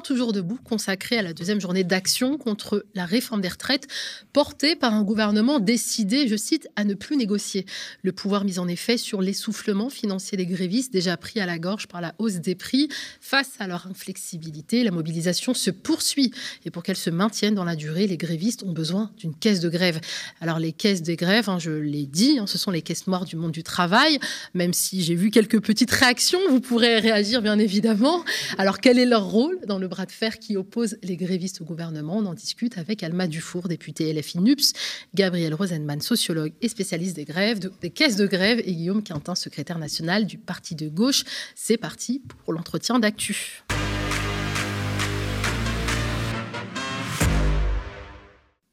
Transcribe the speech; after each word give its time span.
toujours 0.00 0.32
debout 0.32 0.58
consacré 0.62 1.18
à 1.18 1.22
la 1.22 1.32
deuxième 1.32 1.60
journée 1.60 1.82
d'action 1.82 2.38
contre 2.38 2.86
la 2.94 3.04
réforme 3.04 3.40
des 3.40 3.48
retraites 3.48 3.88
portée 4.32 4.76
par 4.76 4.94
un 4.94 5.02
gouvernement 5.02 5.58
décidé, 5.58 6.28
je 6.28 6.36
cite, 6.36 6.68
à 6.76 6.84
ne 6.84 6.94
plus 6.94 7.16
négocier. 7.16 7.66
Le 8.02 8.12
pouvoir 8.12 8.44
mis 8.44 8.60
en 8.60 8.68
effet 8.68 8.96
sur 8.96 9.20
l'essoufflement 9.20 9.90
financier 9.90 10.38
des 10.38 10.46
grévistes 10.46 10.92
déjà 10.92 11.16
pris 11.16 11.40
à 11.40 11.46
la 11.46 11.58
gorge 11.58 11.88
par 11.88 12.00
la 12.00 12.14
hausse 12.18 12.34
des 12.34 12.54
prix. 12.54 12.88
Face 13.20 13.50
à 13.58 13.66
leur 13.66 13.88
inflexibilité, 13.88 14.84
la 14.84 14.92
mobilisation 14.92 15.54
se 15.54 15.72
poursuit 15.72 16.32
et 16.64 16.70
pour 16.70 16.84
qu'elle 16.84 16.96
se 16.96 17.10
maintienne 17.10 17.56
dans 17.56 17.64
la 17.64 17.74
durée, 17.74 18.06
les 18.06 18.16
grévistes 18.16 18.62
ont 18.62 18.72
besoin 18.72 19.10
d'une 19.18 19.34
caisse 19.34 19.58
de 19.58 19.68
grève. 19.68 20.00
Alors 20.40 20.60
les 20.60 20.72
caisses 20.72 21.02
de 21.02 21.14
grève, 21.14 21.48
hein, 21.48 21.58
je 21.58 21.72
l'ai 21.72 22.06
dit, 22.06 22.38
hein, 22.38 22.46
ce 22.46 22.58
sont 22.58 22.70
les 22.70 22.82
caisses 22.82 23.08
noires 23.08 23.24
du 23.24 23.34
monde 23.34 23.50
du 23.50 23.64
travail, 23.64 24.20
même 24.54 24.72
si 24.72 25.02
j'ai 25.02 25.16
vu 25.16 25.30
quelques 25.30 25.60
petites 25.60 25.90
réactions, 25.90 26.38
vous 26.48 26.60
pourrez 26.60 27.00
réagir 27.00 27.42
bien 27.42 27.58
évidemment. 27.58 28.24
Alors 28.58 28.78
quel 28.78 28.98
est 28.98 29.06
leur 29.06 29.24
rôle 29.24 29.58
dans 29.66 29.79
le 29.80 29.88
bras 29.88 30.06
de 30.06 30.12
fer 30.12 30.38
qui 30.38 30.56
oppose 30.56 30.98
les 31.02 31.16
grévistes 31.16 31.60
au 31.60 31.64
gouvernement 31.64 32.18
On 32.18 32.26
en 32.26 32.34
discute 32.34 32.78
avec 32.78 33.02
Alma 33.02 33.26
Dufour, 33.26 33.68
députée 33.68 34.12
LFI 34.12 34.38
NUPS, 34.38 34.72
Gabriel 35.14 35.54
Rosenman, 35.54 36.00
sociologue 36.00 36.52
et 36.60 36.68
spécialiste 36.68 37.16
des 37.16 37.24
grèves, 37.24 37.58
des 37.80 37.90
caisses 37.90 38.16
de 38.16 38.26
grève, 38.26 38.60
et 38.64 38.72
Guillaume 38.72 39.02
Quintin, 39.02 39.34
secrétaire 39.34 39.78
national 39.78 40.26
du 40.26 40.38
Parti 40.38 40.74
de 40.74 40.88
gauche. 40.88 41.24
C'est 41.54 41.78
parti 41.78 42.22
pour 42.44 42.52
l'entretien 42.52 42.98
d'actu. 42.98 43.64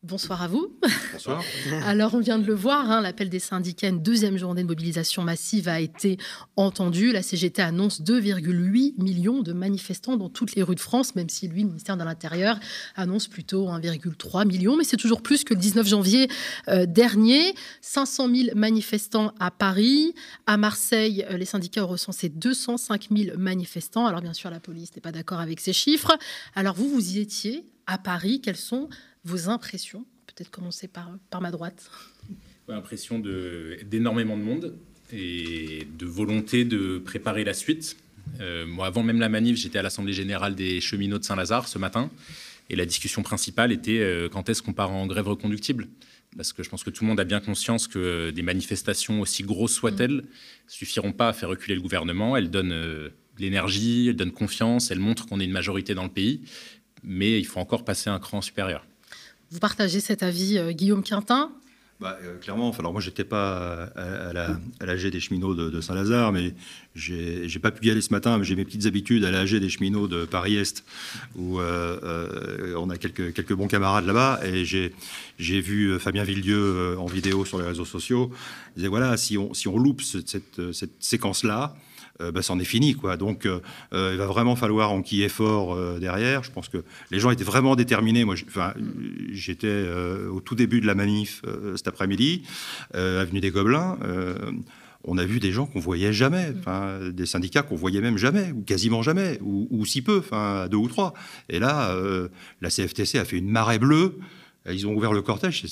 Bonsoir 0.08 0.42
à 0.42 0.48
vous. 0.48 0.72
Bonsoir. 1.12 1.44
Alors, 1.86 2.14
on 2.14 2.22
vient 2.22 2.40
de 2.40 2.46
le 2.46 2.54
voir, 2.54 2.90
hein, 2.90 3.02
l'appel 3.02 3.30
des 3.30 3.40
syndicats, 3.40 3.90
une 3.90 4.02
deuxième 4.02 4.38
journée 4.38 4.64
de 4.64 4.68
mobilisation 4.68 5.22
massive 5.22 5.68
a 5.68 5.82
été 5.82 6.18
entendu. 6.56 7.12
La 7.12 7.22
CGT 7.22 7.62
annonce 7.62 8.02
2,8 8.02 8.94
millions 9.04 9.42
de 9.42 9.52
manifestants 9.52 10.16
dans 10.16 10.30
toutes 10.30 10.56
les 10.56 10.64
rues 10.64 10.76
de 10.76 10.80
France, 10.80 11.14
même 11.16 11.28
si 11.28 11.50
lui, 11.50 11.64
le 11.64 11.68
ministère 11.68 11.98
de 11.98 12.06
l'Intérieur, 12.06 12.58
annonce 12.96 13.28
plutôt 13.28 13.68
1,3 13.68 14.48
million. 14.48 14.78
Mais 14.78 14.86
c'est 14.86 14.96
toujours 14.96 15.22
plus 15.22 15.44
que 15.44 15.54
le 15.54 15.60
19 15.60 15.86
janvier 15.86 16.30
euh, 16.70 16.86
dernier. 16.86 17.54
500 17.82 18.34
000 18.34 18.50
manifestants 18.56 19.34
à 19.42 19.52
Paris. 19.52 20.16
À 20.46 20.56
Marseille, 20.56 21.26
euh, 21.30 21.36
les 21.36 21.44
syndicats 21.44 21.84
ont 21.84 21.90
recensé 21.90 22.30
205 22.30 23.10
000 23.14 23.38
manifestants. 23.38 24.06
Alors, 24.06 24.22
bien 24.22 24.34
sûr, 24.34 24.50
la 24.52 24.62
police 24.62 24.96
n'est 24.96 25.02
pas 25.02 25.12
d'accord 25.12 25.42
avec 25.42 25.60
ces 25.60 25.74
chiffres. 25.74 26.18
Alors, 26.56 26.76
vous, 26.76 26.88
vous 26.88 27.18
y 27.18 27.20
étiez 27.20 27.66
à 27.88 27.98
Paris. 27.98 28.40
Quels 28.42 28.56
sont 28.56 28.88
vos 29.28 29.50
impressions 29.50 30.06
Peut-être 30.28 30.52
commencer 30.52 30.88
par, 30.88 31.10
par 31.30 31.42
ma 31.42 31.52
droite. 31.52 31.90
Impression 32.68 33.18
d'énormément 33.20 34.38
de, 34.38 34.44
monde 34.44 34.76
et 35.12 35.88
de 35.98 36.06
volonté 36.06 36.64
de 36.66 37.00
préparer 37.00 37.44
la 37.44 37.54
suite. 37.54 37.98
Euh, 38.40 38.68
moi, 38.68 38.88
avant 38.88 39.04
même 39.04 39.20
la 39.20 39.30
manif, 39.30 39.58
j'étais 39.58 39.80
à 39.80 39.82
l'Assemblée 39.82 40.14
générale 40.14 40.54
des 40.54 40.80
cheminots 40.82 41.18
de 41.18 41.24
Saint-Lazare 41.24 41.68
ce 41.68 41.80
matin. 41.80 42.12
Et 42.70 42.76
la 42.76 42.86
discussion 42.86 43.24
principale 43.24 43.72
était 43.72 44.00
euh, 44.00 44.30
quand 44.30 44.50
est-ce 44.50 44.62
qu'on 44.62 44.74
part 44.74 44.92
en 44.92 45.08
grève 45.08 45.28
reconductible? 45.28 45.88
Parce 46.36 46.54
que 46.54 46.62
je 46.62 46.70
pense 46.70 46.84
que 46.84 46.90
tout 46.90 47.04
le 47.04 47.08
monde 47.08 47.20
a 47.20 47.24
bien 47.24 47.40
conscience 47.40 47.88
que 47.88 48.30
des 48.32 48.42
manifestations, 48.42 49.22
aussi 49.22 49.44
grosses 49.44 49.74
soient-elles, 49.74 50.18
ne 50.18 50.22
suffiront 50.68 51.14
pas 51.14 51.30
à 51.30 51.34
faire 51.34 51.50
reculer 51.50 51.74
le 51.74 51.82
gouvernement. 51.82 52.36
Elles 52.38 52.52
donnent 52.52 52.74
euh, 52.74 53.10
de 53.38 53.42
l'énergie, 53.42 54.10
elles 54.10 54.18
donnent 54.18 54.32
confiance, 54.32 54.92
elles 54.92 55.00
montrent 55.00 55.26
qu'on 55.26 55.40
est 55.40 55.46
une 55.46 55.52
majorité 55.52 55.96
dans 55.96 56.04
le 56.04 56.10
pays. 56.10 56.42
Mais 57.02 57.40
il 57.40 57.46
faut 57.46 57.60
encore 57.60 57.86
passer 57.86 58.10
un 58.10 58.20
cran 58.20 58.42
supérieur. 58.42 58.86
Vous 59.52 59.60
partagez 59.60 60.00
cet 60.00 60.24
avis, 60.24 60.58
euh, 60.58 60.72
Guillaume 60.72 61.04
Quintin? 61.04 61.52
Bah, 62.00 62.18
euh, 62.22 62.38
clairement, 62.38 62.72
alors 62.78 62.92
moi 62.92 63.02
j'étais 63.02 63.24
pas 63.24 63.86
à, 63.96 64.32
la, 64.34 64.58
à 64.80 64.86
l'AG 64.86 65.08
des 65.08 65.20
cheminots 65.20 65.56
de, 65.56 65.82
Saint-Lazare, 65.82 66.32
mais 66.32 66.54
j'ai, 66.98 67.60
pas 67.60 67.72
pu 67.72 67.88
y 67.88 67.92
aller 67.92 68.02
ce 68.02 68.12
matin, 68.12 68.38
mais 68.38 68.44
j'ai 68.44 68.56
mes 68.56 68.66
petites 68.66 68.86
habitudes 68.86 69.24
à 69.24 69.32
l'AG 69.32 69.56
des 69.56 69.70
cheminots 69.70 70.08
de 70.08 70.26
Paris-Est, 70.26 70.84
où 71.36 71.60
euh, 71.60 72.74
on 72.78 72.90
a 72.90 72.98
quelques, 72.98 73.54
bons 73.54 73.68
camarades 73.68 74.06
là-bas, 74.06 74.42
et 74.44 74.66
j'ai, 74.66 74.92
vu 75.40 76.00
Fabien 76.00 76.24
Villedieu 76.24 76.98
en 77.00 77.06
vidéo 77.06 77.46
sur 77.46 77.60
les 77.60 77.66
réseaux 77.66 77.86
sociaux. 77.86 78.32
Il 78.76 78.80
disait 78.80 78.88
voilà, 78.90 79.16
si 79.18 79.38
on, 79.38 79.78
loupe 79.78 80.02
cette, 80.02 80.62
séquence-là, 81.00 81.76
euh, 82.22 82.32
bah, 82.32 82.42
c'en 82.42 82.60
est 82.60 82.66
fini. 82.66 82.96
Quoi. 82.96 83.18
Donc, 83.18 83.46
euh, 83.46 83.60
euh, 83.94 84.12
il 84.14 84.18
va 84.18 84.26
vraiment 84.26 84.56
falloir 84.56 84.92
enquiller 84.92 85.30
fort 85.30 85.78
derrière. 86.00 86.44
Je 86.44 86.52
pense 86.52 86.70
que 86.70 86.84
les 87.12 87.20
gens 87.20 87.30
étaient 87.32 87.44
vraiment 87.44 87.76
déterminés. 87.76 88.26
Moi, 88.26 88.36
j'étais 89.32 89.86
au 90.32 90.40
tout 90.40 90.56
début 90.56 90.82
de 90.82 90.88
la 90.88 90.96
manif 90.96 91.42
cet 91.76 91.88
après-midi, 91.88 92.44
avenue 92.94 93.40
des 93.40 93.52
Gobelins 93.52 93.98
on 95.08 95.18
a 95.18 95.26
vu 95.26 95.40
des 95.40 95.52
gens 95.52 95.66
qu'on 95.66 95.80
voyait 95.80 96.14
jamais, 96.14 96.54
des 97.14 97.26
syndicats 97.26 97.64
qu'on 97.64 97.76
voyait 97.76 98.02
même 98.02 98.18
jamais, 98.18 98.52
ou 98.52 98.62
quasiment 98.62 99.02
jamais, 99.02 99.40
ou, 99.42 99.86
si 99.86 100.02
peu, 100.02 100.20
enfin 100.20 100.68
deux 100.70 100.78
ou 100.78 100.88
trois. 100.88 101.14
Et 101.50 101.60
là, 101.60 101.96
la 102.62 102.70
CFTC 102.70 103.18
a 103.18 103.26
fait 103.26 103.38
une 103.38 103.50
marée 103.50 103.80
bleue. 103.80 104.20
Euh, 104.68 104.74
ils 104.74 104.88
ont 104.88 104.94
ouvert 104.94 105.14
le 105.14 105.22
cortège, 105.22 105.66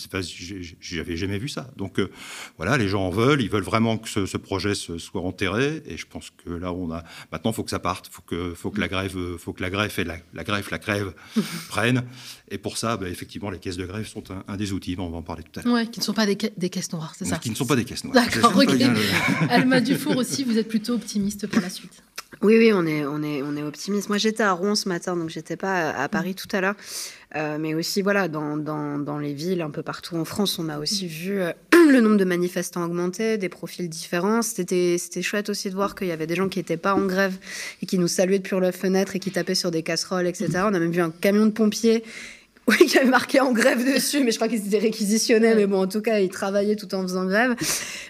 j'avais 0.80 1.18
jamais 1.18 1.38
vu 1.38 1.50
ça. 1.50 1.70
Donc 1.78 2.00
euh, 2.00 2.10
voilà, 2.58 2.78
les 2.78 2.88
gens 2.88 3.04
en 3.04 3.10
veulent, 3.10 3.42
ils 3.42 3.50
veulent 3.50 3.64
vraiment 3.64 3.98
que 3.98 4.10
ce, 4.10 4.38
projet 4.38 4.76
soit 4.76 5.22
enterré, 5.22 5.82
et 5.86 5.98
je 5.98 6.06
pense 6.06 6.30
que 6.30 6.50
là, 6.50 6.72
on 6.74 6.92
a 6.92 7.04
maintenant, 7.32 7.52
il 7.52 7.56
faut 7.56 7.64
que 7.64 7.70
ça 7.70 7.80
parte, 7.80 8.10
faut 8.12 8.22
que, 8.22 8.54
faut 8.54 8.72
que 8.72 8.80
la 8.80 8.88
grève, 8.88 9.16
faut 9.38 9.54
que 9.54 9.62
la 9.62 9.70
grève 9.70 9.94
et 9.98 10.04
la, 10.04 10.18
la 10.34 10.44
grève, 10.44 10.68
la 10.72 10.78
grève 10.78 11.14
prennent. 11.70 12.04
Et 12.50 12.58
pour 12.58 12.78
ça, 12.78 12.98
bah, 12.98 13.10
effectivement, 13.10 13.50
les 13.50 13.60
caisses 13.60 13.78
de 13.78 13.86
grève 13.86 14.08
sont 14.08 14.24
un, 14.48 14.58
des 14.58 14.72
outils. 14.72 14.96
on 15.00 15.10
va 15.10 15.18
en 15.18 15.24
parler 15.24 15.44
tout 15.44 15.60
à 15.60 15.64
l'heure. 15.64 15.74
Oui, 15.74 15.90
qui 15.90 16.00
ne 16.00 16.04
sont 16.04 16.14
pas 16.14 16.26
des, 16.26 16.36
caisses 16.36 16.92
noires, 16.92 17.14
c'est 17.18 17.26
ça 17.26 17.38
Qui 17.38 17.50
ne 17.50 17.56
sont 17.56 17.66
pas 17.66 17.76
des 17.76 17.86
caisses 17.86 18.04
noires. 18.04 18.16
D'accord, 18.16 18.56
ok. 18.56 18.82
Alma 19.50 19.82
Dufour 19.82 20.18
aussi, 20.18 20.44
vous 20.44 20.58
êtes 20.58 20.68
plutôt 20.68 20.94
optimiste 20.94 21.48
pour 21.48 21.62
la 21.62 21.70
suite. 21.70 22.04
Oui, 22.42 22.58
oui, 22.58 22.72
on 22.74 22.86
est, 22.86 23.06
on 23.06 23.24
est, 23.24 23.42
on 23.42 23.56
est 23.56 23.64
optimiste. 23.64 24.10
Moi, 24.10 24.18
j'étais 24.18 24.44
à 24.44 24.52
Rouen 24.52 24.76
ce 24.76 24.90
matin, 24.90 25.16
donc 25.16 25.30
j'étais 25.30 25.56
pas 25.56 25.90
à 25.92 26.10
Paris 26.10 26.32
mm. 26.32 26.36
tout 26.36 26.48
à 26.52 26.62
l'heure. 26.62 26.76
Euh, 27.36 27.58
mais 27.60 27.74
aussi, 27.74 28.02
voilà, 28.02 28.28
dans, 28.28 28.56
dans, 28.56 28.98
dans, 28.98 29.18
les 29.18 29.34
villes, 29.34 29.62
un 29.62 29.70
peu 29.70 29.84
partout 29.84 30.16
en 30.16 30.26
France, 30.26 30.60
on 30.60 30.70
a 30.70 30.78
aussi 30.78 31.08
vu 31.08 31.42
euh, 31.42 31.52
le 31.90 32.00
nombre 32.02 32.18
de 32.18 32.24
manifestants 32.26 32.84
augmenter, 32.84 33.38
des 33.38 33.50
profils 33.50 33.90
différents. 33.90 34.42
C'était 34.42 34.98
chouette 35.22 35.50
aussi 35.50 35.70
de 35.70 35.76
voir 35.76 35.96
qu'il 35.96 36.08
y 36.08 36.12
avait 36.12 36.28
des 36.28 36.36
gens 36.36 36.48
qui 36.48 36.60
n'étaient 36.60 36.78
pas 36.78 36.94
en 36.94 37.06
grève 37.06 37.38
et 37.82 37.86
qui 37.86 37.98
nous 37.98 38.08
saluaient 38.08 38.40
depuis 38.40 38.60
leur 38.60 38.74
fenêtre 38.74 39.16
et 39.16 39.20
qui 39.20 39.32
tapaient 39.32 39.56
sur 39.56 39.72
des 39.72 39.84
casseroles, 39.84 40.28
etc. 40.28 40.50
On 40.64 40.74
a 40.74 40.80
même 40.80 40.92
vu 40.92 41.02
un 41.02 41.12
camion 41.12 41.46
de 41.46 41.52
pompiers 41.52 42.04
oui, 42.68 42.78
qui 42.88 42.98
avait 42.98 43.10
marqué 43.10 43.40
en 43.40 43.52
grève 43.52 43.86
dessus, 43.86 44.24
mais 44.24 44.32
je 44.32 44.38
crois 44.38 44.48
qu'ils 44.48 44.66
étaient 44.66 44.80
réquisitionnés. 44.80 45.54
Mais 45.54 45.68
bon, 45.68 45.84
en 45.84 45.88
tout 45.88 46.02
cas, 46.02 46.20
ils 46.20 46.30
travaillaient 46.30 46.76
tout 46.76 46.94
en 46.96 47.04
faisant 47.04 47.26
grève. 47.26 47.56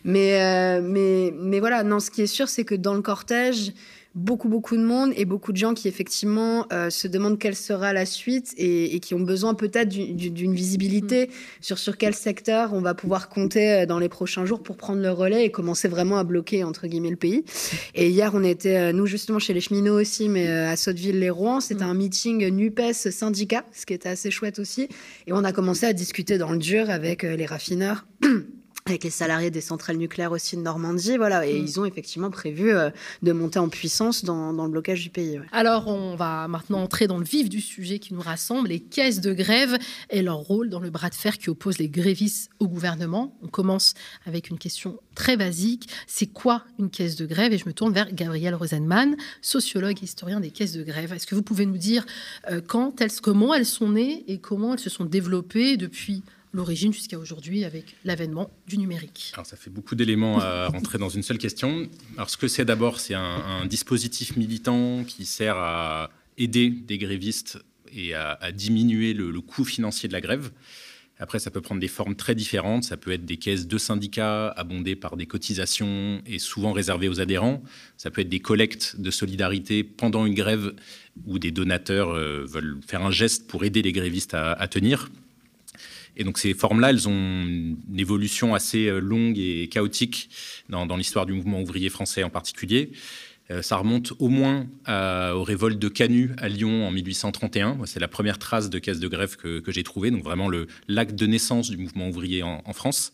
Mais, 0.05 0.41
euh, 0.41 0.81
mais, 0.81 1.33
mais 1.37 1.59
voilà, 1.59 1.83
non, 1.83 1.99
ce 1.99 2.09
qui 2.09 2.21
est 2.21 2.27
sûr, 2.27 2.47
c'est 2.47 2.63
que 2.63 2.75
dans 2.75 2.93
le 2.93 3.01
cortège, 3.01 3.73
beaucoup, 4.15 4.47
beaucoup 4.47 4.77
de 4.77 4.81
monde 4.81 5.11
et 5.17 5.25
beaucoup 5.25 5.51
de 5.51 5.57
gens 5.57 5.73
qui 5.73 5.89
effectivement 5.89 6.65
euh, 6.71 6.89
se 6.89 7.07
demandent 7.07 7.37
quelle 7.37 7.55
sera 7.55 7.91
la 7.91 8.05
suite 8.05 8.53
et, 8.57 8.99
qui 9.01 9.13
ont 9.13 9.19
besoin 9.19 9.53
peut-être 9.53 9.89
d'une 9.89 10.53
visibilité 10.53 11.27
mm. 11.27 11.31
sur 11.59 11.77
sur 11.77 11.97
quel 11.97 12.15
secteur 12.15 12.73
on 12.73 12.79
va 12.79 12.93
pouvoir 12.93 13.27
compter 13.27 13.73
euh, 13.73 13.85
dans 13.85 13.99
les 13.99 14.07
prochains 14.07 14.45
jours 14.45 14.63
pour 14.63 14.77
prendre 14.77 15.01
le 15.01 15.11
relais 15.11 15.45
et 15.45 15.51
commencer 15.51 15.89
vraiment 15.89 16.17
à 16.17 16.23
bloquer 16.23 16.63
entre 16.63 16.87
guillemets 16.87 17.09
le 17.09 17.17
pays. 17.17 17.43
Et 17.93 18.09
hier, 18.09 18.31
on 18.33 18.43
était 18.43 18.77
euh, 18.77 18.93
nous 18.93 19.05
justement 19.05 19.39
chez 19.39 19.53
les 19.53 19.59
cheminots 19.59 19.99
aussi, 19.99 20.29
mais 20.29 20.47
à 20.47 20.77
Sotteville-les-Rouen, 20.77 21.59
c'était 21.59 21.83
mm. 21.83 21.89
un 21.89 21.93
meeting 21.93 22.47
Nupes 22.47 22.93
syndicat, 22.93 23.65
ce 23.73 23.85
qui 23.85 23.93
était 23.93 24.09
assez 24.09 24.31
chouette 24.31 24.59
aussi. 24.59 24.87
Et 25.27 25.33
on 25.33 25.43
a 25.43 25.51
commencé 25.51 25.85
à 25.85 25.93
discuter 25.93 26.37
dans 26.37 26.51
le 26.51 26.57
dur 26.57 26.89
avec 26.89 27.23
les 27.23 27.45
raffineurs. 27.45 28.05
Avec 28.87 29.03
les 29.03 29.09
salariés 29.09 29.49
des 29.49 29.61
centrales 29.61 29.97
nucléaires 29.97 30.31
aussi 30.31 30.55
de 30.55 30.61
Normandie, 30.61 31.17
voilà, 31.17 31.47
et 31.47 31.59
mm. 31.59 31.65
ils 31.65 31.79
ont 31.79 31.85
effectivement 31.85 32.29
prévu 32.29 32.69
euh, 32.69 32.91
de 33.23 33.31
monter 33.31 33.57
en 33.57 33.67
puissance 33.67 34.23
dans, 34.23 34.51
le 34.51 34.69
blocage 34.69 35.01
du 35.01 35.09
pays. 35.09 35.41
Alors, 35.51 35.87
on 35.87 36.15
va 36.15 36.47
maintenant 36.47 36.83
entrer 36.83 37.07
dans 37.07 37.17
le 37.17 37.23
vif 37.23 37.49
du 37.49 37.61
sujet 37.61 37.97
qui 37.97 38.13
nous 38.13 38.21
rassemble, 38.21 38.67
les 38.69 38.79
caisses 38.79 39.21
de 39.21 39.33
grève 39.33 39.75
et 40.11 40.21
leur 40.21 40.37
rôle 40.37 40.69
dans 40.69 40.79
le 40.79 40.91
bras 40.91 41.09
de 41.09 41.15
fer 41.15 41.39
qui 41.39 41.49
oppose 41.49 41.79
les 41.79 41.89
grévistes 41.89 42.51
au 42.59 42.67
gouvernement. 42.67 43.35
On 43.41 43.47
commence 43.47 43.95
avec 44.27 44.51
une 44.51 44.59
question 44.59 44.99
très 45.15 45.35
basique, 45.35 45.89
c'est 46.05 46.27
quoi 46.27 46.63
une 46.77 46.91
caisse 46.91 47.15
de 47.15 47.25
grève? 47.25 47.53
Et 47.53 47.57
je 47.57 47.65
me 47.65 47.73
tourne 47.73 47.91
vers 47.91 48.13
Gabriel 48.13 48.53
Rosenman, 48.53 49.15
sociologue 49.41 49.97
et 49.99 50.05
historien 50.05 50.39
des 50.39 50.51
caisses 50.51 50.73
de 50.73 50.83
grève. 50.83 51.11
Est-ce 51.11 51.25
que 51.25 51.33
vous 51.33 51.41
pouvez 51.41 51.65
nous 51.65 51.79
dire 51.79 52.05
euh, 52.51 52.61
quand 52.61 53.01
elles, 53.01 53.11
comment 53.19 53.55
elles 53.55 53.65
sont 53.65 53.89
nées 53.89 54.23
et 54.27 54.37
comment 54.37 54.73
elles 54.73 54.79
se 54.79 54.91
sont 54.91 55.05
développées 55.05 55.75
depuis 55.75 56.21
l'origine 56.55 56.93
jusqu'à 56.93 57.19
aujourd'hui 57.19 57.65
avec 57.65 57.95
l'avènement 58.05 58.49
du 58.67 58.77
numérique. 58.77 59.31
Alors 59.33 59.45
ça 59.45 59.57
fait 59.57 59.69
beaucoup 59.69 59.95
d'éléments 59.95 60.39
à 60.39 60.67
rentrer 60.73 60.97
dans 60.97 61.09
une 61.09 61.21
seule 61.21 61.37
question. 61.37 61.87
Alors 62.15 62.29
ce 62.29 62.37
que 62.37 62.47
c'est 62.47 62.65
d'abord, 62.65 62.99
c'est 62.99 63.13
un, 63.13 63.65
dispositif 63.65 64.37
militant 64.37 65.03
qui 65.03 65.25
sert 65.25 65.57
à 65.57 66.09
aider 66.37 66.69
des 66.69 66.97
grévistes 66.97 67.59
et 67.91 68.13
à, 68.13 68.51
diminuer 68.51 69.13
le, 69.13 69.41
coût 69.41 69.65
financier 69.65 70.07
de 70.07 70.13
la 70.13 70.21
grève. 70.21 70.51
Après, 71.17 71.39
ça 71.39 71.49
peut 71.49 71.61
prendre 71.61 71.79
des 71.79 71.87
formes 71.87 72.15
très 72.15 72.35
différentes. 72.35 72.83
Ça 72.83 72.97
peut 72.97 73.11
être 73.11 73.25
des 73.25 73.37
caisses 73.37 73.67
de 73.67 73.77
syndicats 73.77 74.49
abondées 74.49 74.97
par 74.97 75.15
des 75.15 75.25
cotisations 75.25 76.21
et 76.25 76.39
souvent 76.39 76.73
réservées 76.73 77.07
aux 77.07 77.21
adhérents. 77.21 77.63
Ça 77.95 78.11
peut 78.11 78.21
être 78.21 78.29
des 78.29 78.41
collectes 78.41 78.95
de 78.99 79.11
solidarité 79.11 79.85
pendant 79.85 80.25
une 80.25 80.33
grève 80.33 80.73
où 81.25 81.39
des 81.39 81.51
donateurs 81.51 82.09
euh, 82.09 82.45
veulent 82.45 82.79
faire 82.85 83.01
un 83.01 83.11
geste 83.11 83.47
pour 83.47 83.63
aider 83.63 83.81
les 83.81 83.93
grévistes 83.93 84.33
à 84.33 84.67
tenir. 84.67 85.09
Et 86.17 86.23
donc 86.23 86.37
ces 86.37 86.53
formes-là, 86.53 86.89
elles 86.89 87.07
ont 87.07 87.43
une 87.43 87.99
évolution 87.99 88.55
assez 88.55 88.87
euh, 88.87 88.99
longue 88.99 89.37
et 89.37 89.67
chaotique 89.67 90.29
dans, 90.69 90.85
l'histoire 90.95 91.25
du 91.25 91.33
mouvement 91.33 91.61
ouvrier 91.61 91.89
français 91.89 92.23
en 92.23 92.29
particulier. 92.29 92.91
ça 93.61 93.77
remonte 93.77 94.13
au 94.19 94.29
moins 94.29 94.65
aux 94.87 95.43
révoltes 95.43 95.77
de 95.77 95.89
Canu 95.89 96.31
à 96.37 96.47
Lyon 96.47 96.87
en 96.87 96.91
1831. 96.91 97.79
C'est 97.85 97.99
la 97.99 98.07
première 98.07 98.39
trace 98.39 98.69
de 98.69 98.79
caisse 98.79 98.99
de 98.99 99.07
grève 99.07 99.35
que, 99.35 99.61
j'ai 99.67 99.83
trouvée, 99.83 100.09
donc 100.09 100.23
vraiment 100.23 100.49
l'acte 100.87 101.15
de 101.15 101.25
naissance 101.27 101.69
du 101.69 101.77
mouvement 101.77 102.07
ouvrier 102.07 102.43
en, 102.43 102.63
en 102.65 102.73
France. 102.73 103.13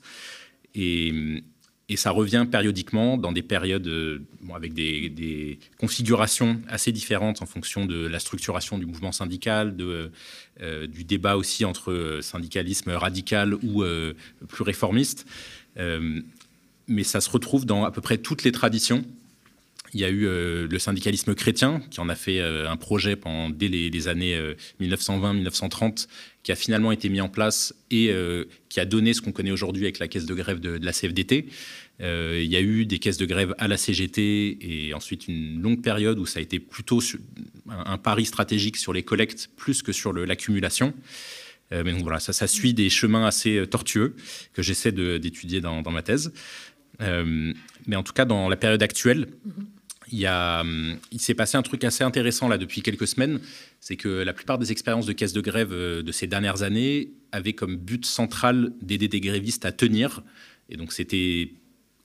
Et, 0.75 1.43
et 1.91 1.97
ça 1.97 2.11
revient 2.11 2.47
périodiquement 2.49 3.17
dans 3.17 3.33
des 3.33 3.41
périodes 3.41 3.87
euh, 3.87 4.19
avec 4.55 4.73
des, 4.73 5.59
configurations 5.77 6.61
assez 6.69 6.93
différentes 6.93 7.41
en 7.41 7.45
fonction 7.45 7.85
de 7.85 8.07
la 8.07 8.19
structuration 8.19 8.77
du 8.77 8.85
mouvement 8.85 9.11
syndical, 9.11 9.75
de, 9.75 10.09
euh, 10.61 10.87
du 10.87 11.03
débat 11.03 11.35
aussi 11.35 11.65
entre 11.65 12.19
syndicalisme 12.21 12.91
radical 12.91 13.55
ou 13.55 13.83
euh, 13.83 14.13
plus 14.47 14.63
réformiste. 14.63 15.27
mais 16.87 17.03
ça 17.03 17.19
se 17.19 17.29
retrouve 17.29 17.65
dans 17.65 17.83
à 17.83 17.91
peu 17.91 18.01
près 18.01 18.17
toutes 18.17 18.43
les 18.43 18.53
traditions. 18.53 19.03
Il 19.93 19.99
y 19.99 20.05
a 20.05 20.09
eu 20.09 20.21
le 20.21 20.79
syndicalisme 20.79 21.35
chrétien 21.35 21.81
qui 21.91 21.99
en 21.99 22.07
a 22.07 22.15
fait 22.15 22.39
un 22.39 22.77
projet 22.77 23.17
dès 23.53 23.67
les, 23.67 24.07
années 24.07 24.39
1920-1930 24.79 26.07
qui 26.43 26.51
a 26.51 26.55
finalement 26.55 26.93
été 26.93 27.09
mis 27.09 27.19
en 27.19 27.27
place 27.27 27.75
et 27.91 28.09
qui 28.69 28.79
a 28.79 28.85
donné 28.85 29.13
ce 29.13 29.21
qu'on 29.21 29.33
connaît 29.33 29.51
aujourd'hui 29.51 29.83
avec 29.83 29.99
la 29.99 30.07
caisse 30.07 30.25
de 30.25 30.33
grève 30.33 30.61
de 30.61 30.79
la 30.81 30.93
CFDT. 30.93 31.47
Euh, 32.01 32.41
il 32.43 32.49
y 32.49 32.55
a 32.55 32.61
eu 32.61 32.85
des 32.85 32.99
caisses 32.99 33.17
de 33.17 33.25
grève 33.25 33.53
à 33.59 33.67
la 33.67 33.77
CGT 33.77 34.57
et 34.61 34.93
ensuite 34.93 35.27
une 35.27 35.61
longue 35.61 35.81
période 35.81 36.17
où 36.17 36.25
ça 36.25 36.39
a 36.39 36.41
été 36.41 36.59
plutôt 36.59 36.99
un, 37.69 37.97
pari 37.97 38.25
stratégique 38.25 38.77
sur 38.77 38.91
les 38.91 39.03
collectes 39.03 39.49
plus 39.55 39.83
que 39.83 39.91
sur 39.91 40.11
l'accumulation. 40.13 40.93
Euh, 41.71 41.83
mais 41.85 41.91
donc 41.91 42.01
voilà, 42.01 42.19
ça, 42.19 42.47
suit 42.47 42.73
des 42.73 42.89
chemins 42.89 43.25
assez 43.25 43.57
euh, 43.57 43.67
tortueux 43.67 44.15
que 44.53 44.61
j'essaie 44.61 44.91
d'étudier 44.91 45.61
dans, 45.61 45.83
ma 45.91 46.01
thèse. 46.01 46.33
mais 46.99 47.95
en 47.95 48.03
tout 48.03 48.13
cas, 48.13 48.25
dans 48.25 48.49
la 48.49 48.57
période 48.57 48.81
actuelle, 48.81 49.27
il, 50.11 50.29
il 51.11 51.19
s'est 51.19 51.33
passé 51.33 51.57
un 51.57 51.61
truc 51.61 51.83
assez 51.83 52.03
intéressant 52.03 52.47
là 52.47 52.57
depuis 52.57 52.81
quelques 52.81 53.07
semaines, 53.07 53.39
c'est 53.79 53.95
que 53.95 54.09
la 54.09 54.33
plupart 54.33 54.57
des 54.57 54.71
expériences 54.71 55.05
de 55.05 55.13
caisses 55.13 55.33
de 55.33 55.41
grève 55.41 55.71
de 55.71 56.11
ces 56.11 56.27
dernières 56.27 56.63
années 56.63 57.11
avaient 57.31 57.53
comme 57.53 57.75
but 57.77 58.05
central 58.05 58.73
d'aider 58.81 59.07
des 59.07 59.21
grévistes 59.21 59.65
à 59.65 59.71
tenir. 59.71 60.23
Et 60.69 60.77
donc 60.77 60.93
c'était 60.93 61.51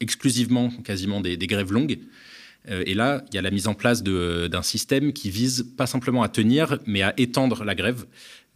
exclusivement 0.01 0.71
quasiment 0.85 1.21
des, 1.21 1.37
grèves 1.39 1.73
longues. 1.73 1.99
Euh, 2.69 2.83
et 2.87 2.95
là, 2.95 3.25
il 3.31 3.35
y 3.35 3.39
a 3.39 3.43
la 3.43 3.51
mise 3.51 3.69
en 3.69 3.75
place 3.75 4.03
d'un 4.03 4.63
système 4.63 5.13
qui 5.13 5.31
vise 5.31 5.67
pas 5.77 5.87
simplement 5.87 6.23
à 6.23 6.29
tenir, 6.29 6.79
mais 6.87 7.03
à 7.03 7.15
étendre 7.17 7.65
la 7.65 7.75
grève. 7.75 8.07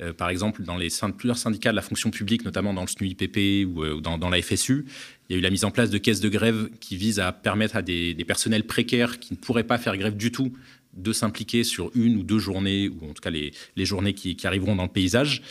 Euh, 0.01 0.13
par 0.13 0.31
exemple, 0.31 0.63
dans 0.63 0.77
les 0.77 0.89
plusieurs 1.17 1.39
syndicats 1.39 1.71
de 1.71 1.77
la 1.77 1.83
fonction 1.83 2.11
publique, 2.11 2.45
notamment 2.45 2.73
dans 2.73 2.83
le 2.83 2.87
SNUIPP 2.87 3.67
ou 3.67 3.85
euh, 3.85 4.01
dans, 4.01 4.31
la 4.31 4.41
FSU, 4.41 4.87
il 5.29 5.33
y 5.33 5.37
a 5.37 5.39
eu 5.39 5.43
la 5.43 5.51
mise 5.51 5.65
en 5.65 5.71
place 5.71 5.91
de 5.91 5.99
caisses 5.99 6.21
de 6.21 6.29
grève 6.29 6.71
qui 6.81 6.97
visent 6.97 7.21
à 7.21 7.33
permettre 7.33 7.77
à 7.77 7.83
des, 7.83 8.15
personnels 8.27 8.65
précaires 8.65 9.19
qui 9.19 9.35
ne 9.35 9.39
pourraient 9.39 9.65
pas 9.65 9.79
faire 9.79 9.97
grève 9.97 10.17
du 10.17 10.33
tout 10.33 10.53
de 10.95 11.13
s'impliquer 11.13 11.63
sur 11.63 11.93
une 11.95 12.17
ou 12.17 12.23
deux 12.25 12.39
journées, 12.39 12.89
ou 12.89 13.11
en 13.11 13.13
tout 13.13 13.23
cas 13.23 13.31
les, 13.31 13.53
journées 13.77 14.15
qui, 14.15 14.37
arriveront 14.45 14.75
dans 14.75 14.83
le 14.83 14.89
paysage. 14.89 15.43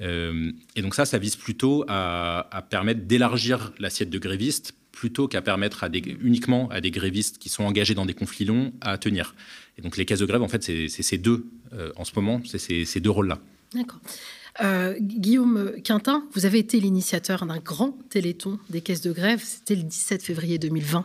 et 0.00 0.82
donc 0.82 0.94
ça, 0.94 1.04
ça 1.04 1.18
vise 1.18 1.36
plutôt 1.36 1.84
à 1.86 2.66
permettre 2.70 3.02
d'élargir 3.02 3.74
l'assiette 3.78 4.08
de 4.08 4.18
grévistes 4.18 4.74
plutôt 4.96 5.28
qu'à 5.28 5.42
permettre 5.42 5.84
uniquement 6.22 6.70
à 6.70 6.80
des 6.80 6.90
grévistes 6.90 7.36
qui 7.36 7.50
sont 7.50 7.64
engagés 7.64 7.94
dans 7.94 8.06
des 8.06 8.14
conflits 8.14 8.46
longs 8.46 8.72
à 8.80 8.96
tenir. 8.96 9.34
Et 9.76 9.82
donc 9.82 9.98
les 9.98 10.06
caisses 10.06 10.20
de 10.20 10.24
grève, 10.24 10.42
en 10.42 10.48
fait, 10.48 10.62
c'est 10.64 10.88
ces 10.88 11.18
deux, 11.18 11.46
euh, 11.74 11.92
en 11.96 12.04
ce 12.04 12.12
moment, 12.16 12.40
c'est 12.46 12.84
ces 12.86 13.00
deux 13.00 13.10
rôles-là. 13.10 13.38
D'accord. 13.74 14.00
Euh, 14.62 14.94
Guillaume 15.00 15.72
Quintin, 15.84 16.24
vous 16.34 16.46
avez 16.46 16.58
été 16.58 16.80
l'initiateur 16.80 17.44
d'un 17.46 17.58
grand 17.58 17.98
téléthon 18.08 18.58
des 18.70 18.80
caisses 18.80 19.02
de 19.02 19.12
grève. 19.12 19.40
C'était 19.44 19.74
le 19.74 19.82
17 19.82 20.22
février 20.22 20.58
2020. 20.58 21.04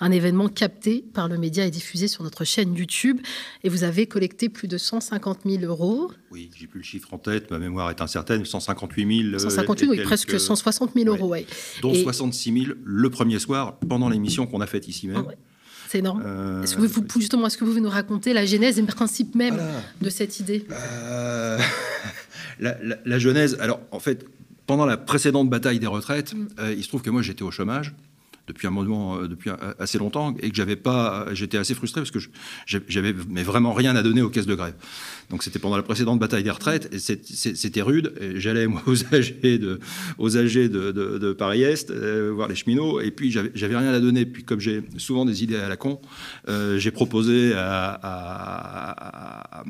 Un 0.00 0.10
événement 0.10 0.48
capté 0.48 1.04
par 1.12 1.28
le 1.28 1.38
média 1.38 1.66
et 1.66 1.70
diffusé 1.70 2.08
sur 2.08 2.22
notre 2.22 2.44
chaîne 2.44 2.74
YouTube. 2.74 3.20
Et 3.64 3.68
vous 3.68 3.84
avez 3.84 4.06
collecté 4.06 4.48
plus 4.48 4.68
de 4.68 4.78
150 4.78 5.40
000 5.44 5.64
euros. 5.64 6.10
Oui, 6.30 6.50
j'ai 6.56 6.66
plus 6.66 6.78
le 6.78 6.84
chiffre 6.84 7.12
en 7.12 7.18
tête. 7.18 7.50
Ma 7.50 7.58
mémoire 7.58 7.90
est 7.90 8.00
incertaine. 8.00 8.44
158 8.44 9.30
000. 9.30 9.38
158, 9.38 9.88
oui, 9.88 10.02
presque 10.02 10.38
160 10.38 10.92
000 10.94 11.08
euros. 11.08 11.28
Ouais. 11.28 11.46
Dont 11.82 11.94
66 11.94 12.64
000 12.64 12.76
le 12.84 13.10
premier 13.10 13.38
soir 13.38 13.78
pendant 13.88 14.08
l'émission 14.08 14.46
qu'on 14.46 14.60
a 14.60 14.66
faite 14.66 14.88
ici 14.88 15.08
même. 15.08 15.24
Ah 15.28 15.32
c'est 15.94 15.98
énorme. 16.00 16.24
Euh, 16.26 16.62
est-ce 16.62 16.74
que 16.74 16.80
vous, 16.80 17.04
justement, 17.20 17.46
est-ce 17.46 17.56
que 17.56 17.62
vous 17.62 17.70
pouvez 17.70 17.80
nous 17.80 17.88
raconter 17.88 18.32
la 18.32 18.44
genèse 18.44 18.78
et 18.78 18.80
le 18.80 18.88
principe 18.88 19.36
même 19.36 19.60
de 20.00 20.10
cette 20.10 20.40
idée? 20.40 20.66
Euh, 20.72 21.56
la, 22.58 23.18
genèse, 23.18 23.56
alors 23.60 23.80
en 23.90 24.00
fait, 24.00 24.26
pendant 24.66 24.86
la 24.86 24.96
précédente 24.96 25.50
bataille 25.50 25.78
des 25.78 25.86
retraites, 25.86 26.34
mm. 26.34 26.48
euh, 26.58 26.74
il 26.76 26.82
se 26.82 26.88
trouve 26.88 27.02
que 27.02 27.10
moi 27.10 27.22
j'étais 27.22 27.42
au 27.42 27.50
chômage 27.50 27.94
depuis 28.46 28.66
un 28.66 28.70
moment, 28.70 29.16
euh, 29.16 29.28
depuis 29.28 29.50
assez 29.78 29.98
longtemps, 29.98 30.34
et 30.40 30.50
que 30.50 30.56
j'avais 30.56 30.76
pas, 30.76 31.26
j'étais 31.32 31.56
assez 31.56 31.74
frustré 31.74 32.00
parce 32.00 32.10
que 32.10 32.18
j'avais 32.66 33.14
mais 33.28 33.42
vraiment 33.42 33.72
rien 33.72 33.96
à 33.96 34.02
donner 34.02 34.22
aux 34.22 34.30
caisses 34.30 34.46
de 34.46 34.54
grève. 34.54 34.74
Donc 35.30 35.42
c'était 35.42 35.58
pendant 35.58 35.76
la 35.76 35.82
précédente 35.82 36.18
bataille 36.18 36.44
des 36.44 36.50
retraites, 36.50 36.92
et 36.92 36.98
c'était 36.98 37.82
rude. 37.82 38.12
J'allais 38.36 38.66
moi 38.66 38.82
aux 38.86 39.14
AG 39.14 39.40
de, 39.40 39.80
aux 40.18 40.36
AG 40.36 40.68
de, 40.68 41.32
Paris-Est 41.32 41.90
euh, 41.90 42.32
voir 42.34 42.48
les 42.48 42.54
cheminots, 42.54 43.00
et 43.00 43.10
puis 43.10 43.30
j'avais 43.30 43.76
rien 43.76 43.92
à 43.92 44.00
donner. 44.00 44.26
Puis 44.26 44.44
comme 44.44 44.60
j'ai 44.60 44.82
souvent 44.98 45.24
des 45.24 45.42
idées 45.42 45.56
à 45.56 45.68
la 45.68 45.76
con, 45.76 46.00
j'ai 46.48 46.90
proposé 46.90 47.52
à, 47.56 49.64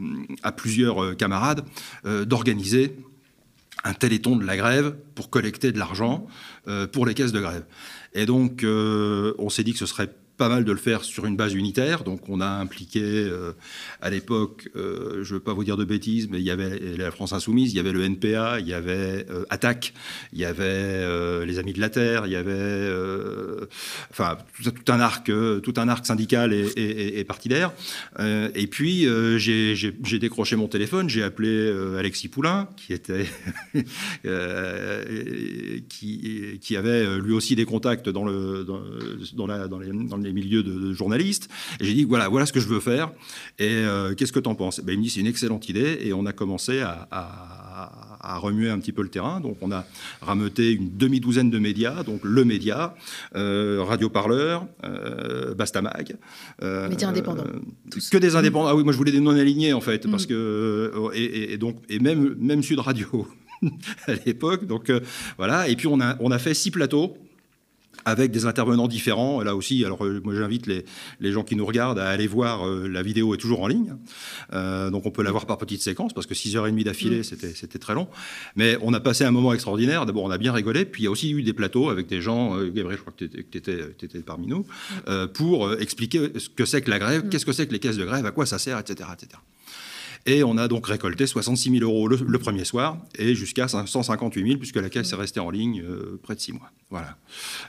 plusieurs 0.56 1.17
camarades 1.17 1.65
d'organiser 2.05 2.97
un 3.85 3.93
téléthon 3.93 4.37
de 4.37 4.44
la 4.44 4.56
grève 4.56 4.97
pour 5.15 5.31
collecter 5.31 5.71
de 5.71 5.79
l'argent 5.79 6.26
euh, 6.69 6.87
pour 6.87 7.06
les 7.06 7.15
caisses 7.15 7.32
de 7.32 7.41
grève. 7.41 7.65
Et 8.14 8.26
donc, 8.26 8.62
euh, 8.62 9.34
on 9.38 9.50
s'est 9.50 9.64
dit 9.64 9.72
que 9.72 9.78
ce 9.78 9.87
serait 9.87 10.11
pas 10.36 10.48
mal 10.48 10.64
de 10.64 10.72
le 10.72 10.78
faire 10.78 11.04
sur 11.04 11.26
une 11.26 11.36
base 11.36 11.54
unitaire. 11.54 12.04
Donc 12.04 12.28
on 12.28 12.40
a 12.40 12.48
impliqué 12.48 13.02
euh, 13.02 13.52
à 14.00 14.10
l'époque, 14.10 14.69
euh, 14.76 15.22
je 15.22 15.34
ne 15.34 15.38
veux 15.38 15.40
pas 15.40 15.52
vous 15.52 15.64
dire 15.64 15.76
de 15.76 15.84
bêtises, 15.84 16.28
mais 16.28 16.38
il 16.38 16.44
y 16.44 16.50
avait 16.50 16.78
la 16.96 17.10
France 17.10 17.32
Insoumise, 17.32 17.72
il 17.72 17.76
y 17.76 17.81
avait 17.81 17.92
le 17.92 18.02
NPA, 18.02 18.60
il 18.60 18.66
y 18.66 18.75
avait 18.75 19.26
euh, 19.31 19.44
Attaque, 19.50 19.94
il 20.32 20.40
y 20.40 20.44
avait 20.44 21.44
les 21.44 21.58
Amis 21.58 21.72
de 21.72 21.81
la 21.81 21.88
Terre, 21.88 22.26
il 22.26 22.32
y 22.32 22.36
avait 22.36 22.90
enfin 24.10 24.38
tout, 24.62 24.72
un 24.88 25.00
arc, 25.00 25.31
tout 25.62 25.75
un 25.76 25.88
arc 25.88 26.06
syndical 26.06 26.52
et, 26.52 26.66
et, 26.76 27.25
partidaire. 27.25 27.72
et 28.19 28.66
puis 28.66 29.06
j'ai 29.37 30.19
décroché 30.19 30.56
mon 30.56 30.69
téléphone, 30.69 31.08
j'ai 31.08 31.22
appelé 31.22 31.72
Alexis 31.98 32.28
Poulain, 32.28 32.69
qui 32.76 32.92
était 32.92 33.26
qui, 35.88 36.76
avait 36.76 37.20
lui 37.20 37.32
aussi 37.32 37.54
des 37.54 37.64
contacts 37.64 38.08
dans 38.08 38.25
le 38.25 38.64
dans, 38.64 39.46
la, 39.46 39.69
dans 39.69 39.78
dans 39.78 40.24
les 40.25 40.32
milieux 40.32 40.62
de, 40.62 40.93
journalistes. 40.93 41.49
Et 41.81 41.85
j'ai 41.85 41.94
dit, 41.94 42.05
voilà, 42.05 42.29
voilà 42.29 42.47
ce 42.47 42.53
que 42.53 42.61
je 42.61 42.69
veux 42.69 42.81
faire. 42.81 43.12
Et 43.59 43.69
euh, 43.69 44.15
qu'est-ce 44.15 44.32
que 44.32 44.41
tu 44.41 44.49
en 44.49 44.55
penses 44.55 44.81
ben, 44.81 44.93
Il 44.93 44.99
me 44.99 45.05
dit, 45.05 45.11
c'est 45.11 45.21
une 45.21 45.26
excellente 45.26 45.69
idée. 45.69 45.99
Et 46.03 46.12
on 46.12 46.26
a 46.26 46.32
commencé 46.32 46.81
à, 46.81 47.09
remuer 48.38 48.71
un 48.71 48.78
petit 48.78 48.93
peu 48.93 49.02
le 49.02 49.09
terrain. 49.09 49.40
Donc 49.40 49.59
on 49.61 49.71
a 49.71 49.85
rameuté 50.21 50.73
une 50.73 50.97
demi-douzaine 50.97 51.50
de 51.50 51.59
médias, 51.59 52.02
donc 52.02 52.21
le 52.23 52.45
média, 52.45 52.95
euh, 53.37 53.83
Radio 53.83 54.09
Parleur, 54.09 54.66
euh, 54.85 55.54
Bastamag. 55.54 56.16
Euh, 56.62 56.88
médias 56.88 57.09
indépendants. 57.09 57.45
Que 58.11 58.19
des 58.19 58.37
indépendants. 58.37 58.69
Ah 58.69 58.75
oui, 58.75 58.85
moi 58.85 58.93
je 58.93 58.99
voulais 58.99 59.12
des 59.12 59.21
non-alignés 59.21 59.73
en 59.73 59.81
fait. 59.81 60.09
Parce 60.11 60.25
mm. 60.25 60.28
que, 60.28 61.11
et, 61.14 61.59
donc, 61.59 61.76
et 61.88 61.99
même, 61.99 62.35
même 62.38 62.62
Sud 62.62 62.81
Radio. 62.81 63.28
à 64.07 64.12
l'époque. 64.26 64.66
Donc 64.66 64.93
voilà. 65.37 65.69
Et 65.69 65.76
puis 65.76 65.87
on 65.87 66.00
a, 66.00 66.16
on 66.21 66.31
a 66.31 66.38
fait 66.38 66.54
six 66.54 66.71
plateaux 66.71 67.16
avec 68.04 68.30
des 68.30 68.46
intervenants 68.46 68.88
différents. 68.88 69.42
Là 69.42 69.56
aussi, 69.56 69.84
alors 69.84 70.04
euh, 70.04 70.20
moi 70.25 70.34
j'invite 70.34 70.66
les, 70.66 70.84
les, 71.20 71.32
gens 71.32 71.42
qui 71.42 71.56
nous 71.56 71.66
regardent 71.66 71.99
à 71.99 72.08
aller 72.08 72.26
voir, 72.26 72.66
euh, 72.66 72.88
la 72.88 73.02
vidéo 73.02 73.34
est 73.34 73.38
toujours 73.38 73.62
en 73.62 73.66
ligne, 73.66 73.94
euh, 74.52 74.90
donc 74.90 75.06
on 75.06 75.11
peut 75.11 75.23
la 75.23 75.30
voir 75.30 75.46
par 75.46 75.58
petites 75.58 75.82
séquences, 75.82 76.12
parce 76.12 76.26
que 76.26 76.34
6h30 76.34 76.84
d'affilée, 76.84 77.20
mm. 77.20 77.25
c'était 77.25 77.54
c'était 77.54 77.78
très 77.78 77.94
long. 77.94 78.08
Mais 78.56 78.76
on 78.82 78.92
a 78.94 79.00
passé 79.00 79.25
un 79.25 79.30
moment 79.30 79.52
extraordinaire, 79.52 80.06
d'abord 80.06 80.25
on 80.25 80.30
a 80.30 80.38
bien 80.38 80.52
rigolé, 80.52 80.84
puis 80.84 81.02
il 81.02 81.04
y 81.04 81.08
a 81.08 81.11
aussi 81.11 81.30
eu 81.30 81.42
des 81.42 81.52
plateaux 81.52 81.90
avec 81.90 82.06
des 82.06 82.20
gens, 82.20 82.56
Gabriel, 82.56 82.96
je 82.96 83.02
crois 83.02 83.14
que 83.16 83.25
tu 83.25 83.58
étais, 83.58 84.20
parmi 84.20 84.46
nous, 84.46 84.66
pour 85.34 85.73
expliquer 85.75 86.30
ce 86.38 86.49
que 86.49 86.64
c'est 86.64 86.82
que 86.82 86.90
la 86.90 86.99
grève, 86.99 87.26
mm. 87.26 87.28
qu'est-ce 87.30 87.46
que 87.46 87.52
c'est 87.52 87.66
que 87.66 87.73
les 87.73 87.78
caisses 87.78 87.96
de 87.96 88.04
grève, 88.04 88.26
à 88.26 88.30
quoi 88.30 88.46
ça 88.46 88.58
sert, 88.58 88.78
etc. 88.78 89.08
etc. 89.12 89.38
Et 90.26 90.43
on 90.43 90.57
a 90.57 90.69
donc 90.69 90.87
récolté 90.87 91.26
66 91.26 91.78
000 91.78 91.85
euros 91.85 92.09
le, 92.09 92.38
premier 92.38 92.64
soir 92.64 92.99
et 93.19 93.35
jusqu'à 93.35 93.69
158 93.69 94.47
000 94.47 94.59
puisque 94.59 94.76
la 94.76 94.88
caisse 94.88 95.12
est 95.12 95.16
restée 95.16 95.40
en 95.40 95.50
ligne 95.50 95.83
euh, 95.83 96.19
près 96.23 96.35
de 96.35 96.40
six 96.40 96.52
mois. 96.52 96.71
Voilà. 96.90 97.16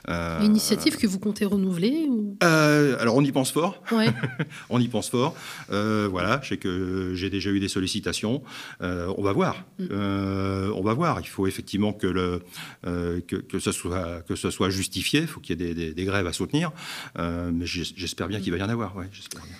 Euh, 0.08 0.40
Une 0.40 0.46
initiative 0.46 0.96
que 0.96 1.06
vous 1.06 1.18
comptez 1.18 1.44
renouveler 1.44 2.08
euh, 2.42 2.96
Alors 2.98 3.16
on 3.16 3.22
y 3.22 3.30
pense 3.32 3.52
fort. 3.52 3.82
Ouais. 3.92 4.08
on 4.70 4.80
y 4.80 4.88
pense 4.88 5.10
fort. 5.10 5.36
voilà, 5.68 6.40
je 6.42 6.50
sais 6.50 6.56
que 6.56 7.12
j'ai 7.14 7.28
déjà 7.28 7.50
eu 7.50 7.60
des 7.60 7.68
sollicitations. 7.68 8.42
on 8.80 9.22
va 9.22 9.32
voir. 9.32 9.64
Mm. 9.78 9.86
on 9.90 10.82
va 10.82 10.94
voir. 10.94 11.20
Il 11.20 11.28
faut 11.28 11.46
effectivement 11.46 11.92
que, 11.92 12.06
le, 12.06 12.42
que, 12.82 13.36
que, 13.36 13.58
ce, 13.58 13.72
soit, 13.72 14.22
que 14.22 14.34
ce 14.34 14.50
soit 14.50 14.70
justifié. 14.70 15.20
Il 15.20 15.26
faut 15.26 15.40
qu'il 15.40 15.60
y 15.60 15.62
ait 15.62 15.74
des, 15.74 15.92
des, 15.92 16.04
grèves 16.04 16.26
à 16.26 16.32
soutenir. 16.32 16.72
mais 17.18 17.66
j'espère 17.66 18.28
bien 18.28 18.40
qu'il 18.40 18.52
va 18.52 18.58
y 18.58 18.62
en 18.62 18.68
avoir. 18.68 18.96
Ouais, 18.96 19.08
j'espère 19.12 19.42
bien. 19.42 19.56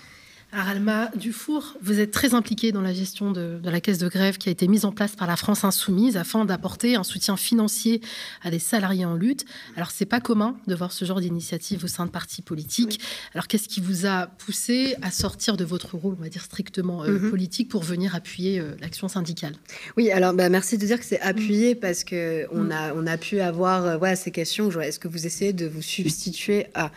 Aralma 0.53 1.11
Dufour, 1.13 1.75
vous 1.81 1.99
êtes 1.99 2.11
très 2.11 2.33
impliqué 2.33 2.71
dans 2.71 2.81
la 2.81 2.93
gestion 2.93 3.31
de, 3.31 3.59
la 3.65 3.81
caisse 3.81 3.97
de 3.97 4.07
grève 4.07 4.37
qui 4.37 4.47
a 4.47 4.51
été 4.51 4.69
mise 4.69 4.85
en 4.85 4.93
place 4.93 5.13
par 5.13 5.27
la 5.27 5.35
France 5.35 5.65
Insoumise 5.65 6.15
afin 6.15 6.45
d'apporter 6.45 6.95
un 6.95 7.03
soutien 7.03 7.35
financier 7.35 7.99
à 8.43 8.49
des 8.49 8.59
salariés 8.59 9.03
en 9.03 9.15
lutte. 9.15 9.43
Alors, 9.75 9.91
c'est 9.91 10.05
pas 10.05 10.21
commun 10.21 10.55
de 10.65 10.73
voir 10.73 10.93
ce 10.93 11.03
genre 11.03 11.19
d'initiative 11.19 11.83
au 11.83 11.87
sein 11.87 12.05
de 12.05 12.11
partis 12.11 12.41
politiques. 12.41 13.01
Alors, 13.33 13.47
qu'est-ce 13.47 13.67
qui 13.67 13.81
vous 13.81 14.05
a 14.05 14.27
poussé 14.27 14.95
à 15.01 15.11
sortir 15.11 15.57
de 15.57 15.65
votre 15.65 15.97
rôle, 15.97 16.15
on 16.17 16.23
va 16.23 16.29
dire 16.29 16.43
strictement 16.43 17.03
euh, 17.03 17.19
mhm. 17.19 17.29
politique, 17.29 17.67
pour 17.67 17.83
venir 17.83 18.15
appuyer 18.15 18.61
euh, 18.61 18.71
l'action 18.79 19.09
syndicale? 19.09 19.53
Oui, 19.97 20.11
alors 20.11 20.33
bah, 20.33 20.47
merci 20.47 20.77
de 20.77 20.85
dire 20.85 20.97
que 20.97 21.05
c'est 21.05 21.19
appuyé 21.19 21.75
mm. 21.75 21.79
parce 21.79 22.05
que 22.05 22.47
on, 22.51 22.63
mm. 22.63 22.71
a, 22.71 22.93
on 22.95 23.05
a 23.05 23.17
pu 23.17 23.41
avoir 23.41 23.85
euh, 23.85 24.15
ces 24.15 24.31
questions. 24.31 24.69
Est-ce 24.79 24.99
que 24.99 25.09
vous 25.09 25.25
essayez 25.25 25.51
de 25.51 25.67
vous 25.67 25.81
substituer 25.81 26.67
à 26.73 26.91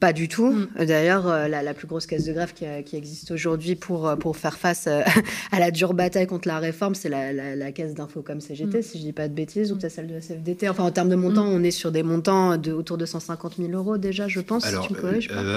pas 0.00 0.12
du 0.12 0.28
tout. 0.28 0.52
Mm. 0.52 0.84
D'ailleurs, 0.86 1.26
euh, 1.28 1.48
la, 1.48 1.74
plus 1.74 1.86
grosse 1.86 2.06
caisse 2.06 2.24
de 2.24 2.32
grève 2.32 2.52
qui, 2.52 2.96
existe 2.96 3.30
aujourd'hui 3.30 3.74
pour, 3.74 4.08
euh, 4.08 4.16
pour 4.16 4.36
faire 4.36 4.56
face 4.56 4.86
euh, 4.86 5.02
à 5.52 5.60
la 5.60 5.70
dure 5.70 5.94
bataille 5.94 6.26
contre 6.26 6.48
la 6.48 6.58
réforme, 6.58 6.94
c'est 6.94 7.08
la, 7.08 7.72
caisse 7.72 7.94
d'info 7.94 8.22
comme 8.22 8.40
CGT, 8.40 8.78
mm. 8.78 8.82
si 8.82 8.98
je 8.98 9.04
dis 9.04 9.12
pas 9.12 9.28
de 9.28 9.34
bêtises, 9.34 9.72
ou 9.72 9.76
peut-être 9.76 9.92
celle 9.92 10.06
de 10.06 10.14
la 10.14 10.20
CFDT. 10.20 10.68
Enfin, 10.68 10.84
en 10.84 10.90
termes 10.90 11.08
de 11.08 11.16
montants, 11.16 11.46
mm. 11.46 11.54
on 11.54 11.62
est 11.62 11.70
sur 11.70 11.92
des 11.92 12.02
montants 12.02 12.56
de, 12.56 12.72
autour 12.72 12.98
de 12.98 13.06
150 13.06 13.56
000 13.58 13.70
euros 13.72 13.98
déjà, 13.98 14.28
je 14.28 14.40
pense. 14.40 14.64
Alors, 14.64 14.88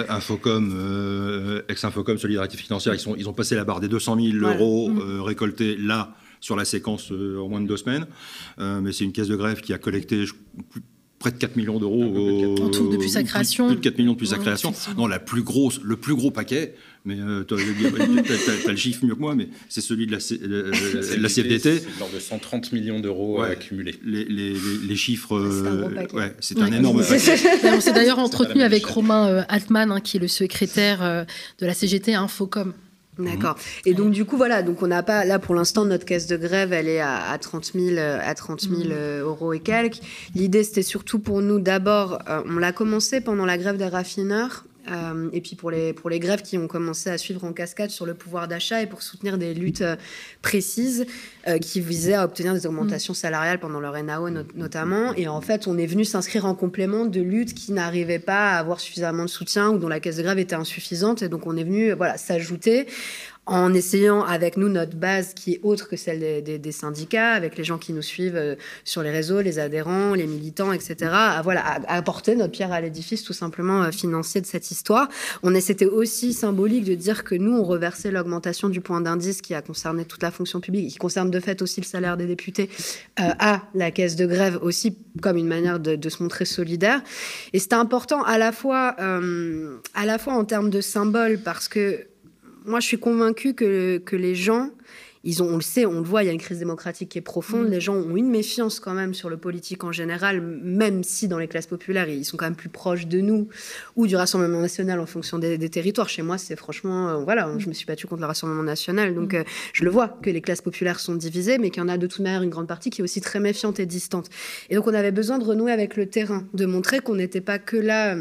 Infocom, 0.09 1.63
ex-Infocom, 1.69 2.17
Solidarité 2.17 2.57
Financière, 2.57 2.93
ils, 2.93 2.99
sont, 2.99 3.15
ils 3.15 3.27
ont 3.29 3.33
passé 3.33 3.55
la 3.55 3.63
barre 3.63 3.79
des 3.79 3.87
200 3.87 4.17
000 4.19 4.45
euros 4.45 4.91
récoltés 5.23 5.75
là 5.77 6.13
sur 6.39 6.55
la 6.55 6.65
séquence 6.65 7.11
en 7.11 7.47
moins 7.49 7.61
de 7.61 7.67
deux 7.67 7.77
semaines. 7.77 8.05
mais 8.57 8.91
c'est 8.91 9.03
une 9.03 9.11
caisse 9.11 9.27
de 9.27 9.35
grève 9.35 9.61
qui 9.61 9.73
a 9.73 9.77
collecté 9.77 10.25
près 11.19 11.31
de 11.31 11.37
4 11.37 11.55
millions 11.55 11.79
d'euros. 11.79 12.03
En 12.61 12.69
tout, 12.69 12.89
depuis 12.89 13.09
sa 13.09 13.23
création. 13.23 13.67
Plus, 13.67 13.75
de 13.77 13.81
4 13.81 13.97
millions 13.97 14.13
depuis 14.13 14.27
sa 14.27 14.37
création. 14.37 14.73
Non, 14.97 15.07
la 15.07 15.19
plus 15.19 15.43
grosse, 15.43 15.79
le 15.83 15.97
plus 15.97 16.15
gros 16.15 16.31
paquet, 16.31 16.75
mais 17.05 17.19
euh, 17.19 17.43
tu 17.43 17.53
as, 17.53 17.57
le 18.69 18.75
chiffre 18.75 19.05
mieux 19.05 19.15
que 19.15 19.19
moi, 19.19 19.33
mais 19.33 19.49
c'est 19.69 19.81
celui 19.81 20.07
de 20.07 20.11
la, 20.11 20.17
euh, 20.31 20.71
la 21.17 21.29
CFDT. 21.29 21.79
C'est 21.79 21.99
l'ordre 21.99 22.13
de 22.15 22.19
130 22.19 22.71
millions 22.73 22.99
d'euros 22.99 23.41
accumulés. 23.41 23.95
Les, 24.05 24.25
les, 24.25 24.53
les, 24.87 24.95
chiffres. 24.95 25.41
c'est 26.39 26.59
un, 26.59 26.63
un 26.63 26.71
énorme 26.71 27.01
paquet. 27.01 27.71
On 27.73 27.81
s'est 27.81 27.93
d'ailleurs 27.93 28.19
entretenu 28.19 28.61
avec 28.61 28.85
Romain 28.85 29.27
euh, 29.27 29.43
Altman, 29.49 29.91
hein, 29.91 30.01
qui 30.01 30.17
est 30.17 30.19
le 30.19 30.27
secrétaire 30.27 31.25
de 31.59 31.65
la 31.65 31.73
CGT 31.73 32.13
à 32.13 32.21
Infocom. 32.21 32.73
D'accord. 33.19 33.55
Et 33.85 33.93
donc, 33.93 34.11
du 34.11 34.25
coup, 34.25 34.37
voilà, 34.37 34.61
donc 34.61 34.81
on 34.81 34.87
n'a 34.87 35.03
pas, 35.03 35.25
là 35.25 35.39
pour 35.39 35.55
l'instant, 35.55 35.85
notre 35.85 36.05
caisse 36.05 36.27
de 36.27 36.37
grève, 36.37 36.73
elle 36.73 36.87
est 36.87 36.99
à, 36.99 37.29
à 37.31 37.37
30 37.37 37.71
000, 37.73 37.97
à 37.99 38.33
30 38.33 38.61
000 38.61 38.93
euros 39.21 39.53
et 39.53 39.59
quelques. 39.59 39.99
L'idée, 40.35 40.63
c'était 40.63 40.83
surtout 40.83 41.19
pour 41.19 41.41
nous, 41.41 41.59
d'abord, 41.59 42.19
euh, 42.29 42.41
on 42.45 42.57
l'a 42.57 42.71
commencé 42.71 43.21
pendant 43.21 43.45
la 43.45 43.57
grève 43.57 43.77
des 43.77 43.87
raffineurs. 43.87 44.65
Euh, 44.89 45.29
et 45.33 45.41
puis 45.41 45.55
pour 45.55 45.71
les, 45.71 45.93
pour 45.93 46.09
les 46.09 46.19
grèves 46.19 46.41
qui 46.41 46.57
ont 46.57 46.67
commencé 46.67 47.09
à 47.09 47.17
suivre 47.17 47.43
en 47.43 47.53
cascade 47.53 47.89
sur 47.89 48.05
le 48.05 48.13
pouvoir 48.13 48.47
d'achat 48.47 48.81
et 48.81 48.87
pour 48.87 49.01
soutenir 49.01 49.37
des 49.37 49.53
luttes 49.53 49.81
euh, 49.81 49.95
précises 50.41 51.05
euh, 51.47 51.57
qui 51.57 51.81
visaient 51.81 52.13
à 52.13 52.23
obtenir 52.23 52.53
des 52.53 52.65
augmentations 52.65 53.13
mm. 53.13 53.15
salariales 53.15 53.59
pendant 53.59 53.79
leur 53.79 54.01
NAO 54.01 54.29
notamment. 54.55 55.13
Et 55.15 55.27
en 55.27 55.41
fait, 55.41 55.67
on 55.67 55.77
est 55.77 55.85
venu 55.85 56.05
s'inscrire 56.05 56.45
en 56.45 56.55
complément 56.55 57.05
de 57.05 57.21
luttes 57.21 57.53
qui 57.53 57.71
n'arrivaient 57.71 58.19
pas 58.19 58.51
à 58.51 58.59
avoir 58.59 58.79
suffisamment 58.79 59.23
de 59.23 59.29
soutien 59.29 59.69
ou 59.69 59.77
dont 59.77 59.89
la 59.89 59.99
caisse 59.99 60.17
de 60.17 60.23
grève 60.23 60.39
était 60.39 60.55
insuffisante. 60.55 61.21
Et 61.21 61.29
donc 61.29 61.45
on 61.47 61.57
est 61.57 61.63
venu 61.63 61.91
voilà, 61.91 62.17
s'ajouter 62.17 62.87
en 63.47 63.73
essayant 63.73 64.23
avec 64.23 64.57
nous 64.57 64.67
notre 64.67 64.97
base 64.97 65.33
qui 65.33 65.53
est 65.53 65.59
autre 65.63 65.87
que 65.87 65.95
celle 65.95 66.43
des, 66.43 66.71
syndicats, 66.71 67.31
avec 67.31 67.57
les 67.57 67.63
gens 67.63 67.77
qui 67.77 67.93
nous 67.93 68.01
suivent 68.01 68.35
euh, 68.35 68.55
sur 68.83 69.01
les 69.01 69.09
réseaux, 69.09 69.41
les 69.41 69.57
adhérents, 69.57 70.13
les 70.13 70.27
militants, 70.27 70.73
etc., 70.73 70.95
à, 71.11 71.41
voilà, 71.41 71.79
apporter 71.87 72.35
notre 72.35 72.51
pierre 72.51 72.73
à 72.73 72.81
l'édifice 72.81 73.23
tout 73.23 73.33
simplement 73.33 73.83
euh, 73.83 73.91
financier 73.91 74.41
de 74.41 74.45
cette 74.45 74.69
histoire. 74.69 75.07
On 75.43 75.57
c'était 75.59 75.85
aussi 75.85 76.33
symbolique 76.33 76.83
de 76.83 76.93
dire 76.93 77.23
que 77.23 77.33
nous, 77.33 77.57
on 77.57 77.63
reversait 77.63 78.11
l'augmentation 78.11 78.69
du 78.69 78.79
point 78.79 79.01
d'indice 79.01 79.41
qui 79.41 79.55
a 79.55 79.61
concerné 79.61 80.05
toute 80.05 80.21
la 80.21 80.29
fonction 80.29 80.59
publique, 80.59 80.91
qui 80.91 80.97
concerne 80.97 81.31
de 81.31 81.39
fait 81.39 81.61
aussi 81.61 81.81
le 81.81 81.85
salaire 81.85 82.15
des 82.15 82.27
députés, 82.27 82.69
euh, 83.19 83.23
à 83.39 83.63
la 83.73 83.89
caisse 83.91 84.15
de 84.15 84.27
grève 84.27 84.59
aussi 84.61 84.97
comme 85.21 85.37
une 85.37 85.47
manière 85.47 85.79
de, 85.79 86.09
se 86.09 86.21
montrer 86.21 86.45
solidaire. 86.45 87.01
Et 87.53 87.59
c'était 87.59 87.75
important 87.75 88.23
à 88.23 88.37
la 88.37 88.51
fois, 88.51 88.95
à 88.99 90.05
la 90.05 90.17
fois 90.17 90.33
en 90.33 90.45
termes 90.45 90.69
de 90.69 90.79
symbole 90.79 91.39
parce 91.43 91.67
que 91.67 92.05
moi, 92.67 92.79
je 92.79 92.87
suis 92.87 92.99
convaincue 92.99 93.53
que, 93.53 93.97
que 93.97 94.15
les 94.15 94.35
gens, 94.35 94.69
ils 95.23 95.41
ont, 95.43 95.47
on 95.47 95.55
le 95.55 95.61
sait, 95.61 95.85
on 95.85 95.99
le 95.99 96.03
voit, 96.03 96.23
il 96.23 96.27
y 96.27 96.29
a 96.29 96.31
une 96.31 96.39
crise 96.39 96.59
démocratique 96.59 97.09
qui 97.09 97.17
est 97.17 97.21
profonde. 97.21 97.67
Mm. 97.67 97.71
Les 97.71 97.81
gens 97.81 97.95
ont 97.95 98.15
une 98.15 98.29
méfiance 98.29 98.79
quand 98.79 98.93
même 98.93 99.13
sur 99.13 99.29
le 99.29 99.37
politique 99.37 99.83
en 99.83 99.91
général, 99.91 100.41
même 100.41 101.03
si 101.03 101.27
dans 101.27 101.37
les 101.37 101.47
classes 101.47 101.67
populaires, 101.67 102.07
ils 102.07 102.23
sont 102.25 102.37
quand 102.37 102.45
même 102.45 102.55
plus 102.55 102.69
proches 102.69 103.07
de 103.07 103.19
nous 103.19 103.47
ou 103.95 104.07
du 104.07 104.15
Rassemblement 104.15 104.61
national 104.61 104.99
en 104.99 105.05
fonction 105.05 105.39
des, 105.39 105.57
territoires. 105.69 106.07
Chez 106.07 106.21
moi, 106.21 106.37
c'est 106.37 106.55
franchement, 106.55 107.09
euh, 107.09 107.15
voilà, 107.17 107.49
je 107.57 107.67
me 107.67 107.73
suis 107.73 107.85
battue 107.85 108.07
contre 108.07 108.21
le 108.21 108.27
Rassemblement 108.27 108.63
national, 108.63 109.15
donc 109.15 109.33
mm. 109.33 109.37
euh, 109.37 109.43
je 109.73 109.83
le 109.83 109.89
vois 109.89 110.09
que 110.21 110.29
les 110.29 110.41
classes 110.41 110.61
populaires 110.61 110.99
sont 110.99 111.15
divisées, 111.15 111.57
mais 111.57 111.71
qu'il 111.71 111.81
y 111.81 111.85
en 111.85 111.89
a 111.89 111.97
de 111.97 112.07
toute 112.07 112.21
manière 112.21 112.43
une 112.43 112.49
grande 112.49 112.67
partie 112.67 112.89
qui 112.89 113.01
est 113.01 113.03
aussi 113.03 113.21
très 113.21 113.39
méfiante 113.39 113.79
et 113.79 113.85
distante. 113.85 114.29
Et 114.69 114.75
donc, 114.75 114.87
on 114.87 114.93
avait 114.93 115.11
besoin 115.11 115.39
de 115.39 115.43
renouer 115.45 115.71
avec 115.71 115.95
le 115.95 116.05
terrain, 116.05 116.47
de 116.53 116.65
montrer 116.65 116.99
qu'on 116.99 117.15
n'était 117.15 117.41
pas 117.41 117.59
que 117.59 117.77
là 117.77 118.15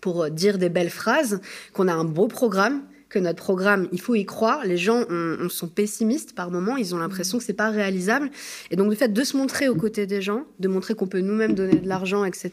pour 0.00 0.30
dire 0.30 0.58
des 0.58 0.68
belles 0.68 0.90
phrases, 0.90 1.40
qu'on 1.72 1.88
a 1.88 1.92
un 1.92 2.04
beau 2.04 2.28
programme 2.28 2.82
que 3.08 3.18
notre 3.18 3.42
programme, 3.42 3.88
il 3.92 4.00
faut 4.00 4.14
y 4.14 4.24
croire. 4.24 4.64
Les 4.64 4.76
gens 4.76 5.04
on, 5.08 5.48
sont 5.48 5.68
pessimistes 5.68 6.34
par 6.34 6.50
moments, 6.50 6.76
ils 6.76 6.94
ont 6.94 6.98
l'impression 6.98 7.38
que 7.38 7.44
c'est 7.44 7.52
pas 7.52 7.70
réalisable. 7.70 8.30
Et 8.70 8.76
donc 8.76 8.90
le 8.90 8.96
fait 8.96 9.12
de 9.12 9.24
se 9.24 9.36
montrer 9.36 9.68
aux 9.68 9.76
côtés 9.76 10.06
des 10.06 10.20
gens, 10.20 10.44
de 10.58 10.68
montrer 10.68 10.94
qu'on 10.94 11.06
peut 11.06 11.20
nous-mêmes 11.20 11.54
donner 11.54 11.78
de 11.78 11.88
l'argent, 11.88 12.24
etc., 12.24 12.52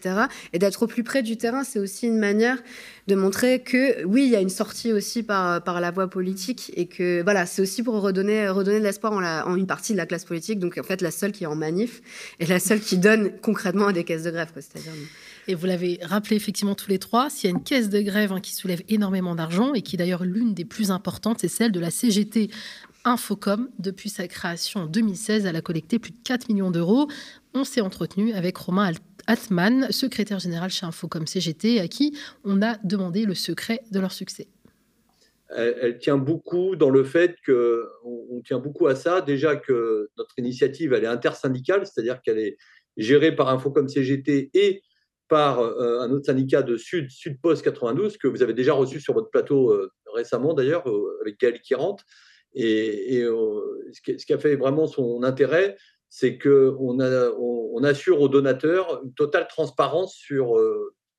et 0.53 0.59
d'être 0.59 0.83
au 0.83 0.87
plus 0.87 1.03
près 1.03 1.23
du 1.23 1.37
terrain, 1.37 1.63
c'est 1.63 1.79
aussi 1.79 2.07
une 2.07 2.19
manière 2.19 2.57
de 3.07 3.15
montrer 3.15 3.61
que 3.61 4.03
oui, 4.05 4.23
il 4.25 4.31
y 4.31 4.35
a 4.35 4.41
une 4.41 4.49
sortie 4.49 4.91
aussi 4.91 5.21
par, 5.21 5.61
la 5.79 5.91
voie 5.91 6.09
politique 6.09 6.71
et 6.75 6.87
que 6.87 7.21
voilà, 7.23 7.45
c'est 7.45 7.61
aussi 7.61 7.83
pour 7.83 8.01
redonner, 8.01 8.47
de 8.47 8.71
l'espoir 8.71 9.13
en, 9.13 9.55
une 9.55 9.67
partie 9.67 9.93
de 9.93 9.97
la 9.97 10.05
classe 10.05 10.25
politique. 10.25 10.59
Donc 10.59 10.77
en 10.77 10.83
fait, 10.83 11.01
la 11.01 11.11
seule 11.11 11.31
qui 11.31 11.43
est 11.43 11.47
en 11.47 11.55
manif 11.55 12.01
et 12.39 12.45
la 12.45 12.59
seule 12.59 12.79
qui 12.79 12.97
donne 12.97 13.31
concrètement 13.41 13.87
à 13.87 13.93
des 13.93 14.03
caisses 14.03 14.23
de 14.23 14.31
grève, 14.31 14.49
c'est-à-dire. 14.55 14.91
Et 15.47 15.53
vous 15.53 15.67
l'avez 15.67 15.99
rappelé 16.01 16.35
effectivement 16.35 16.73
tous 16.73 16.89
les 16.89 16.97
trois, 16.97 17.29
s'il 17.29 17.49
y 17.49 17.53
a 17.53 17.55
une 17.55 17.63
caisse 17.63 17.89
de 17.89 18.01
grève 18.01 18.31
hein, 18.31 18.41
qui 18.41 18.55
soulève 18.55 18.81
énormément 18.89 19.35
d'argent 19.35 19.75
et 19.75 19.83
qui 19.83 19.97
d'ailleurs 19.97 20.23
l'une 20.23 20.55
des 20.55 20.65
plus 20.65 20.89
importantes, 20.89 21.37
c'est 21.41 21.47
celle 21.47 21.71
de 21.71 21.79
la 21.79 21.91
CGT 21.91 22.49
Infocom. 23.03 23.69
Depuis 23.77 24.09
sa 24.09 24.27
création 24.27 24.81
en 24.81 24.85
2016, 24.87 25.45
elle 25.45 25.55
a 25.55 25.61
collecté 25.61 25.99
plus 25.99 26.11
de 26.11 26.17
4 26.23 26.49
millions 26.49 26.71
d'euros. 26.71 27.07
On 27.53 27.63
s'est 27.63 27.81
entretenu 27.81 28.33
avec 28.33 28.57
Romain 28.57 28.91
Atman, 29.27 29.91
secrétaire 29.91 30.39
général 30.39 30.69
chez 30.69 30.85
Infocom 30.85 31.25
CGT, 31.25 31.79
à 31.79 31.87
qui 31.87 32.17
on 32.43 32.61
a 32.61 32.77
demandé 32.83 33.25
le 33.25 33.33
secret 33.33 33.81
de 33.91 33.99
leur 33.99 34.11
succès. 34.11 34.47
Elle, 35.49 35.99
tient 35.99 36.17
beaucoup 36.17 36.75
dans 36.75 36.89
le 36.89 37.03
fait 37.03 37.35
que 37.45 37.87
on, 38.03 38.41
tient 38.41 38.59
beaucoup 38.59 38.87
à 38.87 38.95
ça. 38.95 39.21
Déjà 39.21 39.55
que 39.55 40.09
notre 40.17 40.37
initiative, 40.37 40.93
elle 40.93 41.03
est 41.03 41.07
intersyndicale, 41.07 41.85
c'est-à-dire 41.85 42.21
qu'elle 42.21 42.39
est 42.39 42.57
gérée 42.97 43.35
par 43.35 43.49
Infocom 43.49 43.87
CGT 43.87 44.49
et 44.53 44.81
par 45.27 45.59
euh, 45.59 46.01
un 46.01 46.11
autre 46.11 46.25
syndicat 46.25 46.61
de 46.61 46.77
Sud, 46.77 47.09
Sud 47.09 47.39
Post 47.41 47.63
92, 47.63 48.17
que 48.17 48.27
vous 48.27 48.43
avez 48.43 48.53
déjà 48.53 48.73
reçu 48.73 48.99
sur 48.99 49.13
votre 49.13 49.29
plateau 49.29 49.71
euh, 49.71 49.91
récemment 50.13 50.53
d'ailleurs, 50.53 50.89
euh, 50.89 51.19
avec 51.21 51.39
Gaël 51.39 51.59
Kirant. 51.61 51.97
Et, 52.53 53.21
ce 53.91 54.25
qui 54.25 54.33
a 54.33 54.37
fait 54.37 54.55
vraiment 54.55 54.87
son 54.87 55.23
intérêt, 55.23 55.75
c'est 56.17 56.37
qu'on 56.37 56.99
on, 56.99 57.83
assure 57.83 58.21
aux 58.21 58.29
donateurs 58.29 59.01
une 59.03 59.13
totale 59.13 59.47
transparence 59.47 60.15
sur 60.15 60.55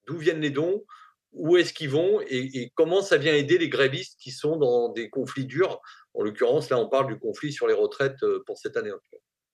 d'où 0.06 0.16
viennent 0.16 0.40
les 0.40 0.50
dons, 0.50 0.84
où 1.32 1.58
est-ce 1.58 1.74
qu'ils 1.74 1.90
vont 1.90 2.20
et, 2.26 2.72
comment 2.74 3.02
ça 3.02 3.18
vient 3.18 3.34
aider 3.34 3.58
les 3.58 3.68
grévistes 3.68 4.18
qui 4.18 4.30
sont 4.30 4.56
dans 4.56 4.88
des 4.88 5.10
conflits 5.10 5.44
durs. 5.44 5.80
En 6.14 6.22
l'occurrence, 6.22 6.70
là, 6.70 6.78
on 6.78 6.88
parle 6.88 7.08
du 7.08 7.18
conflit 7.18 7.52
sur 7.52 7.66
les 7.66 7.74
retraites 7.74 8.24
pour 8.46 8.56
cette 8.56 8.78
année 8.78 8.92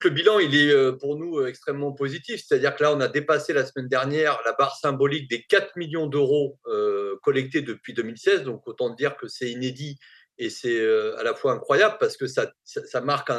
le 0.05 0.11
bilan, 0.11 0.39
il 0.39 0.55
est 0.55 0.73
euh, 0.73 0.93
pour 0.93 1.17
nous 1.17 1.39
euh, 1.39 1.47
extrêmement 1.47 1.93
positif. 1.93 2.43
C'est-à-dire 2.45 2.75
que 2.75 2.83
là, 2.83 2.93
on 2.93 3.01
a 3.01 3.09
dépassé 3.09 3.53
la 3.53 3.65
semaine 3.65 3.89
dernière 3.89 4.41
la 4.45 4.53
barre 4.53 4.77
symbolique 4.77 5.29
des 5.31 5.43
4 5.43 5.77
millions 5.77 6.07
d'euros 6.07 6.59
euh, 6.67 7.17
collectés 7.23 7.63
depuis 7.63 7.95
2016. 7.95 8.43
Donc, 8.43 8.67
autant 8.67 8.91
dire 8.91 9.17
que 9.17 9.29
c'est 9.29 9.51
inédit 9.51 9.99
et 10.39 10.51
c'est 10.51 10.81
à 11.19 11.23
la 11.23 11.35
fois 11.35 11.53
incroyable 11.53 11.97
parce 12.01 12.17
que 12.17 12.27
ça, 12.27 12.51
marque 13.03 13.31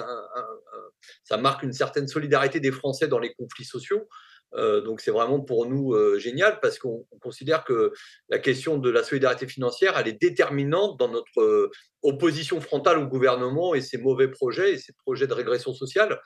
ça 1.24 1.38
marque 1.38 1.64
une 1.64 1.74
certaine 1.74 2.08
solidarité 2.08 2.60
des 2.60 2.72
Français 2.72 3.08
dans 3.08 3.20
les 3.20 3.34
conflits 3.34 3.66
sociaux. 3.66 4.08
Euh, 4.56 4.82
donc 4.82 5.02
c'est 5.02 5.12
vraiment 5.12 5.40
pour 5.40 5.66
nous 5.66 5.94
euh, 5.94 6.20
génial 6.20 6.60
parce 6.62 6.78
qu'on 6.78 7.06
considère 7.22 7.64
que 7.64 7.92
la 8.30 8.38
question 8.38 8.78
de 8.78 8.90
la 8.90 9.04
solidarité 9.04 9.48
financière, 9.48 9.98
elle 9.98 10.08
est 10.08 10.22
déterminante 10.22 11.00
dans 11.00 11.10
notre 11.10 11.42
euh, 11.42 11.72
opposition 12.04 12.62
frontale 12.62 13.00
au 13.00 13.08
gouvernement 13.08 13.74
et 13.74 13.82
ses 13.82 13.98
mauvais 13.98 14.28
projets 14.28 14.74
et 14.74 14.78
ses 14.78 14.94
projets 14.94 15.28
de 15.28 15.34
régression 15.34 15.74
sociale. 15.74 16.20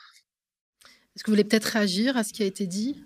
Est-ce 1.15 1.23
que 1.23 1.31
vous 1.31 1.35
voulez 1.35 1.45
peut-être 1.45 1.65
réagir 1.65 2.17
à 2.17 2.23
ce 2.23 2.33
qui 2.33 2.43
a 2.43 2.45
été 2.45 2.67
dit? 2.67 3.01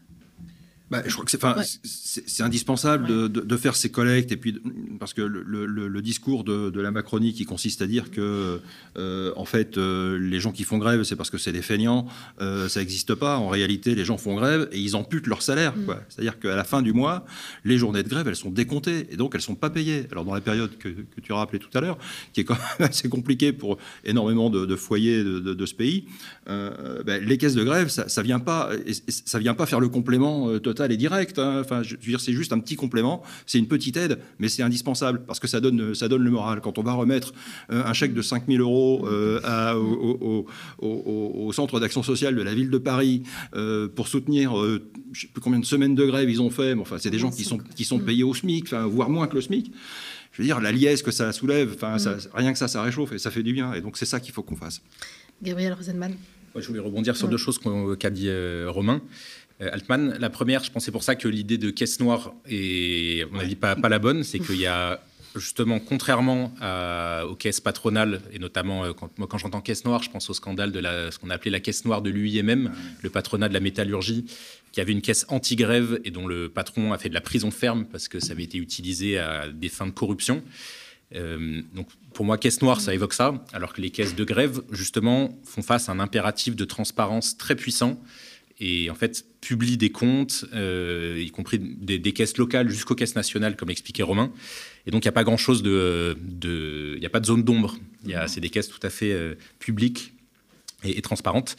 Bah, 0.92 1.02
je 1.06 1.14
crois 1.14 1.24
que 1.24 1.32
c'est 1.32 2.44
indispensable 2.44 3.08
de, 3.08 3.28
de, 3.30 3.58
faire 3.58 3.78
ces 3.78 3.90
collectes 3.90 4.34
et 4.34 4.36
puis 4.36 4.62
parce 5.00 5.14
que 5.14 5.22
le, 5.22 5.42
le, 5.42 5.88
le 5.88 6.02
discours 6.02 6.44
de, 6.44 6.70
de, 6.70 6.82
la 6.82 6.92
Macronie 6.92 7.32
qui 7.32 7.46
consiste 7.46 7.82
à 7.82 7.88
dire 7.88 8.12
que 8.12 8.60
euh, 8.98 9.32
en 9.38 9.46
fait 9.46 9.78
euh, 9.78 10.20
les 10.20 10.42
gens 10.42 10.52
qui 10.52 10.66
font 10.66 10.80
grève 10.80 11.04
c'est 11.04 11.16
parce 11.16 11.30
que 11.30 11.38
c'est 11.38 11.54
des 11.54 11.62
feignants, 11.62 12.08
euh, 12.42 12.68
ça 12.68 12.82
n'existe 12.82 13.16
pas. 13.16 13.38
En 13.38 13.48
réalité, 13.48 13.96
les 13.96 14.04
gens 14.04 14.18
font 14.18 14.36
grève 14.36 14.68
et 14.74 14.80
ils 14.80 14.98
amputent 14.98 15.28
leur 15.28 15.42
salaire. 15.42 15.74
Mm. 15.78 15.96
C'est-à-dire 16.10 16.38
qu'à 16.40 16.58
la 16.58 16.66
fin 16.66 16.82
du 16.82 16.92
mois, 16.92 17.26
les 17.64 17.78
journées 17.78 18.04
de 18.04 18.10
grève 18.10 18.28
elles 18.28 18.36
sont 18.36 18.52
décomptées 18.52 19.08
et 19.12 19.16
donc 19.16 19.34
elles 19.34 19.42
sont 19.42 19.56
pas 19.56 19.70
payées. 19.70 20.08
Alors 20.12 20.26
dans 20.26 20.34
la 20.34 20.42
période 20.42 20.78
que, 20.78 20.90
que 20.90 21.22
tu 21.22 21.32
as 21.32 21.38
rappelé 21.38 21.60
tout 21.60 21.76
à 21.78 21.80
l'heure, 21.80 21.98
qui 22.34 22.42
est 22.42 22.44
quand 22.44 22.58
même 22.80 22.90
assez 22.90 23.08
compliquée 23.08 23.54
pour 23.54 23.78
énormément 24.04 24.50
de, 24.50 24.76
foyers 24.76 25.24
de, 25.24 25.66
ce 25.66 25.74
pays, 25.74 26.04
ben, 26.48 27.24
les 27.24 27.38
caisses 27.38 27.56
de 27.56 27.64
grève 27.64 27.88
ça, 27.88 28.10
ça 28.10 28.22
vient 28.22 28.40
pas 28.40 28.72
ça 29.08 29.40
vient 29.40 29.54
pas 29.54 29.66
faire 29.66 29.80
le 29.80 29.88
complément 29.88 30.60
total 30.60 30.81
et 30.90 30.98
direct. 30.98 31.38
Hein. 31.38 31.60
Enfin, 31.60 31.84
je 31.84 31.96
veux 31.96 32.02
dire, 32.02 32.22
c'est 32.22 32.32
juste 32.34 32.54
un 32.54 32.60
petit 32.60 32.76
complément, 32.76 33.22
c'est 33.46 33.58
une 33.58 33.68
petite 33.68 33.98
aide, 33.98 34.20
mais 34.40 34.48
c'est 34.48 34.64
indispensable 34.64 35.24
parce 35.28 35.40
que 35.40 35.48
ça 35.48 35.60
donne, 35.60 35.94
ça 35.94 36.08
donne 36.08 36.24
le 36.24 36.32
moral. 36.32 36.62
Quand 36.62 36.78
on 36.78 36.84
va 36.84 36.94
remettre 36.94 37.34
euh, 37.72 37.84
un 37.86 37.94
chèque 37.94 38.14
de 38.14 38.22
5 38.22 38.44
000 38.48 38.60
euros 38.62 39.08
euh, 39.08 39.74
au, 40.80 41.52
centre 41.52 41.80
d'action 41.80 42.04
sociale 42.04 42.36
de 42.36 42.42
la 42.42 42.54
ville 42.54 42.70
de 42.70 42.78
Paris 42.78 43.24
euh, 43.56 43.88
pour 43.88 44.08
soutenir, 44.08 44.56
je 44.56 44.74
ne 44.74 44.80
sais 45.14 45.28
plus 45.28 45.42
combien 45.42 45.60
de 45.60 45.66
semaines 45.66 45.96
de 45.96 46.06
grève 46.06 46.30
ils 46.30 46.42
ont 46.42 46.50
fait, 46.50 46.76
mais 46.76 46.82
enfin, 46.82 46.98
c'est 47.00 47.10
des 47.10 47.20
gens 47.20 47.30
qui 47.32 47.44
sont, 47.44 47.58
qui 47.76 47.84
sont 47.84 48.00
payés 48.00 48.24
au 48.24 48.34
SMIC, 48.34 48.66
enfin, 48.66 48.86
voire 48.86 49.10
moins 49.10 49.28
que 49.28 49.36
le 49.36 49.42
SMIC 49.42 49.72
je 50.34 50.38
veux 50.42 50.46
dire, 50.46 50.62
la 50.62 50.72
liesse 50.72 51.04
que 51.04 51.12
ça 51.12 51.34
soulève, 51.34 51.74
enfin, 51.76 51.98
rien 52.34 52.54
que 52.54 52.58
ça, 52.58 52.70
ça 52.70 52.82
réchauffe 52.82 53.12
et 53.12 53.18
ça 53.18 53.32
fait 53.32 53.44
du 53.44 53.52
bien. 53.52 53.74
Et 53.74 53.82
donc, 53.82 53.98
c'est 53.98 54.06
ça 54.06 54.22
qu'il 54.22 54.34
faut 54.34 54.44
qu'on 54.44 54.56
fasse. 54.56 54.82
Gabriel 55.44 55.74
Rosenman. 55.74 56.16
je 56.56 56.66
voulais 56.66 56.80
rebondir 56.80 57.18
sur 57.18 57.28
deux 57.28 57.36
choses 57.36 57.60
qu'a 58.00 58.10
dit 58.10 58.30
Romain. 58.68 59.02
Euh, 59.62 59.70
Altman. 59.72 60.18
La 60.20 60.30
première, 60.30 60.64
je 60.64 60.72
pensais 60.72 60.92
pour 60.92 61.04
ça 61.04 61.16
que 61.16 61.28
l'idée 61.28 61.58
de 61.58 61.70
caisse 61.70 62.00
noire 62.00 62.34
est, 62.48 63.24
à 63.24 63.28
mon 63.28 63.40
avis, 63.40 63.56
pas, 63.56 63.76
la 63.76 64.00
bonne. 64.00 64.24
C'est 64.24 64.40
qu'il 64.40 64.58
y 64.58 64.66
a 64.66 65.00
justement, 65.36 65.80
contrairement 65.80 66.54
aux 67.30 67.36
caisses 67.36 67.62
patronales, 67.62 68.22
et 68.34 68.40
notamment 68.40 68.84
euh, 68.84 68.94
quand, 68.94 69.18
moi 69.18 69.28
quand 69.30 69.38
j'entends 69.38 69.62
caisse 69.62 69.86
noire, 69.86 70.04
je 70.04 70.10
pense 70.10 70.30
au 70.30 70.34
scandale 70.34 70.72
de 70.72 70.82
ce 71.10 71.18
qu'on 71.20 71.30
a 71.30 71.36
appelé 71.36 71.52
la 71.52 71.60
caisse 71.60 71.86
noire 71.86 72.02
de 72.02 72.10
l'UIMM, 72.10 72.72
le 73.02 73.10
patronat 73.10 73.48
de 73.48 73.54
la 73.54 73.62
métallurgie, 73.62 74.26
qui 74.72 74.82
avait 74.82 74.92
une 74.92 75.02
caisse 75.02 75.26
anti-grève 75.30 76.02
et 76.04 76.12
dont 76.12 76.28
le 76.28 76.50
patron 76.50 76.92
a 76.92 76.98
fait 76.98 77.10
de 77.10 77.14
la 77.14 77.22
prison 77.22 77.52
ferme 77.52 77.86
parce 77.86 78.08
que 78.08 78.20
ça 78.20 78.34
avait 78.34 78.44
été 78.44 78.58
utilisé 78.58 79.20
à 79.20 79.48
des 79.50 79.70
fins 79.70 79.88
de 79.88 79.92
corruption. 79.92 80.44
Euh, 81.16 81.62
donc 81.74 81.88
pour 82.14 82.26
moi, 82.26 82.38
caisse 82.38 82.62
noire, 82.62 82.82
ça 82.82 82.94
évoque 82.94 83.14
ça, 83.14 83.34
alors 83.54 83.74
que 83.74 83.82
les 83.82 83.90
caisses 83.90 84.16
de 84.16 84.24
grève, 84.24 84.62
justement, 84.72 85.38
font 85.44 85.62
face 85.62 85.90
à 85.90 85.92
un 85.92 86.00
impératif 86.00 86.56
de 86.56 86.66
transparence 86.66 87.38
très 87.38 87.56
puissant 87.56 88.02
et 88.62 88.92
en 88.92 88.96
fait 88.96 89.26
publie 89.42 89.76
des 89.76 89.90
comptes, 89.90 90.46
euh, 90.54 91.20
y 91.20 91.32
compris 91.32 91.60
des, 91.60 92.00
caisses 92.14 92.38
locales 92.38 92.70
jusqu'aux 92.70 92.94
caisses 92.94 93.16
nationales, 93.16 93.58
comme 93.58 93.72
expliquait 93.72 94.04
Romain. 94.04 94.32
Et 94.86 94.92
donc 94.92 95.04
il 95.04 95.08
n'y 95.08 95.10
a 95.10 95.14
pas 95.14 95.24
grand-chose 95.24 95.64
de, 95.64 96.16
il 96.44 97.00
n'y 97.00 97.06
a 97.06 97.10
pas 97.10 97.20
de 97.20 97.26
zone 97.26 97.44
d'ombre. 97.44 97.78
C'est 98.28 98.40
des 98.40 98.50
caisses 98.50 98.70
tout 98.70 98.80
à 98.84 98.92
fait 98.92 99.12
euh, 99.12 99.34
publiques 99.58 100.14
et, 100.84 101.02
transparentes. 101.02 101.58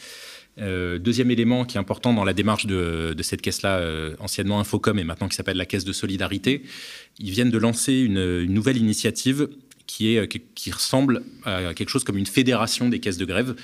Euh, 0.58 0.98
deuxième 0.98 1.30
élément 1.30 1.64
qui 1.64 1.76
est 1.76 1.80
important 1.80 2.14
dans 2.14 2.24
la 2.24 2.34
démarche 2.34 2.66
de, 2.66 3.16
cette 3.22 3.42
caisse-là, 3.42 3.84
anciennement 4.20 4.60
Infocom 4.60 4.96
et 4.98 5.04
maintenant 5.04 5.28
qui 5.28 5.34
s'appelle 5.34 5.56
la 5.56 5.66
Caisse 5.66 5.84
de 5.84 5.92
solidarité, 5.92 6.62
ils 7.18 7.30
viennent 7.30 7.50
de 7.50 7.58
lancer 7.58 7.94
une, 7.94 8.44
nouvelle 8.44 8.76
initiative 8.76 9.48
qui 9.86 10.70
ressemble 10.70 11.22
à 11.44 11.74
quelque 11.74 11.88
chose 11.88 12.04
comme 12.04 12.16
une 12.16 12.26
fédération 12.26 12.88
des 12.88 13.00
caisses 13.00 13.18
de 13.18 13.24
grève 13.24 13.56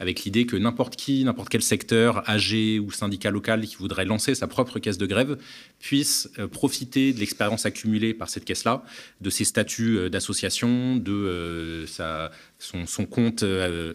avec 0.00 0.24
l'idée 0.24 0.46
que 0.46 0.56
n'importe 0.56 0.96
qui, 0.96 1.22
n'importe 1.24 1.50
quel 1.50 1.62
secteur, 1.62 2.28
AG 2.28 2.80
ou 2.82 2.90
syndicat 2.90 3.30
local 3.30 3.66
qui 3.66 3.76
voudrait 3.76 4.06
lancer 4.06 4.34
sa 4.34 4.46
propre 4.46 4.78
caisse 4.78 4.96
de 4.96 5.04
grève 5.04 5.36
puisse 5.78 6.30
euh, 6.38 6.48
profiter 6.48 7.12
de 7.12 7.20
l'expérience 7.20 7.66
accumulée 7.66 8.14
par 8.14 8.30
cette 8.30 8.46
caisse-là, 8.46 8.82
de 9.20 9.28
ses 9.28 9.44
statuts 9.44 9.98
euh, 9.98 10.08
d'association, 10.08 10.96
de 10.96 11.12
euh, 11.12 11.86
son, 12.58 13.04
compte 13.04 13.44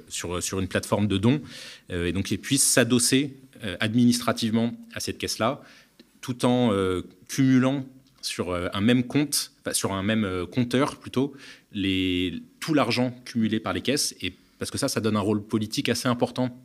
sur, 0.07 0.59
une 0.59 0.67
plateforme 0.67 1.07
de 1.07 1.17
dons, 1.17 1.41
et 1.89 2.11
donc 2.11 2.35
puisse 2.37 2.63
s'adosser 2.63 3.37
administrativement 3.79 4.75
à 4.93 4.99
cette 4.99 5.17
caisse-là, 5.17 5.61
tout 6.21 6.45
en 6.45 6.71
cumulant 7.27 7.85
sur 8.21 8.53
un 8.53 8.81
même 8.81 9.03
compte, 9.03 9.51
sur 9.71 9.93
un 9.93 10.03
même 10.03 10.45
compteur 10.51 10.97
plutôt, 10.97 11.33
tout 12.59 12.73
l'argent 12.73 13.15
cumulé 13.25 13.59
par 13.59 13.73
les 13.73 13.81
caisses 13.81 14.15
et 14.21 14.33
parce 14.59 14.71
que 14.71 14.77
ça, 14.77 14.87
ça 14.87 15.01
donne 15.01 15.17
un 15.17 15.21
rôle 15.21 15.43
politique 15.43 15.89
assez 15.89 16.07
important 16.07 16.57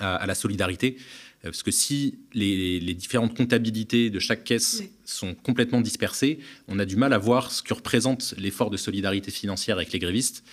à, 0.00 0.26
la 0.26 0.34
solidarité. 0.34 0.96
Euh, 1.44 1.48
parce 1.48 1.62
que 1.62 1.70
si 1.70 2.18
les, 2.32 2.94
différentes 2.94 3.36
comptabilités 3.36 4.10
de 4.10 4.18
chaque 4.18 4.44
caisse 4.44 4.82
sont 5.04 5.34
complètement 5.34 5.80
dispersées, 5.80 6.38
on 6.68 6.78
a 6.78 6.84
du 6.84 6.96
mal 6.96 7.12
à 7.12 7.18
voir 7.18 7.50
ce 7.50 7.62
que 7.62 7.74
représente 7.74 8.34
l'effort 8.38 8.70
de 8.70 8.76
solidarité 8.76 9.30
financière 9.30 9.76
avec 9.76 9.92
les 9.92 9.98
grévistes. 9.98 10.44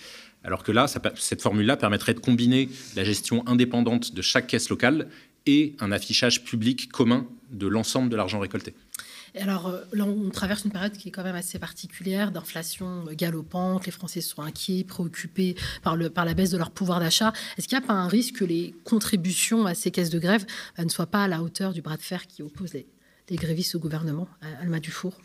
Alors 0.44 0.62
que 0.62 0.72
là, 0.72 0.86
cette 1.16 1.40
formule-là 1.40 1.76
permettrait 1.76 2.12
de 2.12 2.20
combiner 2.20 2.68
la 2.96 3.04
gestion 3.04 3.46
indépendante 3.46 4.14
de 4.14 4.22
chaque 4.22 4.46
caisse 4.46 4.68
locale 4.68 5.08
et 5.46 5.74
un 5.80 5.90
affichage 5.90 6.44
public 6.44 6.90
commun 6.90 7.26
de 7.50 7.66
l'ensemble 7.66 8.10
de 8.10 8.16
l'argent 8.16 8.40
récolté 8.40 8.74
alors 9.40 9.66
euh, 9.66 9.80
là, 9.92 10.04
on 10.04 10.30
traverse 10.30 10.64
une 10.64 10.70
période 10.70 10.92
qui 10.92 11.08
est 11.08 11.10
quand 11.10 11.24
même 11.24 11.34
assez 11.34 11.58
particulière, 11.58 12.30
d'inflation 12.30 13.04
galopante. 13.12 13.86
Les 13.86 13.92
Français 13.92 14.20
sont 14.20 14.42
inquiets, 14.42 14.84
préoccupés 14.84 15.56
par, 15.82 15.96
le, 15.96 16.12
la 16.14 16.34
baisse 16.34 16.50
de 16.50 16.58
leur 16.58 16.70
pouvoir 16.70 17.00
d'achat. 17.00 17.32
Est-ce 17.58 17.68
qu'il 17.68 17.76
n'y 17.78 17.84
a 17.84 17.86
pas 17.86 17.94
un 17.94 18.08
risque 18.08 18.36
que 18.36 18.44
les 18.44 18.74
contributions 18.84 19.66
à 19.66 19.74
ces 19.74 19.90
caisses 19.90 20.10
de 20.10 20.18
grève 20.18 20.44
bah, 20.76 20.84
ne 20.84 20.90
soient 20.90 21.06
pas 21.06 21.24
à 21.24 21.28
la 21.28 21.42
hauteur 21.42 21.72
du 21.72 21.82
bras 21.82 21.96
de 21.96 22.02
fer 22.02 22.26
qui 22.26 22.42
oppose 22.42 22.72
les, 22.74 22.86
les 23.28 23.36
grévistes 23.36 23.74
au 23.74 23.78
gouvernement 23.78 24.28
Alma 24.60 24.80
Dufour? 24.80 25.18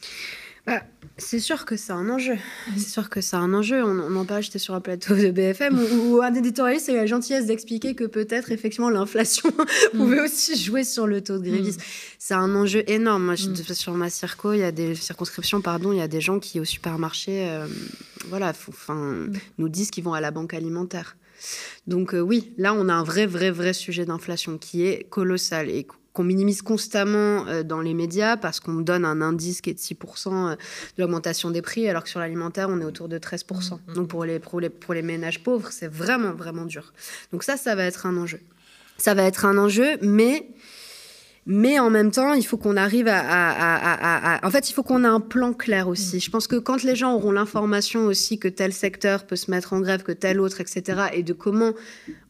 Bah, 0.66 0.84
c'est 1.18 1.40
sûr 1.40 1.66
que 1.66 1.76
c'est 1.76 1.94
un 1.94 2.10
enjeu. 2.10 2.38
C'est 2.76 2.90
sûr 2.90 3.10
que 3.10 3.22
c'est 3.22 3.36
un 3.36 3.54
enjeu. 3.54 3.84
On, 3.84 4.16
en 4.16 4.26
parlait, 4.26 4.44
j'étais 4.44 4.60
sur 4.60 4.74
un 4.74 4.82
plateau 4.82 5.16
de 5.16 5.32
BFM 5.32 5.78
où, 5.78 6.22
un 6.22 6.34
éditorialiste 6.34 6.90
a 6.90 6.94
eu 6.94 6.96
la 6.96 7.06
gentillesse 7.06 7.46
d'expliquer 7.46 7.96
que 7.96 8.06
peut-être, 8.06 8.52
effectivement, 8.52 8.90
l'inflation 8.90 9.50
pouvait 9.94 10.22
aussi 10.22 10.56
jouer 10.62 10.84
sur 10.84 11.08
le 11.08 11.22
taux 11.22 11.38
de 11.38 11.44
grévisme. 11.44 11.82
C'est 12.18 12.34
un 12.34 12.56
enjeu 12.56 12.84
énorme. 12.88 13.26
Moi, 13.26 13.36
sur 13.38 13.94
ma 13.94 14.10
circo, 14.10 14.54
il 14.54 14.60
y 14.60 14.64
a 14.64 14.72
des 14.72 14.96
circonscriptions, 14.96 15.62
pardon, 15.62 15.92
il 15.92 15.98
y 15.98 16.02
a 16.02 16.08
des 16.08 16.22
gens 16.22 16.40
qui, 16.40 16.60
au 16.60 16.66
supermarché, 16.66 17.50
euh, 17.50 17.68
voilà, 18.28 18.54
enfin, 18.68 19.28
nous 19.58 19.70
disent 19.70 19.92
qu'ils 19.92 20.04
vont 20.04 20.14
à 20.14 20.22
la 20.22 20.32
banque 20.32 20.54
alimentaire. 20.54 21.16
Donc 21.88 22.14
euh, 22.14 22.20
oui, 22.20 22.54
là, 22.58 22.74
on 22.74 22.90
a 22.90 22.94
un 22.94 23.04
vrai, 23.04 23.26
vrai, 23.26 23.52
vrai 23.52 23.74
sujet 23.74 24.06
d'inflation 24.06 24.58
qui 24.58 24.86
est 24.86 25.10
colossal 25.10 25.70
et 25.70 25.88
qu'on 26.20 26.26
minimise 26.26 26.62
constamment 26.62 27.48
euh, 27.48 27.64
dans 27.64 27.80
les 27.80 27.94
médias 27.94 28.36
parce 28.36 28.60
qu'on 28.60 28.82
donne 28.82 29.06
un 29.06 29.22
indice 29.22 29.62
qui 29.62 29.70
est 29.70 29.74
de 29.74 29.80
6% 29.80 30.28
euh, 30.28 30.56
de 30.56 30.58
l'augmentation 30.98 31.50
des 31.50 31.62
prix, 31.62 31.88
alors 31.88 32.04
que 32.04 32.10
sur 32.10 32.20
l'alimentaire, 32.20 32.68
on 32.70 32.82
est 32.82 32.84
autour 32.84 33.08
de 33.08 33.18
13%. 33.18 33.46
Mmh, 33.46 33.78
mmh. 33.88 33.94
Donc 33.94 34.10
pour 34.10 34.26
les, 34.26 34.40
pour 34.40 34.60
les, 34.60 34.68
pour 34.68 34.94
les 34.94 35.02
ménages 35.02 35.42
pauvres, 35.42 35.70
c'est 35.72 35.88
vraiment, 35.88 36.34
vraiment 36.34 36.66
dur. 36.66 36.92
Donc 37.32 37.44
ça, 37.44 37.56
ça 37.56 37.74
va 37.74 37.86
être 37.86 38.06
un 38.06 38.18
enjeu. 38.18 38.42
Ça 38.98 39.14
va 39.14 39.24
être 39.24 39.46
un 39.46 39.58
enjeu, 39.58 39.98
mais 40.02 40.50
mais 41.46 41.80
en 41.80 41.90
même 41.90 42.12
temps, 42.12 42.34
il 42.34 42.46
faut 42.46 42.58
qu'on 42.58 42.78
arrive 42.78 43.08
à, 43.10 44.40
En 44.44 44.52
fait, 44.52 44.70
il 44.70 44.74
faut 44.74 44.84
qu'on 44.84 45.04
ait 45.04 45.08
un 45.08 45.20
plan 45.20 45.54
clair 45.54 45.88
aussi. 45.88 46.18
Mm. 46.18 46.20
Je 46.20 46.30
pense 46.30 46.48
que 46.48 46.58
quand 46.58 46.84
les 46.84 46.96
gens 46.96 47.16
auront 47.16 47.32
l'information 47.32 48.06
aussi 48.06 48.40
que 48.40 48.48
tel 48.48 48.74
secteur 48.74 49.26
peut 49.26 49.36
se 49.36 49.50
mettre 49.50 49.74
en 49.74 49.80
grève, 49.80 50.04
que 50.04 50.12
tel 50.12 50.40
autre, 50.40 50.62
etc., 50.62 51.08
et 51.14 51.24
de 51.24 51.34
comment 51.34 51.74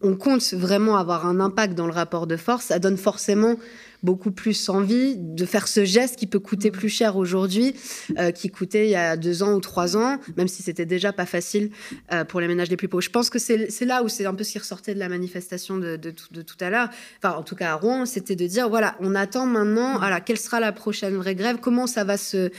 on 0.02 0.16
compte 0.16 0.54
vraiment 0.54 0.96
avoir 0.98 1.26
un 1.26 1.40
impact 1.40 1.74
dans 1.76 1.88
le 1.88 1.94
rapport 1.94 2.28
de 2.28 2.38
force, 2.38 2.66
ça 2.66 2.80
donne 2.80 2.98
forcément 2.98 3.56
beaucoup 4.04 4.32
plus 4.32 4.70
envie 4.70 5.16
de 5.18 5.46
faire 5.46 5.68
ce 5.68 5.86
geste 5.86 6.16
qui 6.16 6.28
peut 6.28 6.40
coûter 6.40 6.72
plus 6.72 6.90
cher 6.90 7.18
aujourd'hui, 7.18 7.76
euh, 8.18 8.32
qui 8.32 8.50
coûtait 8.50 8.88
il 8.88 8.92
y 8.92 8.96
a 8.96 9.18
deux 9.18 9.44
ans 9.44 9.54
ou 9.54 9.60
trois 9.60 9.98
ans, 9.98 10.20
même 10.38 10.48
si 10.48 10.64
c'était 10.64 10.86
déjà 10.86 11.14
pas 11.14 11.26
facile 11.26 11.72
euh, 12.14 12.24
pour 12.24 12.40
les 12.40 12.48
ménages 12.48 12.70
les 12.70 12.78
plus 12.78 12.88
pauvres. 12.88 13.02
Je 13.02 13.10
pense 13.10 13.30
que 13.30 13.40
c'est 13.40 13.86
là 13.86 14.04
où 14.04 14.10
c'est 14.10 14.26
un 14.26 14.34
peu 14.34 14.44
ce 14.44 14.54
qui 14.54 14.60
ressortait 14.60 14.94
de 14.94 15.00
la 15.00 15.10
manifestation 15.10 15.78
de, 15.78 15.96
de, 15.96 16.14
de 16.32 16.42
tout 16.42 16.58
à 16.60 16.70
l'heure, 16.70 16.90
enfin 17.22 17.36
en 17.36 17.44
tout 17.44 17.56
cas 17.56 17.72
à 17.72 17.76
Rouen, 17.76 18.06
c'était 18.06 18.36
de 18.36 18.48
dire 18.48 18.70
voilà, 18.70 18.96
on 19.00 19.16
attend 19.16 19.46
maintenant, 19.46 19.98
voilà, 19.98 20.22
quelle 20.22 20.40
sera 20.40 20.60
la 20.60 20.72
prochaine 20.72 21.16
vraie 21.16 21.36
grève, 21.36 21.58
comment 21.62 21.88
ça 21.88 22.04
va 22.04 22.18
se 22.18 22.52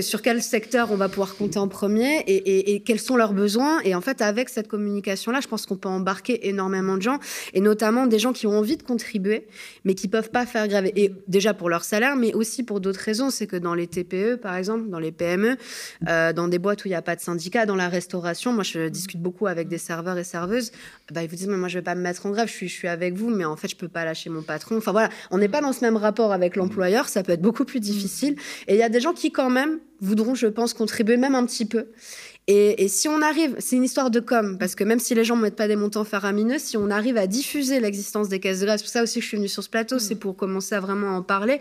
sur 0.00 0.20
quel 0.20 0.42
secteur 0.42 0.90
on 0.90 0.96
va 0.96 1.08
pouvoir 1.08 1.36
compter 1.36 1.58
en 1.58 1.68
premier 1.68 2.24
et, 2.26 2.82
quels 2.84 2.98
sont 2.98 3.16
leurs 3.16 3.32
besoins. 3.32 3.80
Et 3.84 3.94
en 3.94 4.00
fait, 4.00 4.20
avec 4.20 4.48
cette 4.48 4.66
communication-là, 4.68 5.40
je 5.40 5.48
pense 5.48 5.64
qu'on 5.64 5.76
peut 5.76 5.88
embarquer 5.88 6.48
énormément 6.48 6.96
de 6.96 7.02
gens, 7.02 7.18
et 7.54 7.60
notamment 7.60 8.06
des 8.06 8.18
gens 8.18 8.32
qui 8.32 8.46
ont 8.46 8.58
envie 8.58 8.76
de 8.76 8.82
contribuer, 8.82 9.46
mais 9.84 9.94
qui 9.94 10.08
peuvent 10.08 10.30
pas 10.30 10.44
faire 10.44 10.66
grève. 10.66 10.90
Et 10.96 11.12
déjà 11.28 11.54
pour 11.54 11.68
leur 11.68 11.84
salaire, 11.84 12.16
mais 12.16 12.34
aussi 12.34 12.64
pour 12.64 12.80
d'autres 12.80 13.00
raisons. 13.00 13.30
C'est 13.30 13.46
que 13.46 13.56
dans 13.56 13.74
les 13.74 13.86
TPE, 13.86 14.36
par 14.36 14.56
exemple, 14.56 14.88
dans 14.88 14.98
les 14.98 15.12
PME, 15.12 15.56
euh, 16.08 16.32
dans 16.32 16.48
des 16.48 16.58
boîtes 16.58 16.84
où 16.84 16.88
il 16.88 16.92
n'y 16.92 16.96
a 16.96 17.02
pas 17.02 17.14
de 17.14 17.20
syndicat, 17.20 17.64
dans 17.64 17.76
la 17.76 17.88
restauration, 17.88 18.52
moi 18.52 18.64
je 18.64 18.88
discute 18.88 19.20
beaucoup 19.20 19.46
avec 19.46 19.68
des 19.68 19.78
serveurs 19.78 20.18
et 20.18 20.24
serveuses, 20.24 20.72
bah, 21.12 21.22
ils 21.22 21.28
vous 21.28 21.36
disent, 21.36 21.48
mais 21.48 21.56
moi 21.56 21.68
je 21.68 21.78
vais 21.78 21.84
pas 21.84 21.94
me 21.94 22.02
mettre 22.02 22.26
en 22.26 22.30
grève, 22.30 22.48
je 22.48 22.52
suis, 22.52 22.68
je 22.68 22.74
suis 22.74 22.88
avec 22.88 23.14
vous, 23.14 23.30
mais 23.30 23.44
en 23.44 23.56
fait 23.56 23.68
je 23.68 23.76
peux 23.76 23.88
pas 23.88 24.04
lâcher 24.04 24.30
mon 24.30 24.42
patron. 24.42 24.78
Enfin 24.78 24.92
voilà, 24.92 25.10
on 25.30 25.38
n'est 25.38 25.48
pas 25.48 25.60
dans 25.60 25.72
ce 25.72 25.80
même 25.82 25.96
rapport 25.96 26.32
avec 26.32 26.56
l'employeur, 26.56 27.08
ça 27.08 27.22
peut 27.22 27.32
être 27.32 27.42
beaucoup 27.42 27.64
plus 27.64 27.80
difficile. 27.80 28.36
Et 28.66 28.74
il 28.74 28.78
y 28.78 28.82
a 28.82 28.88
des 28.88 29.00
gens 29.00 29.12
qui 29.12 29.30
quand 29.30 29.50
même 29.50 29.75
voudront, 30.00 30.34
je 30.34 30.46
pense, 30.46 30.74
contribuer 30.74 31.16
même 31.16 31.34
un 31.34 31.46
petit 31.46 31.64
peu. 31.64 31.86
Et, 32.48 32.86
si 32.86 33.08
on 33.08 33.22
arrive, 33.22 33.56
c'est 33.58 33.74
une 33.74 33.82
histoire 33.82 34.10
de 34.10 34.20
com, 34.20 34.56
parce 34.58 34.76
que 34.76 34.84
même 34.84 35.00
si 35.00 35.14
les 35.16 35.24
gens 35.24 35.36
ne 35.36 35.42
mettent 35.42 35.56
pas 35.56 35.66
des 35.66 35.74
montants 35.74 36.04
faramineux, 36.04 36.58
si 36.58 36.76
on 36.76 36.90
arrive 36.90 37.16
à 37.16 37.26
diffuser 37.26 37.80
l'existence 37.80 38.28
des 38.28 38.38
caisses 38.38 38.60
de 38.60 38.66
grève, 38.66 38.78
c'est 38.78 38.84
pour 38.84 38.92
ça 38.92 39.02
aussi 39.02 39.18
que 39.18 39.22
je 39.22 39.28
suis 39.28 39.36
venue 39.36 39.48
sur 39.48 39.64
ce 39.64 39.68
plateau, 39.68 39.98
c'est 39.98 40.14
pour 40.14 40.36
commencer 40.36 40.76
à 40.76 40.80
vraiment 40.80 41.16
en 41.16 41.22
parler, 41.22 41.58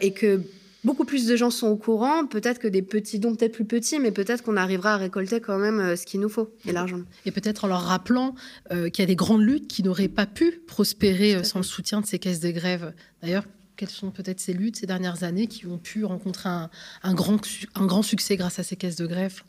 et 0.00 0.12
que 0.12 0.40
beaucoup 0.84 1.04
plus 1.04 1.26
de 1.26 1.34
gens 1.34 1.50
sont 1.50 1.66
au 1.66 1.76
courant, 1.76 2.26
peut-être 2.26 2.60
que 2.60 2.68
des 2.68 2.82
petits 2.82 3.18
dons, 3.18 3.34
peut-être 3.34 3.52
plus 3.52 3.64
petits, 3.64 3.98
mais 3.98 4.12
peut-être 4.12 4.42
qu'on 4.44 4.56
arrivera 4.56 4.94
à 4.94 4.96
récolter 4.98 5.40
quand 5.40 5.58
même 5.58 5.80
euh, 5.80 5.96
ce 5.96 6.06
qu'il 6.06 6.20
nous 6.20 6.28
faut 6.28 6.54
et 6.66 6.72
l'argent. 6.72 7.00
Et 7.24 7.32
peut-être 7.32 7.64
en 7.64 7.68
leur 7.68 7.80
rappelant 7.80 8.34
euh, 8.70 8.90
qu'il 8.90 9.02
y 9.02 9.04
a 9.04 9.06
des 9.06 9.16
grandes 9.16 9.42
luttes 9.42 9.66
qui 9.66 9.82
n'auraient 9.82 10.08
pas 10.08 10.26
pu 10.26 10.60
prospérer 10.66 11.36
euh, 11.36 11.42
sans 11.42 11.58
le 11.58 11.64
soutien 11.64 12.00
de 12.00 12.06
ces 12.06 12.18
caisses 12.18 12.40
de 12.40 12.50
grève. 12.50 12.92
D'ailleurs, 13.22 13.44
quelles 13.76 13.90
sont 13.90 14.10
peut-être 14.10 14.40
ces 14.40 14.52
luttes 14.52 14.76
ces 14.76 14.86
dernières 14.86 15.24
années 15.24 15.46
qui 15.46 15.66
ont 15.66 15.78
pu 15.78 16.04
rencontrer 16.04 16.48
un, 16.48 17.14
grand, 17.14 17.40
un 17.74 17.86
grand 17.86 18.02
succès 18.02 18.36
grâce 18.36 18.58
à 18.58 18.62
ces 18.62 18.76
caisses 18.76 18.96
de 18.96 19.06
grève 19.06 19.42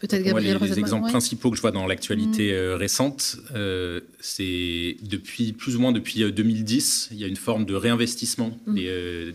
Peut-être 0.00 0.22
Gabriel 0.22 0.58
Les, 0.60 0.68
les 0.68 0.78
exemples 0.80 1.08
principaux 1.08 1.50
que 1.50 1.56
je 1.56 1.62
vois 1.62 1.70
dans 1.70 1.86
l'actualité 1.86 2.50
mm. 2.50 2.54
euh, 2.54 2.76
récente, 2.76 3.38
euh, 3.54 4.00
c'est 4.20 4.96
depuis 5.02 5.52
plus 5.52 5.76
ou 5.76 5.80
moins 5.80 5.92
depuis 5.92 6.30
2010, 6.32 7.08
euh, 7.10 7.14
il 7.14 7.20
y 7.20 7.24
a 7.24 7.28
une 7.28 7.36
forme 7.36 7.64
de 7.64 7.74
réinvestissement 7.74 8.58
mm. 8.66 8.74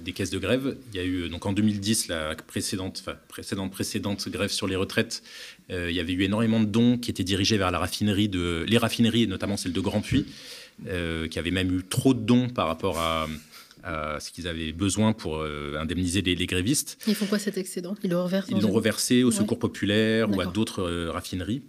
des, 0.03 0.11
caisses 0.13 0.29
de 0.29 0.39
grève. 0.39 0.75
Il 0.93 0.97
y 0.97 0.99
a 0.99 1.05
eu 1.05 1.29
donc 1.29 1.45
en 1.45 1.53
2010 1.53 2.09
la 2.09 2.35
précédente, 2.35 3.03
précédente 3.29 3.71
précédente 3.71 4.27
grève 4.27 4.51
sur 4.51 4.67
les 4.67 4.75
retraites. 4.75 5.23
il 5.69 5.91
y 5.91 6.01
avait 6.01 6.13
eu 6.13 6.23
énormément 6.23 6.59
de 6.59 6.65
dons 6.65 6.97
qui 6.97 7.09
étaient 7.11 7.23
dirigés 7.23 7.57
vers 7.57 7.71
la 7.71 7.79
raffinerie 7.79 8.27
de 8.27 8.65
les 8.67 8.77
raffineries, 8.77 9.23
et 9.23 9.27
notamment 9.27 9.55
celle 9.55 9.73
de 9.73 9.79
Grand 9.79 10.01
Puy, 10.01 10.25
qui 10.85 11.39
avait 11.39 11.51
même 11.51 11.77
eu 11.77 11.83
trop 11.83 12.13
de 12.13 12.19
dons 12.19 12.49
par 12.49 12.67
rapport 12.67 12.99
à 12.99 13.27
ce 13.85 14.31
qu'ils 14.31 14.47
avaient 14.47 14.71
besoin 14.71 15.13
pour 15.13 15.37
euh, 15.37 15.75
indemniser 15.79 16.21
les, 16.21 16.45
grévistes. 16.45 16.97
Ils 17.07 17.15
font 17.15 17.25
quoi 17.25 17.39
cet 17.39 17.57
excédent? 17.57 17.95
Ils 18.03 18.11
l'ont 18.11 18.23
reversé 18.23 18.53
Ils 18.55 18.61
l'ont 18.61 18.71
reversé 18.71 19.23
au 19.23 19.31
Secours 19.31 19.59
populaire 19.59 20.29
ou 20.29 20.41
à 20.41 20.45
d'autres 20.45 20.83
euh, 20.83 21.11
raffineries. 21.11 21.61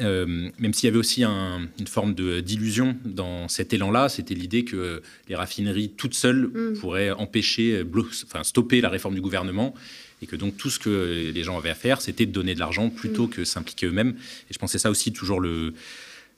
Euh, 0.00 0.50
même 0.58 0.74
s'il 0.74 0.86
y 0.86 0.90
avait 0.90 0.98
aussi 0.98 1.24
une 1.24 1.86
forme 1.86 2.14
de 2.14 2.40
d'illusion 2.40 2.96
dans 3.04 3.48
cet 3.48 3.72
élan-là, 3.72 4.08
c'était 4.08 4.34
l'idée 4.34 4.64
que 4.64 5.02
les 5.28 5.34
raffineries 5.34 5.90
toutes 5.96 6.14
seules 6.14 6.50
mm. 6.52 6.78
pourraient 6.78 7.10
empêcher, 7.10 7.84
enfin 8.24 8.44
stopper 8.44 8.80
la 8.80 8.90
réforme 8.90 9.14
du 9.14 9.20
gouvernement, 9.20 9.74
et 10.22 10.26
que 10.26 10.36
donc 10.36 10.56
tout 10.56 10.70
ce 10.70 10.78
que 10.78 11.32
les 11.34 11.42
gens 11.42 11.56
avaient 11.56 11.70
à 11.70 11.74
faire, 11.74 12.00
c'était 12.00 12.26
de 12.26 12.32
donner 12.32 12.54
de 12.54 12.60
l'argent 12.60 12.90
plutôt 12.90 13.26
mm. 13.26 13.30
que 13.30 13.44
s'impliquer 13.44 13.86
eux-mêmes. 13.86 14.14
Et 14.50 14.52
je 14.52 14.58
pensais 14.58 14.78
ça 14.78 14.90
aussi 14.90 15.12
toujours 15.12 15.40
le 15.40 15.72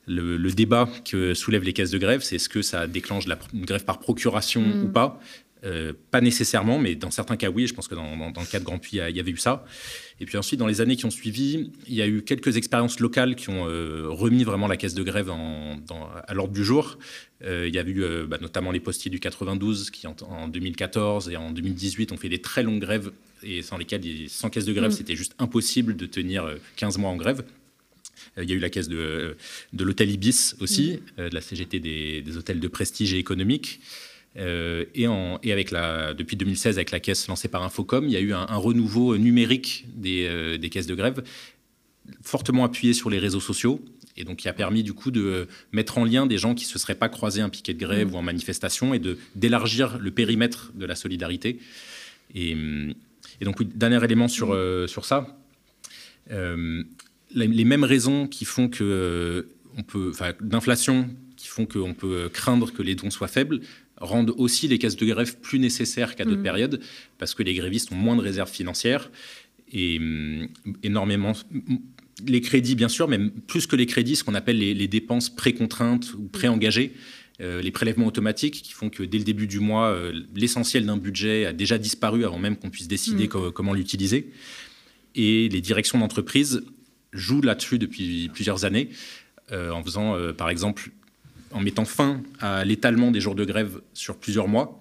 le, 0.07 0.51
débat 0.51 0.89
que 1.05 1.35
soulèvent 1.35 1.65
les 1.65 1.73
caisses 1.73 1.91
de 1.91 1.99
grève, 1.99 2.23
c'est 2.23 2.37
est-ce 2.37 2.49
que 2.49 2.63
ça 2.63 2.87
déclenche 2.87 3.27
la, 3.27 3.39
une 3.55 3.65
grève 3.65 3.85
par 3.85 3.99
procuration 3.99 4.63
mm. 4.63 4.85
ou 4.85 4.89
pas? 4.89 5.21
Euh, 5.65 5.93
Pas 6.11 6.21
nécessairement, 6.21 6.79
mais 6.79 6.95
dans 6.95 7.11
certains 7.11 7.37
cas, 7.37 7.51
oui. 7.51 7.67
Je 7.67 7.75
pense 7.75 7.87
que 7.87 7.95
dans, 7.95 8.05
le 8.05 8.51
cas 8.51 8.59
de 8.59 8.65
Grand 8.65 8.79
Puy, 8.79 8.99
il 9.09 9.17
y 9.17 9.21
avait 9.21 9.31
eu 9.31 9.37
ça. 9.37 9.65
Et 10.19 10.27
puis 10.27 10.39
ensuite, 10.39 10.59
dans 10.59 10.67
les 10.67 10.81
années 10.81 10.97
qui 10.97 11.05
ont 11.05 11.11
suivi, 11.11 11.71
il 11.87 11.95
y 11.95 12.03
a 12.03 12.07
eu 12.07 12.23
quelques 12.23 12.57
expériences 12.57 13.01
locales 13.01 13.35
qui 13.37 13.51
ont 13.51 13.67
euh, 13.69 14.07
remis 14.09 14.45
vraiment 14.45 14.69
la 14.69 14.77
caisse 14.77 14.95
de 14.95 15.03
grève 15.03 15.31
à 15.31 16.35
l'ordre 16.35 16.53
du 16.53 16.65
jour. 16.65 16.99
Euh, 17.45 17.69
il 17.69 17.75
y 17.75 17.79
a 17.79 17.87
eu 17.87 18.27
bah, 18.27 18.39
notamment 18.41 18.71
les 18.71 18.81
postiers 18.81 19.11
du 19.11 19.21
92 19.21 19.91
qui, 19.91 20.07
en, 20.07 20.49
2014 20.49 21.31
et 21.31 21.37
en 21.37 21.51
2018, 21.51 22.13
ont 22.13 22.17
fait 22.17 22.29
des 22.29 22.41
très 22.41 22.63
longues 22.63 22.81
grèves 22.81 23.13
et 23.43 23.63
sans 23.63 23.79
lesquelles, 23.79 24.03
sans 24.29 24.51
caisse 24.51 24.67
de 24.67 24.73
grève, 24.73 24.91
mm. 24.91 24.95
c'était 24.95 25.17
juste 25.17 25.35
impossible 25.39 25.97
de 25.97 26.07
tenir 26.07 26.55
15 26.77 26.99
mois 26.99 27.11
en 27.11 27.17
grève. 27.17 27.45
Euh, 28.39 28.45
il 28.45 28.51
y 28.51 28.53
a 28.53 28.57
eu 28.57 28.61
la 28.61 28.71
caisse 28.71 28.89
de, 28.89 29.37
de 29.73 29.85
l'hôtel 29.85 30.11
Ibis 30.11 30.55
aussi, 30.61 30.93
mm. 30.93 31.21
euh, 31.21 31.29
de 31.29 31.35
la 31.35 31.41
CGT 31.41 31.81
des, 31.81 32.37
hôtels 32.37 32.61
de 32.61 32.69
prestige 32.69 33.15
et 33.15 33.19
économique. 33.19 33.81
Euh, 34.37 34.85
et, 34.95 35.09
en, 35.09 35.41
et, 35.43 35.53
avec 35.53 35.71
la, 35.71 36.15
depuis 36.15 36.37
2016, 36.37 36.77
avec 36.77 36.93
la 36.93 37.01
caisse 37.01 37.27
lancée 37.27 37.49
par 37.49 37.63
Infocom, 37.63 38.05
il 38.07 38.13
y 38.13 38.17
a 38.17 38.21
eu 38.21 38.33
un, 38.33 38.45
renouveau 38.47 39.17
numérique 39.17 39.87
des, 39.95 40.57
des, 40.57 40.71
caisses 40.71 40.87
de 40.87 40.95
grève, 40.95 41.25
fortement 42.23 42.65
appuyé 42.65 42.93
sur 42.95 43.11
les 43.11 43.19
réseaux 43.19 43.41
sociaux, 43.41 43.85
et 44.17 44.23
donc 44.23 44.39
qui 44.39 44.49
a 44.49 44.53
permis 44.53 44.85
du 44.85 44.93
coup 44.93 45.11
de 45.11 45.49
mettre 45.73 45.99
en 45.99 46.05
lien 46.05 46.27
des 46.27 46.39
gens 46.39 46.55
qui 46.55 46.65
ne 46.65 46.71
se 46.71 46.79
seraient 46.79 46.95
pas 46.95 47.09
croisés 47.09 47.41
un 47.41 47.49
piquet 47.49 47.75
de 47.75 47.81
grève 47.81 48.09
mm. 48.09 48.15
ou 48.15 48.19
en 48.19 48.23
manifestation, 48.23 48.95
et 48.95 49.03
d'élargir 49.35 49.99
le 49.99 50.13
périmètre 50.13 50.71
de 50.77 50.87
la 50.87 50.95
solidarité. 50.95 51.59
Et, 52.37 52.57
et 53.41 53.45
donc, 53.45 53.65
dernier 53.65 54.05
élément 54.05 54.29
sur, 54.29 54.55
mm. 54.55 54.87
sur 54.87 55.05
ça 55.07 55.37
les 57.35 57.65
mêmes 57.65 57.85
raisons 57.85 58.27
qui 58.27 58.45
font 58.45 58.69
que 58.69 58.85
euh, 58.85 59.43
on 59.77 59.83
peut, 59.83 60.13
d'inflation, 60.41 61.09
qui 61.37 61.49
font 61.49 61.67
qu'on 61.67 61.95
peut 61.95 62.29
craindre 62.33 62.73
que 62.73 62.83
les 62.83 62.95
dons 62.95 63.11
soient 63.11 63.29
faibles, 63.29 63.61
rendent 64.01 64.35
aussi 64.37 64.67
les 64.67 64.79
caisses 64.79 64.97
de 64.97 65.07
grève 65.07 65.39
plus 65.39 65.59
nécessaires 65.59 66.17
qu'à 66.17 66.25
d'autres 66.25 66.39
mmh. 66.39 66.43
périodes, 66.43 66.81
parce 67.19 67.35
que 67.35 67.43
les 67.43 67.55
grévistes 67.55 67.93
ont 67.93 67.97
moins 67.97 68.17
de 68.17 68.23
réserves 68.23 68.51
financières 68.51 69.11
et 69.73 69.99
hum, 69.99 70.49
énormément. 70.83 71.33
Les 72.27 72.41
crédits, 72.41 72.75
bien 72.75 72.89
sûr, 72.89 73.09
mais 73.09 73.19
plus 73.47 73.67
que 73.67 73.77
les 73.77 73.87
crédits, 73.87 74.17
ce 74.17 74.25
qu'on 74.25 74.35
appelle 74.35 74.59
les, 74.59 74.89
dépenses 74.89 75.31
pré-contraintes 75.31 76.13
ou 76.15 76.25
pré-engagées, 76.25 76.93
euh, 77.41 77.63
les 77.63 77.71
prélèvements 77.71 78.07
automatiques 78.07 78.61
qui 78.63 78.73
font 78.73 78.91
que 78.91 79.03
dès 79.03 79.17
le 79.17 79.25
début 79.25 79.47
du 79.47 79.61
mois, 79.61 79.89
euh, 79.89 80.13
l'essentiel 80.35 80.85
d'un 80.85 80.99
budget 80.99 81.47
a 81.47 81.53
déjà 81.55 81.79
disparu 81.79 82.25
avant 82.25 82.39
même 82.39 82.57
qu'on 82.57 82.69
puisse 82.69 82.89
décider 82.89 83.29
mmh. 83.29 83.53
comment 83.53 83.73
l'utiliser. 83.73 84.31
Et 85.15 85.49
les 85.49 85.61
directions 85.61 85.99
d'entreprise 85.99 86.63
joue 87.13 87.41
là-dessus 87.41 87.79
depuis 87.79 88.31
plusieurs 88.33 88.65
années, 88.65 88.91
euh, 89.53 89.71
en 89.71 89.83
faisant, 89.83 90.17
euh, 90.17 90.33
par 90.33 90.51
exemple, 90.51 90.91
en 91.53 91.61
mettant 91.61 91.85
fin 91.85 92.23
à 92.41 92.65
l'étalement 92.65 93.11
des 93.11 93.21
jours 93.21 93.35
de 93.35 93.45
grève 93.45 93.81
sur 93.95 94.17
plusieurs 94.17 94.49
mois. 94.49 94.81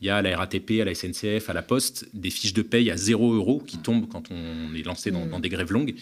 Il 0.00 0.06
y 0.06 0.10
a 0.10 0.16
à 0.16 0.22
la 0.22 0.36
RATP, 0.36 0.80
à 0.80 0.84
la 0.84 0.94
SNCF, 0.94 1.48
à 1.48 1.52
la 1.52 1.62
Poste, 1.62 2.08
des 2.12 2.30
fiches 2.30 2.52
de 2.52 2.62
paye 2.62 2.90
à 2.90 2.96
0 2.96 3.34
euros 3.34 3.62
qui 3.66 3.78
tombent 3.78 4.08
quand 4.08 4.30
on 4.30 4.74
est 4.74 4.82
lancé 4.82 5.10
dans, 5.10 5.40
des 5.40 5.48
grèves 5.48 5.72
longues, 5.72 5.94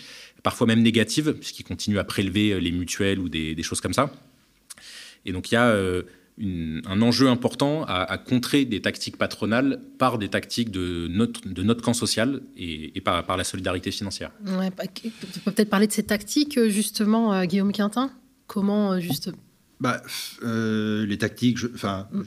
parfois 0.43 0.67
même 0.67 0.83
négatives, 0.83 1.33
puisqu'ils 1.35 1.63
continuent 1.63 1.99
à 1.99 2.05
prélever 2.05 2.61
les 2.61 2.73
mutuelles 2.73 3.21
ou 3.21 3.29
des, 3.29 3.63
choses 3.63 3.81
comme 3.81 3.93
ça. 3.93 4.13
Et 5.25 5.33
donc 5.33 5.53
il 5.53 5.55
y 5.55 5.57
a 5.57 5.77
euh, 6.42 6.81
un 6.87 7.03
enjeu 7.03 7.29
important 7.29 7.85
à, 7.85 8.18
contrer 8.18 8.64
des 8.64 8.81
tactiques 8.81 9.16
patronales 9.16 9.81
par 9.99 10.18
des 10.18 10.29
tactiques 10.29 10.70
de 10.70 11.07
notre, 11.09 11.49
de 11.49 11.62
notre 11.62 11.83
camp 11.83 11.94
social 11.94 12.40
et, 12.57 13.01
par, 13.01 13.25
par, 13.25 13.37
la 13.37 13.44
solidarité 13.44 13.90
financière. 13.90 14.31
Ouais, 14.47 14.70
bah, 14.77 14.85
tu 14.92 15.11
peux 15.11 15.53
peut-être 15.53 15.70
parler 15.70 15.87
de 15.87 15.92
ces 15.92 16.03
tactiques, 16.03 16.59
justement, 16.68 17.33
euh, 17.33 17.44
Guillaume 17.44 17.73
Quintin? 17.73 18.11
Comment, 18.47 18.92
euh, 18.92 19.01
juste 19.01 19.31
bah, 19.81 20.03
euh, 20.42 21.07
Les 21.07 21.18
tactiques, 21.18 21.59
enfin, 21.75 22.09
mm 22.12 22.23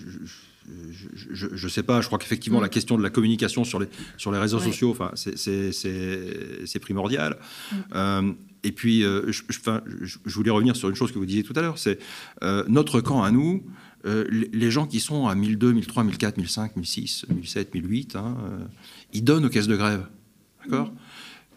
je 1.31 1.65
ne 1.65 1.69
sais 1.69 1.83
pas, 1.83 2.01
je 2.01 2.07
crois 2.07 2.19
qu'effectivement, 2.19 2.59
la 2.59 2.67
mm. 2.67 2.71
question 2.71 2.97
de 2.97 3.03
la 3.03 3.09
communication 3.09 3.63
sur 3.63 3.79
les, 3.79 3.87
sur 4.17 4.31
les 4.31 4.39
réseaux 4.39 4.59
sociaux, 4.59 4.91
enfin, 4.91 5.11
c'est 5.15 6.79
primordial. 6.79 7.37
Mm. 7.71 7.75
Euh, 7.95 8.33
et 8.63 8.71
puis, 8.71 9.03
euh, 9.03 9.31
je, 9.31 9.43
je, 9.47 10.35
voulais 10.35 10.51
revenir 10.51 10.75
sur 10.75 10.89
une 10.89 10.95
chose 10.95 11.11
que 11.11 11.19
vous 11.19 11.25
disiez 11.25 11.43
tout 11.43 11.53
à 11.55 11.61
l'heure, 11.61 11.77
c'est 11.77 11.99
euh, 12.43 12.63
notre 12.67 13.01
camp 13.01 13.23
à 13.23 13.31
nous, 13.31 13.63
les 14.03 14.71
gens 14.71 14.87
qui 14.87 14.99
sont 14.99 15.27
à 15.27 15.35
1002, 15.35 15.73
1003, 15.73 16.03
1004, 16.03 16.37
1005, 16.37 16.75
1006, 16.75 17.25
1007, 17.29 17.73
1008, 17.73 18.17
ils 19.13 19.23
donnent 19.23 19.45
aux 19.45 19.49
caisses 19.49 19.67
de 19.67 19.75
grève. 19.75 20.07
D'accord? 20.63 20.91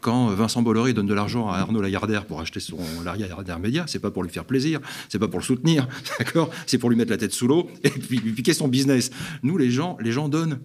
Quand 0.00 0.28
Vincent 0.28 0.62
Bolloré 0.62 0.94
donne 0.94 1.06
de 1.06 1.14
l'argent 1.14 1.50
à 1.50 1.58
Arnaud 1.58 1.82
Lagardère 1.82 2.24
pour 2.24 2.40
acheter 2.40 2.58
son 2.58 2.78
Lagardère 3.04 3.58
Média, 3.58 3.84
c'est 3.86 3.98
pas 3.98 4.10
pour 4.10 4.22
lui 4.22 4.30
faire 4.30 4.46
plaisir, 4.46 4.80
c'est 5.10 5.18
pas 5.18 5.28
pour 5.28 5.40
le 5.40 5.44
soutenir, 5.44 5.86
d'accord? 6.18 6.50
C'est 6.66 6.78
pour 6.78 6.88
lui 6.88 6.96
mettre 6.96 7.10
la 7.10 7.18
tête 7.18 7.32
sous 7.32 7.46
l'eau 7.46 7.70
et 7.84 7.90
puis 7.90 8.18
lui 8.18 8.32
piquer 8.32 8.54
son 8.54 8.68
business. 8.68 9.10
Nous, 9.42 9.58
les 9.58 9.70
gens, 9.70 9.98
les 10.00 10.12
gens 10.12 10.28
donnent. 10.28 10.58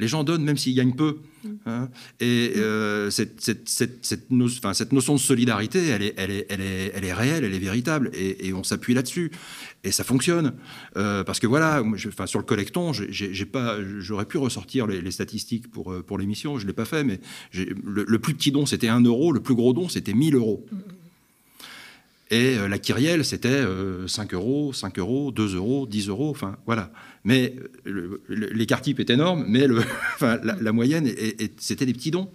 Les 0.00 0.08
gens 0.08 0.24
donnent 0.24 0.42
même 0.42 0.56
s'ils 0.56 0.74
gagnent 0.74 0.96
peu. 0.96 1.18
Hein. 1.64 1.88
et 2.20 2.52
euh, 2.56 3.10
cette, 3.10 3.40
cette, 3.40 3.68
cette, 3.68 4.04
cette, 4.04 4.30
notion 4.92 5.14
de 5.14 5.20
solidarité, 5.20 5.88
elle 5.88 6.02
est, 6.02 6.14
elle 6.16 6.30
est, 6.30 6.46
elle 6.50 6.60
est, 6.60 6.92
elle 6.94 7.04
est 7.04 7.12
réelle, 7.12 7.44
elle 7.44 7.54
est 7.54 7.58
véritable, 7.58 8.10
et, 8.14 8.52
on 8.52 8.62
s'appuie 8.62 8.94
là-dessus. 8.94 9.30
Et 9.84 9.92
ça 9.92 10.04
fonctionne. 10.04 10.54
Euh, 10.96 11.22
parce 11.22 11.38
que 11.38 11.46
voilà, 11.46 11.82
sur 12.26 12.38
le 12.38 12.44
collecton, 12.44 12.92
j'aurais 12.92 14.26
pu 14.26 14.38
ressortir 14.38 14.86
les, 14.86 15.10
statistiques 15.10 15.70
pour, 15.70 15.92
euh, 15.92 16.02
pour 16.02 16.18
l'émission, 16.18 16.58
je 16.58 16.64
ne 16.64 16.68
l'ai 16.68 16.74
pas 16.74 16.84
fait, 16.84 17.04
mais 17.04 17.20
le, 17.54 18.04
le, 18.06 18.18
plus 18.18 18.34
petit 18.34 18.52
don, 18.52 18.66
c'était 18.66 18.88
1 18.88 19.00
euro, 19.02 19.32
le 19.32 19.40
plus 19.40 19.54
gros 19.54 19.72
don, 19.72 19.88
c'était 19.88 20.14
1000 20.14 20.34
euros. 20.34 20.66
Et 22.32 22.56
la 22.68 22.78
Kyrielle, 22.78 23.24
c'était 23.24 23.64
5 24.06 24.34
euros, 24.34 24.72
5 24.72 24.98
euros, 25.00 25.32
2 25.32 25.56
euros, 25.56 25.86
10 25.86 26.08
euros, 26.08 26.30
enfin 26.30 26.56
voilà. 26.64 26.92
Mais 27.24 27.56
l'écart 28.28 28.80
type 28.80 29.00
est 29.00 29.10
énorme, 29.10 29.44
mais 29.48 29.66
le, 29.66 29.78
enfin, 30.14 30.38
la, 30.42 30.72
moyenne, 30.72 31.10
c'était 31.58 31.86
des 31.86 31.92
petits 31.92 32.12
dons. 32.12 32.30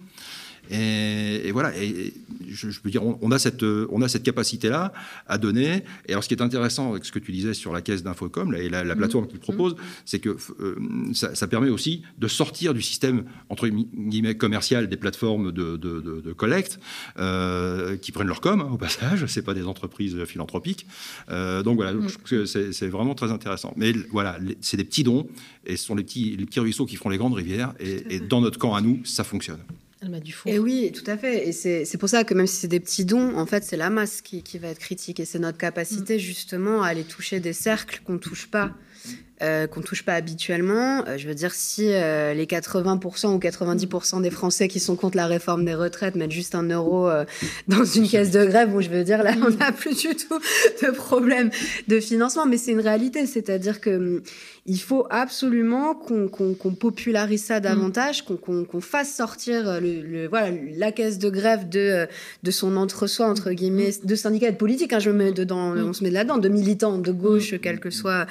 Et, 0.70 1.50
voilà, 1.52 1.76
et 1.76 2.12
je, 2.48 2.80
peux 2.80 2.90
dire, 2.90 3.02
on, 3.04 3.30
a 3.30 3.38
cette, 3.38 3.62
on 3.62 4.02
a 4.02 4.08
cette 4.08 4.22
capacité-là 4.22 4.92
à 5.26 5.38
donner. 5.38 5.84
Et 6.06 6.12
alors, 6.12 6.24
ce 6.24 6.28
qui 6.28 6.34
est 6.34 6.42
intéressant 6.42 6.92
avec 6.92 7.04
ce 7.04 7.12
que 7.12 7.18
tu 7.18 7.32
disais 7.32 7.54
sur 7.54 7.72
la 7.72 7.82
caisse 7.82 8.02
d'Infocom 8.02 8.54
et 8.54 8.68
la, 8.68 8.84
mmh. 8.84 8.98
plateforme 8.98 9.26
qu'il 9.26 9.38
propose, 9.38 9.74
mmh. 9.74 9.78
c'est 10.04 10.18
que 10.18 10.36
euh, 10.60 10.76
ça, 11.12 11.46
permet 11.46 11.68
aussi 11.68 12.02
de 12.18 12.28
sortir 12.28 12.74
du 12.74 12.82
système, 12.82 13.24
entre 13.48 13.68
guillemets, 13.68 14.36
commercial 14.36 14.88
des 14.88 14.96
plateformes 14.96 15.52
de, 15.52 15.76
de, 15.76 16.32
collecte, 16.32 16.78
euh, 17.18 17.96
qui 17.96 18.12
prennent 18.12 18.26
leur 18.26 18.40
com, 18.40 18.60
hein, 18.60 18.68
au 18.72 18.76
passage, 18.76 19.26
c'est 19.28 19.42
pas 19.42 19.54
des 19.54 19.64
entreprises 19.64 20.24
philanthropiques. 20.24 20.86
Euh, 21.30 21.62
donc 21.62 21.76
voilà, 21.76 21.92
mmh. 21.92 22.46
c'est 22.46 22.88
vraiment 22.88 23.14
très 23.14 23.30
intéressant. 23.30 23.72
Mais 23.76 23.92
voilà, 24.10 24.38
c'est 24.60 24.76
des 24.76 24.84
petits 24.84 25.04
dons, 25.04 25.28
et 25.64 25.76
ce 25.76 25.84
sont 25.84 25.94
les 25.94 26.04
petits, 26.04 26.36
les 26.36 26.46
petits 26.46 26.60
ruisseaux 26.60 26.86
qui 26.86 26.96
font 26.96 27.08
les 27.08 27.18
grandes 27.18 27.34
rivières, 27.34 27.74
et, 27.80 28.16
et 28.16 28.20
dans 28.20 28.40
notre 28.40 28.58
camp 28.58 28.74
à 28.74 28.80
nous, 28.80 29.00
ça 29.04 29.24
fonctionne. 29.24 29.60
Et 30.46 30.58
oui, 30.58 30.92
tout 30.92 31.08
à 31.10 31.16
fait. 31.16 31.48
Et 31.48 31.52
c'est 31.52 31.98
pour 31.98 32.08
ça 32.08 32.24
que 32.24 32.34
même 32.34 32.46
si 32.46 32.56
c'est 32.56 32.68
des 32.68 32.80
petits 32.80 33.04
dons, 33.04 33.36
en 33.36 33.46
fait, 33.46 33.64
c'est 33.64 33.76
la 33.76 33.90
masse 33.90 34.20
qui, 34.20 34.42
va 34.58 34.68
être 34.68 34.78
critique. 34.78 35.20
Et 35.20 35.24
c'est 35.24 35.38
notre 35.38 35.58
capacité, 35.58 36.16
mm. 36.16 36.20
justement, 36.20 36.82
à 36.82 36.88
aller 36.88 37.04
toucher 37.04 37.40
des 37.40 37.52
cercles 37.52 38.00
qu'on 38.04 38.14
ne 38.14 38.18
touche 38.18 38.48
pas. 38.48 38.72
Euh, 39.42 39.66
qu'on 39.66 39.82
touche 39.82 40.02
pas 40.02 40.14
habituellement. 40.14 41.04
Euh, 41.06 41.18
je 41.18 41.28
veux 41.28 41.34
dire, 41.34 41.52
si 41.52 41.92
euh, 41.92 42.32
les 42.32 42.46
80% 42.46 43.34
ou 43.34 43.38
90% 43.38 44.22
des 44.22 44.30
Français 44.30 44.66
qui 44.66 44.80
sont 44.80 44.96
contre 44.96 45.18
la 45.18 45.26
réforme 45.26 45.66
des 45.66 45.74
retraites 45.74 46.14
mettent 46.14 46.32
juste 46.32 46.54
un 46.54 46.62
euro 46.62 47.10
dans 47.68 47.84
une 47.84 48.08
caisse 48.08 48.30
de 48.30 48.46
grève, 48.46 48.70
bon, 48.70 48.80
je 48.80 48.88
veux 48.88 49.04
dire, 49.04 49.22
là, 49.22 49.34
on 49.46 49.50
n'a 49.50 49.72
plus 49.72 49.94
du 49.94 50.16
tout 50.16 50.38
de 50.82 50.90
problème 50.90 51.50
de 51.86 52.00
financement. 52.00 52.46
Mais 52.46 52.56
c'est 52.56 52.72
une 52.72 52.80
réalité, 52.80 53.26
c'est-à-dire 53.26 53.82
que 53.82 53.90
hum, 53.90 54.22
il 54.64 54.80
faut 54.80 55.06
absolument 55.10 55.94
qu'on 55.94 56.74
popularise 56.74 57.44
ça 57.44 57.60
davantage, 57.60 58.24
qu'on 58.24 58.80
fasse 58.80 59.14
sortir 59.14 59.80
le, 59.80 60.26
voilà, 60.26 60.50
la 60.76 60.90
caisse 60.90 61.18
de 61.18 61.30
grève 61.30 61.68
de, 61.68 62.08
de 62.42 62.50
son 62.50 62.76
entre-soi, 62.76 63.28
entre 63.28 63.52
guillemets, 63.52 63.92
de 64.02 64.14
syndicat 64.16 64.50
de 64.50 64.56
politique. 64.56 64.92
Hein, 64.92 64.98
je 64.98 65.10
mets 65.10 65.30
dedans, 65.30 65.72
on 65.76 65.92
se 65.92 66.02
met 66.02 66.10
là-dedans, 66.10 66.38
de 66.38 66.48
militants 66.48 66.98
de 66.98 67.12
gauche, 67.12 67.54
quelle 67.60 67.78
que 67.78 67.90
soit 67.90 68.26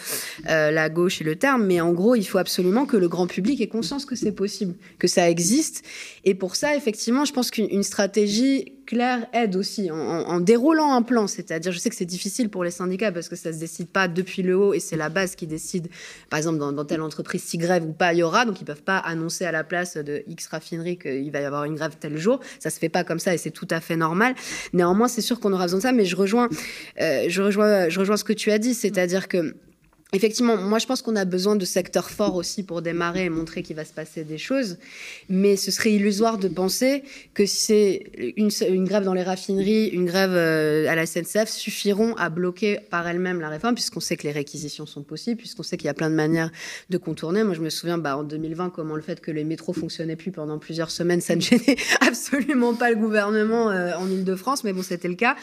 la 0.45 0.89
gauche 0.95 1.21
et 1.21 1.23
le 1.23 1.35
terme, 1.35 1.63
mais 1.65 1.79
en 1.79 1.93
gros, 1.93 2.15
il 2.15 2.23
faut 2.23 2.39
absolument 2.39 2.87
que 2.87 2.97
le 2.97 3.07
grand 3.07 3.27
public 3.27 3.61
ait 3.61 3.67
conscience 3.67 4.05
que 4.05 4.15
c'est 4.15 4.31
possible, 4.31 4.73
que 4.97 5.07
ça 5.07 5.29
existe. 5.29 5.83
Et 6.23 6.33
pour 6.33 6.55
ça, 6.55 6.75
effectivement, 6.75 7.25
je 7.25 7.33
pense 7.33 7.51
qu'une 7.51 7.83
stratégie 7.83 8.73
claire 8.85 9.25
aide 9.33 9.55
aussi 9.55 9.89
en, 9.91 10.39
déroulant 10.39 10.93
un 10.93 11.01
plan. 11.01 11.27
C'est-à-dire, 11.27 11.71
je 11.71 11.79
sais 11.79 11.89
que 11.89 11.95
c'est 11.95 12.05
difficile 12.05 12.49
pour 12.49 12.63
les 12.63 12.71
syndicats 12.71 13.11
parce 13.11 13.29
que 13.29 13.35
ça 13.35 13.51
se 13.51 13.59
décide 13.59 13.87
pas 13.87 14.07
depuis 14.07 14.41
le 14.41 14.55
haut 14.55 14.73
et 14.73 14.79
c'est 14.79 14.95
la 14.95 15.09
base 15.09 15.35
qui 15.35 15.47
décide, 15.47 15.87
par 16.29 16.37
exemple, 16.37 16.59
dans, 16.59 16.85
telle 16.85 17.01
entreprise, 17.01 17.43
si 17.43 17.57
grève 17.57 17.83
ou 17.83 17.93
pas 17.93 18.13
il 18.13 18.19
y 18.19 18.23
aura. 18.23 18.45
Donc, 18.45 18.61
ils 18.61 18.65
peuvent 18.65 18.83
pas 18.83 18.97
annoncer 18.97 19.45
à 19.45 19.51
la 19.51 19.63
place 19.63 19.97
de 19.97 20.23
X 20.27 20.47
raffinerie 20.47 20.97
qu'il 20.97 21.31
va 21.31 21.41
y 21.41 21.45
avoir 21.45 21.65
une 21.65 21.75
grève 21.75 21.95
tel 21.99 22.17
jour. 22.17 22.39
Ça 22.59 22.69
se 22.69 22.79
fait 22.79 22.89
pas 22.89 23.03
comme 23.03 23.19
ça 23.19 23.33
et 23.33 23.37
c'est 23.37 23.51
tout 23.51 23.67
à 23.69 23.81
fait 23.81 23.97
normal. 23.97 24.35
Néanmoins, 24.73 25.07
c'est 25.07 25.21
sûr 25.21 25.39
qu'on 25.39 25.51
aura 25.53 25.63
besoin 25.63 25.79
de 25.79 25.83
ça, 25.83 25.91
mais 25.91 26.05
je 26.05 26.15
rejoins, 26.15 26.49
euh, 27.01 27.25
je 27.27 27.41
rejoins, 27.41 27.89
je 27.89 27.99
rejoins 27.99 28.17
ce 28.17 28.23
que 28.23 28.33
tu 28.33 28.51
as 28.51 28.59
dit, 28.59 28.73
c'est-à-dire 28.73 29.27
que 29.27 29.55
Effectivement, 30.15 30.55
moi 30.55 30.79
je 30.79 30.85
pense 30.85 31.01
qu'on 31.01 31.17
a 31.17 31.25
besoin 31.25 31.57
de 31.57 31.65
secteurs 31.65 32.09
forts 32.09 32.35
aussi 32.35 32.63
pour 32.63 32.81
démarrer 32.81 33.25
et 33.25 33.29
montrer 33.29 33.63
qu'il 33.63 33.75
va 33.75 33.83
se 33.83 33.91
passer 33.91 34.23
des 34.23 34.37
choses. 34.37 34.77
Mais 35.27 35.57
ce 35.57 35.71
serait 35.71 35.91
illusoire 35.91 36.37
de 36.37 36.47
penser 36.47 37.03
que 37.33 37.45
c'est 37.45 38.05
une, 38.37 38.85
grève 38.85 39.03
dans 39.03 39.13
les 39.13 39.23
raffineries, 39.23 39.87
une 39.87 40.05
grève 40.05 40.31
euh, 40.31 40.87
à 40.87 40.95
la 40.95 41.05
SNCF 41.05 41.49
suffiront 41.49 42.15
à 42.15 42.29
bloquer 42.29 42.79
par 42.89 43.05
elles-mêmes 43.05 43.41
la 43.41 43.49
réforme, 43.49 43.75
puisqu'on 43.75 43.99
sait 43.99 44.15
que 44.15 44.23
les 44.23 44.31
réquisitions 44.31 44.85
sont 44.85 45.03
possibles, 45.03 45.37
puisqu'on 45.37 45.63
sait 45.63 45.75
qu'il 45.75 45.87
y 45.87 45.89
a 45.89 45.93
plein 45.93 46.09
de 46.09 46.15
manières 46.15 46.49
de 46.89 46.97
contourner. 46.97 47.43
Moi 47.43 47.53
je 47.53 47.61
me 47.61 47.69
souviens 47.69 47.97
bah, 47.97 48.15
en 48.15 48.23
2020 48.23 48.69
comment 48.69 48.95
le 48.95 49.01
fait 49.01 49.19
que 49.19 49.31
les 49.31 49.43
métros 49.43 49.73
fonctionnaient 49.73 50.15
plus 50.15 50.31
pendant 50.31 50.59
plusieurs 50.59 50.91
semaines, 50.91 51.19
ça 51.19 51.35
ne 51.35 51.41
gênait 51.41 51.75
absolument 51.99 52.73
pas 52.73 52.89
le 52.89 52.95
gouvernement 52.95 53.69
euh, 53.69 53.91
en 53.97 54.09
Ile-de-France, 54.09 54.63
mais 54.63 54.71
bon 54.71 54.81
c'était 54.81 55.09
le 55.09 55.15
cas. 55.15 55.35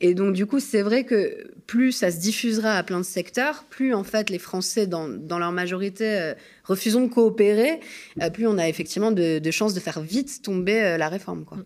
Et 0.00 0.14
donc 0.14 0.32
du 0.32 0.46
coup 0.46 0.60
c'est 0.60 0.80
vrai 0.80 1.04
que 1.04 1.46
plus 1.66 1.92
ça 1.92 2.10
se 2.10 2.18
diffusera 2.18 2.76
à 2.76 2.82
plein 2.82 2.98
de 2.98 3.04
secteurs, 3.04 3.64
plus 3.70 3.94
en 3.94 4.04
fait 4.04 4.30
les 4.30 4.38
Français, 4.38 4.86
dans, 4.86 5.08
leur 5.08 5.52
majorité, 5.52 6.04
euh, 6.04 6.34
refusons 6.64 7.06
de 7.06 7.12
coopérer, 7.12 7.80
euh, 8.20 8.30
plus 8.30 8.46
on 8.46 8.58
a 8.58 8.68
effectivement 8.68 9.12
de, 9.12 9.40
chances 9.50 9.74
de 9.74 9.80
faire 9.80 10.00
vite 10.00 10.42
tomber 10.42 10.82
euh, 10.82 10.96
la 10.98 11.08
réforme. 11.08 11.44
Quoi. 11.44 11.58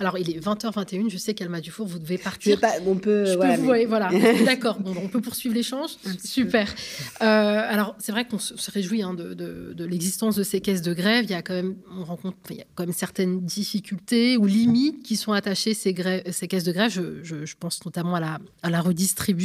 Alors, 0.00 0.18
il 0.18 0.30
est 0.30 0.38
20h21, 0.38 1.10
je 1.10 1.16
sais 1.16 1.34
qu'Alma 1.34 1.60
Dufour, 1.60 1.86
vous 1.86 1.98
devez 1.98 2.18
partir. 2.18 2.60
Pas, 2.60 2.72
on 2.86 2.96
peut. 2.96 3.24
Je 3.26 3.34
voilà, 3.34 3.56
peux 3.56 3.84
voilà. 3.86 4.10
D'accord, 4.44 4.80
bon, 4.80 4.94
on 5.02 5.08
peut 5.08 5.20
poursuivre 5.20 5.54
l'échange. 5.54 5.90
Super. 6.22 6.68
alors, 7.20 7.96
c'est 7.98 8.12
vrai 8.12 8.26
qu'on 8.26 8.38
se 8.38 8.70
réjouit 8.70 9.02
hein, 9.02 9.14
de, 9.14 9.84
l'existence 9.84 10.36
de 10.36 10.42
ces 10.42 10.60
caisses 10.60 10.82
de 10.82 10.92
grève. 10.92 11.24
Il 11.24 11.30
y 11.30 11.34
a 11.34 11.42
quand 11.42 11.54
même, 11.54 11.76
on 11.90 12.04
rencontre, 12.04 12.36
il 12.50 12.56
y 12.56 12.60
a 12.60 12.66
quand 12.74 12.84
même 12.84 12.92
certaines 12.92 13.40
difficultés 13.40 14.36
ou 14.36 14.46
limites 14.46 15.02
qui 15.02 15.16
sont 15.16 15.32
attachées 15.32 15.74
ces, 15.74 15.94
ces 16.30 16.48
caisses 16.48 16.64
de 16.64 16.72
grève. 16.72 16.90
Je, 16.90 17.54
pense 17.58 17.84
notamment 17.84 18.14
à 18.14 18.20
la, 18.20 18.38
à 18.62 18.70
la 18.70 18.80
redistribution. 18.80 19.37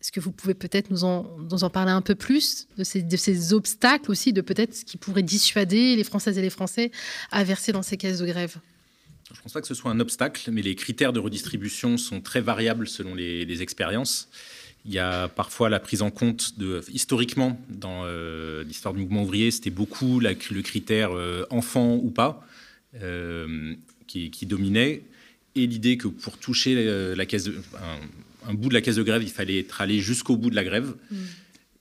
Est-ce 0.00 0.12
que 0.12 0.20
vous 0.20 0.32
pouvez 0.32 0.54
peut-être 0.54 0.90
nous 0.90 1.04
en, 1.04 1.70
parler 1.70 1.90
un 1.90 2.02
peu 2.02 2.14
plus 2.14 2.68
de 2.76 2.84
ces, 2.84 3.02
de 3.02 3.16
ces 3.16 3.52
obstacles 3.52 4.10
aussi, 4.10 4.32
de 4.32 4.40
peut-être 4.40 4.74
ce 4.74 4.84
qui 4.84 4.96
pourrait 4.96 5.22
dissuader 5.22 5.96
les 5.96 6.04
Françaises 6.04 6.38
et 6.38 6.42
les 6.42 6.50
Français 6.50 6.92
à 7.30 7.42
verser 7.44 7.72
dans 7.72 7.82
ces 7.82 7.96
caisses 7.96 8.18
de 8.18 8.26
grève? 8.26 8.58
Je 9.32 9.38
ne 9.38 9.42
pense 9.42 9.52
pas 9.52 9.60
que 9.60 9.66
ce 9.66 9.74
soit 9.74 9.90
un 9.90 10.00
obstacle, 10.00 10.50
mais 10.50 10.62
les 10.62 10.74
critères 10.74 11.12
de 11.12 11.20
redistribution 11.20 11.98
sont 11.98 12.20
très 12.20 12.40
variables 12.40 12.88
selon 12.88 13.14
les, 13.14 13.62
expériences. 13.62 14.28
Il 14.86 14.92
y 14.92 14.98
a 14.98 15.28
parfois 15.28 15.68
la 15.68 15.80
prise 15.80 16.00
en 16.00 16.10
compte 16.10 16.58
de, 16.58 16.82
historiquement, 16.90 17.60
dans 17.68 18.04
euh, 18.04 18.64
l'histoire 18.64 18.94
du 18.94 19.00
mouvement 19.00 19.24
ouvrier, 19.24 19.50
c'était 19.50 19.70
beaucoup 19.70 20.20
le 20.20 20.62
critère 20.62 21.10
euh, 21.12 21.44
enfant 21.50 21.96
ou 21.96 22.10
pas 22.10 22.46
euh, 23.02 23.74
qui, 24.06 24.30
dominait, 24.46 25.02
et 25.54 25.66
l'idée 25.66 25.98
que 25.98 26.08
pour 26.08 26.38
toucher 26.38 27.14
la 27.14 27.26
caisse 27.26 27.44
de, 27.44 27.60
un 27.74 27.98
bout 28.54 28.68
de 28.68 28.74
la 28.74 28.80
caisse 28.80 28.96
de 28.96 29.02
grève, 29.02 29.22
il 29.22 29.30
fallait 29.30 29.60
être 29.60 29.80
allé 29.80 30.00
jusqu'au 30.00 30.36
bout 30.36 30.50
de 30.50 30.56
la 30.56 30.64
grève. 30.64 30.94
Mm. 31.10 31.16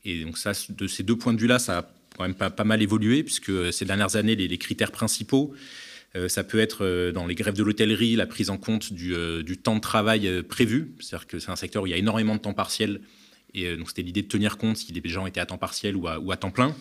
Et 0.06 0.24
donc 0.24 0.38
ça, 0.38 0.54
de 0.70 0.88
ces 0.88 1.04
deux 1.04 1.18
points 1.18 1.34
de 1.34 1.40
vue-là, 1.40 1.60
ça 1.60 1.80
a 1.80 1.90
quand 2.18 2.24
même 2.24 2.36
pas, 2.36 2.50
pas 2.50 2.64
mal 2.64 2.82
évolué, 2.82 3.24
puisque 3.24 3.74
ces 3.74 3.86
dernières 3.86 4.16
années, 4.16 4.36
les, 4.36 4.58
critères 4.58 4.92
principaux, 4.92 5.54
euh, 6.16 6.30
ça 6.30 6.44
peut 6.44 6.60
être 6.60 6.86
euh, 6.86 7.12
dans 7.12 7.28
les 7.28 7.36
grèves 7.36 7.56
de 7.56 7.64
l'hôtellerie, 7.64 8.16
la 8.16 8.26
prise 8.26 8.50
en 8.50 8.58
compte 8.58 8.94
du, 8.94 9.14
euh, 9.14 9.44
temps 9.62 9.76
de 9.76 9.82
travail 9.82 10.44
prévu. 10.44 10.94
C'est-à-dire 11.00 11.28
que 11.28 11.40
c'est 11.40 11.52
un 11.52 11.56
secteur 11.56 11.84
où 11.84 11.88
il 11.88 11.92
y 11.92 11.94
a 11.94 11.98
énormément 11.98 12.36
de 12.36 12.42
temps 12.42 12.54
partiel. 12.54 13.02
Et 13.54 13.76
donc 13.76 13.90
c'était 13.90 14.02
l'idée 14.02 14.22
de 14.22 14.28
tenir 14.28 14.58
compte 14.58 14.78
si 14.78 14.92
les 14.92 15.10
gens 15.10 15.26
étaient 15.26 15.40
à 15.40 15.46
temps 15.46 15.58
partiel 15.58 15.96
ou 15.96 16.08
à 16.08 16.38
temps 16.38 16.52
plein. 16.52 16.76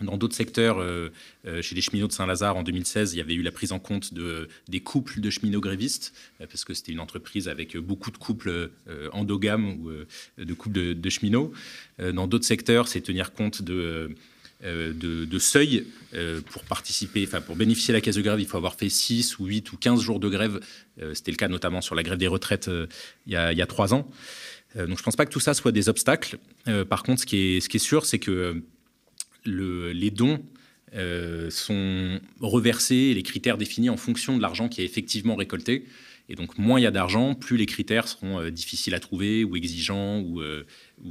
Dans 0.00 0.16
d'autres 0.16 0.34
secteurs, 0.34 0.78
euh, 0.78 1.10
euh, 1.46 1.62
chez 1.62 1.74
les 1.74 1.82
cheminots 1.82 2.06
de 2.06 2.12
Saint-Lazare 2.12 2.56
en 2.56 2.62
2016, 2.62 3.14
il 3.14 3.18
y 3.18 3.20
avait 3.20 3.34
eu 3.34 3.42
la 3.42 3.52
prise 3.52 3.72
en 3.72 3.78
compte 3.78 4.14
de, 4.14 4.48
des 4.68 4.80
couples 4.80 5.20
de 5.20 5.30
cheminots 5.30 5.60
grévistes, 5.60 6.14
euh, 6.40 6.46
parce 6.46 6.64
que 6.64 6.74
c'était 6.74 6.92
une 6.92 7.00
entreprise 7.00 7.48
avec 7.48 7.76
beaucoup 7.76 8.10
de 8.10 8.16
couples 8.16 8.70
endogames 9.12 9.78
ou 9.80 9.90
de 10.38 10.54
couples 10.54 10.94
de, 10.94 11.10
cheminots. 11.10 11.52
dans 11.98 12.26
d'autres 12.26 12.44
secteurs, 12.44 12.88
c'est 12.88 13.00
tenir 13.00 13.32
compte 13.32 13.62
de, 13.62 14.14
de, 14.62 15.38
seuil 15.38 15.86
pour 16.50 16.64
participer, 16.64 17.24
enfin 17.26 17.40
pour 17.40 17.56
bénéficier 17.56 17.92
de 17.92 17.96
la 17.96 18.00
caisse 18.00 18.16
de 18.16 18.22
grève, 18.22 18.40
il 18.40 18.46
faut 18.46 18.56
avoir 18.56 18.74
fait 18.74 18.88
6 18.88 19.38
ou 19.38 19.46
8 19.46 19.72
ou 19.72 19.76
15 19.76 20.00
jours 20.00 20.20
de 20.20 20.28
grève. 20.28 20.60
c'était 21.14 21.30
le 21.30 21.36
cas 21.36 21.48
notamment 21.48 21.80
sur 21.80 21.94
la 21.94 22.02
grève 22.02 22.18
des 22.18 22.26
retraites 22.26 22.70
il, 23.26 23.32
y 23.32 23.36
a, 23.36 23.52
il 23.52 23.58
y 23.58 23.62
a 23.62 23.66
3 23.66 23.94
ans. 23.94 24.10
donc 24.76 24.88
je 24.88 24.92
ne 24.92 24.96
pense 24.96 25.16
pas 25.16 25.26
que 25.26 25.32
tout 25.32 25.40
ça 25.40 25.54
soit 25.54 25.72
des 25.72 25.88
obstacles. 25.88 26.38
par 26.88 27.02
contre, 27.02 27.20
ce 27.22 27.26
qui 27.26 27.56
est 27.56 27.78
sûr, 27.78 28.06
c'est 28.06 28.18
que 28.18 28.62
les 29.44 30.10
dons 30.10 30.42
euh, 30.94 31.50
sont 31.50 32.18
reversés 32.40 33.14
les 33.14 33.22
critères 33.22 33.56
définis 33.56 33.90
en 33.90 33.96
fonction 33.96 34.36
de 34.36 34.42
l'argent 34.42 34.68
qui 34.68 34.82
est 34.82 34.84
effectivement 34.84 35.36
récolté. 35.36 35.86
Et 36.28 36.34
donc, 36.34 36.58
moins 36.58 36.80
il 36.80 36.82
y 36.82 36.86
a 36.86 36.90
d'argent, 36.90 37.34
plus 37.34 37.56
les 37.56 37.66
critères 37.66 38.08
seront 38.08 38.40
euh, 38.40 38.50
difficiles 38.50 38.94
à 38.94 39.00
trouver 39.00 39.44
ou 39.44 39.56
exigeants 39.56 40.18
ou, 40.20 40.40
euh, 40.40 40.64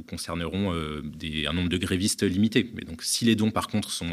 concerneront 0.06 0.72
un 0.72 1.52
nombre 1.52 1.68
de 1.68 1.76
grévistes 1.78 2.22
limité. 2.22 2.70
Mais 2.74 2.82
donc, 2.82 3.02
si 3.02 3.24
les 3.24 3.36
dons, 3.36 3.50
par 3.50 3.68
contre, 3.68 3.90
sont 3.90 4.12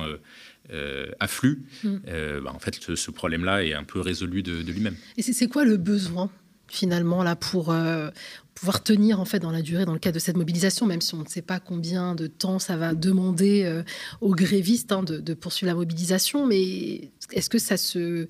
afflux, 1.20 1.64
mm. 1.84 1.98
bah, 2.44 2.52
en 2.54 2.60
fait, 2.60 2.96
ce, 2.96 3.12
problème-là 3.12 3.64
est 3.64 3.74
un 3.74 3.84
peu 3.84 4.00
résolu 4.00 4.44
de, 4.44 4.64
de 4.64 4.72
lui-même. 4.72 4.96
Et 5.18 5.22
c'est 5.22 5.48
quoi 5.48 5.66
le 5.66 5.78
besoin 5.78 6.32
finalement 6.68 7.24
là 7.24 7.36
pour 7.36 7.72
euh, 7.72 8.10
pouvoir 8.58 8.82
tenir 8.82 9.20
en 9.20 9.26
fait 9.26 9.40
dans 9.40 9.52
la 9.52 9.62
durée 9.62 9.86
dans 9.86 9.94
le 9.94 10.00
cadre 10.00 10.16
de 10.16 10.20
cette 10.20 10.36
mobilisation, 10.36 10.88
même 10.88 11.02
si 11.02 11.14
on 11.14 11.20
ne 11.20 11.28
sait 11.28 11.44
pas 11.44 11.60
combien 11.60 12.16
de 12.16 12.26
temps 12.26 12.58
ça 12.58 12.76
va 12.76 12.96
demander 12.96 13.64
euh, 13.64 13.84
aux 14.20 14.34
grévistes 14.34 14.92
hein, 14.92 15.04
de, 15.04 15.34
poursuivre 15.36 15.72
la 15.72 15.76
mobilisation. 15.76 16.48
Mais 16.48 17.12
est-ce 17.32 17.50
que 17.52 17.60
ça 17.60 17.78
se, 17.78 18.28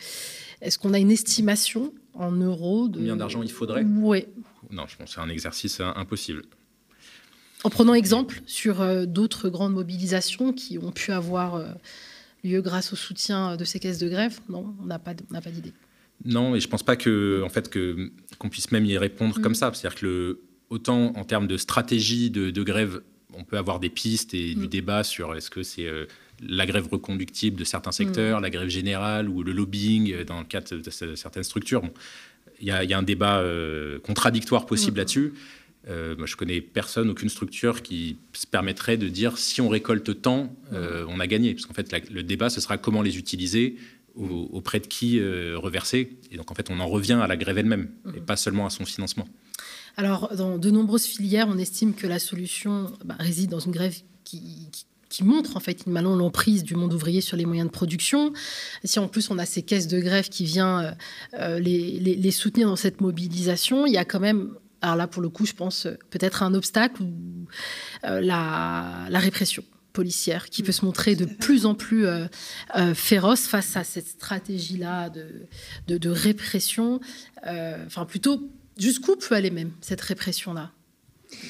est-ce 0.61 0.77
qu'on 0.77 0.93
a 0.93 0.99
une 0.99 1.11
estimation 1.11 1.93
en 2.13 2.31
euros 2.31 2.89
de 2.89 2.97
combien 2.97 3.15
d'argent 3.15 3.41
il 3.41 3.51
faudrait? 3.51 3.83
Oui. 3.83 4.25
Non, 4.69 4.83
je 4.87 4.97
pense 4.97 5.09
que 5.09 5.15
c'est 5.15 5.21
un 5.21 5.29
exercice 5.29 5.79
impossible. 5.79 6.41
En 7.63 7.69
prenant 7.69 7.93
exemple 7.93 8.41
sur 8.45 8.81
euh, 8.81 9.05
d'autres 9.05 9.47
grandes 9.47 9.73
mobilisations 9.73 10.51
qui 10.51 10.77
ont 10.77 10.91
pu 10.91 11.13
avoir 11.13 11.63
lieu 12.43 12.61
grâce 12.61 12.91
au 12.91 12.97
soutien 12.97 13.55
de 13.55 13.63
ces 13.63 13.79
caisses 13.79 13.97
de 13.97 14.09
grève, 14.09 14.39
non, 14.49 14.75
on 14.81 14.85
n'a 14.85 14.99
pas, 14.99 15.13
n'a 15.31 15.39
pas 15.39 15.51
d'idée. 15.51 15.73
Non, 16.25 16.55
et 16.55 16.59
je 16.59 16.67
pense 16.67 16.83
pas 16.83 16.95
que, 16.95 17.41
en 17.43 17.49
fait, 17.49 17.69
que 17.69 18.11
qu'on 18.37 18.49
puisse 18.49 18.71
même 18.71 18.85
y 18.85 18.97
répondre 18.97 19.39
comme 19.41 19.53
mm. 19.53 19.55
ça. 19.55 19.71
C'est-à-dire 19.73 19.99
que 19.99 20.39
autant 20.69 21.13
en 21.15 21.23
termes 21.23 21.47
de 21.47 21.57
stratégie 21.57 22.29
de, 22.29 22.63
grève, 22.63 23.01
on 23.33 23.43
peut 23.43 23.57
avoir 23.57 23.79
des 23.79 23.89
pistes 23.89 24.33
et 24.33 24.53
du 24.53 24.65
mm. 24.65 24.69
débat 24.69 25.03
sur 25.03 25.35
est-ce 25.35 25.49
que 25.49 25.63
c'est 25.63 25.87
euh, 25.87 26.05
la 26.47 26.65
grève 26.65 26.87
reconductible 26.87 27.57
de 27.57 27.63
certains 27.63 27.91
secteurs, 27.91 28.39
mm. 28.39 28.43
la 28.43 28.49
grève 28.49 28.69
générale 28.69 29.29
ou 29.29 29.43
le 29.43 29.51
lobbying 29.51 30.13
euh, 30.13 30.23
dans 30.23 30.39
le 30.39 30.45
cadre 30.45 30.75
de, 30.75 31.15
certaines 31.15 31.43
structures. 31.43 31.83
Il 32.59 32.67
y, 32.67 32.71
a 32.71 32.97
un 32.97 33.03
débat 33.03 33.39
euh, 33.41 33.99
contradictoire 33.99 34.65
possible 34.65 34.97
là-dessus. 34.97 35.33
moi, 35.87 36.25
je 36.25 36.35
connais 36.35 36.59
personne, 36.59 37.07
aucune 37.11 37.29
structure 37.29 37.83
qui 37.83 38.17
se 38.33 38.47
permettrait 38.47 38.97
de 38.97 39.07
dire 39.09 39.37
si 39.37 39.61
on 39.61 39.69
récolte 39.69 40.23
tant, 40.23 40.51
on 40.71 41.19
a 41.19 41.27
gagné. 41.27 41.53
Parce 41.53 41.67
qu'en 41.67 41.75
fait, 41.75 41.93
le 42.09 42.23
débat, 42.23 42.49
ce 42.49 42.59
sera 42.59 42.79
comment 42.79 43.03
les 43.03 43.19
utiliser, 43.19 43.75
auprès 44.17 44.79
de 44.79 44.87
qui 44.87 45.19
euh, 45.19 45.57
reverser. 45.57 46.17
Et 46.31 46.37
donc, 46.37 46.51
en 46.51 46.55
fait, 46.55 46.69
on 46.69 46.79
en 46.79 46.87
revient 46.87 47.19
à 47.21 47.27
la 47.27 47.37
grève 47.37 47.57
elle-même, 47.57 47.89
et 48.15 48.19
pas 48.19 48.35
seulement 48.35 48.65
à 48.65 48.69
son 48.69 48.85
financement. 48.85 49.27
Alors, 49.95 50.35
dans 50.35 50.57
de 50.57 50.69
nombreuses 50.69 51.05
filières, 51.05 51.47
on 51.49 51.57
estime 51.57 51.93
que 51.93 52.07
la 52.07 52.19
solution 52.19 52.91
bah, 53.03 53.15
réside 53.19 53.49
dans 53.49 53.59
une 53.59 53.71
grève 53.71 53.95
qui, 54.23 54.69
qui 55.09 55.23
montre 55.23 55.57
en 55.57 55.59
fait 55.59 55.83
une 55.87 55.93
l'emprise 55.93 56.63
du 56.63 56.75
monde 56.75 56.93
ouvrier 56.93 57.21
sur 57.21 57.37
les 57.37 57.45
moyens 57.45 57.67
de 57.67 57.71
production. 57.71 58.33
si 58.83 58.99
en 58.99 59.07
plus 59.07 59.31
on 59.31 59.37
a 59.39 59.45
ces 59.45 59.63
caisses 59.63 59.87
de 59.87 59.99
grève 59.99 60.29
qui 60.29 60.45
viennent 60.45 60.95
les, 61.39 61.99
les, 61.99 62.31
soutenir 62.31 62.67
dans 62.67 62.75
cette 62.75 63.01
mobilisation, 63.01 63.85
il 63.87 63.93
y 63.93 63.97
a 63.97 64.05
quand 64.05 64.19
même 64.19 64.53
alors 64.83 64.95
là, 64.95 65.07
pour 65.07 65.23
le 65.23 65.29
coup, 65.29 65.47
je 65.47 65.53
pense 65.53 65.87
peut-être 66.11 66.43
un 66.43 66.53
obstacle 66.53 67.01
ou 67.01 67.47
la, 68.03 69.07
la, 69.09 69.19
répression 69.19 69.63
policière 69.97 70.51
qui 70.51 70.61
peut 70.61 70.71
se 70.71 70.85
montrer 70.85 71.15
de 71.15 71.25
plus 71.25 71.65
en 71.65 71.73
plus 71.73 72.05
euh, 72.05 72.27
euh, 72.75 72.93
féroce 72.93 73.47
face 73.47 73.75
à 73.75 73.83
cette 73.83 74.07
stratégie-là 74.07 75.09
de, 75.09 75.47
de, 75.87 76.09
répression. 76.09 76.99
Euh, 77.47 77.83
enfin, 77.87 78.05
plutôt, 78.05 78.47
jusqu'où 78.77 79.15
peut 79.15 79.33
aller 79.33 79.49
même 79.49 79.71
cette 79.81 80.01
répression-là? 80.01 80.71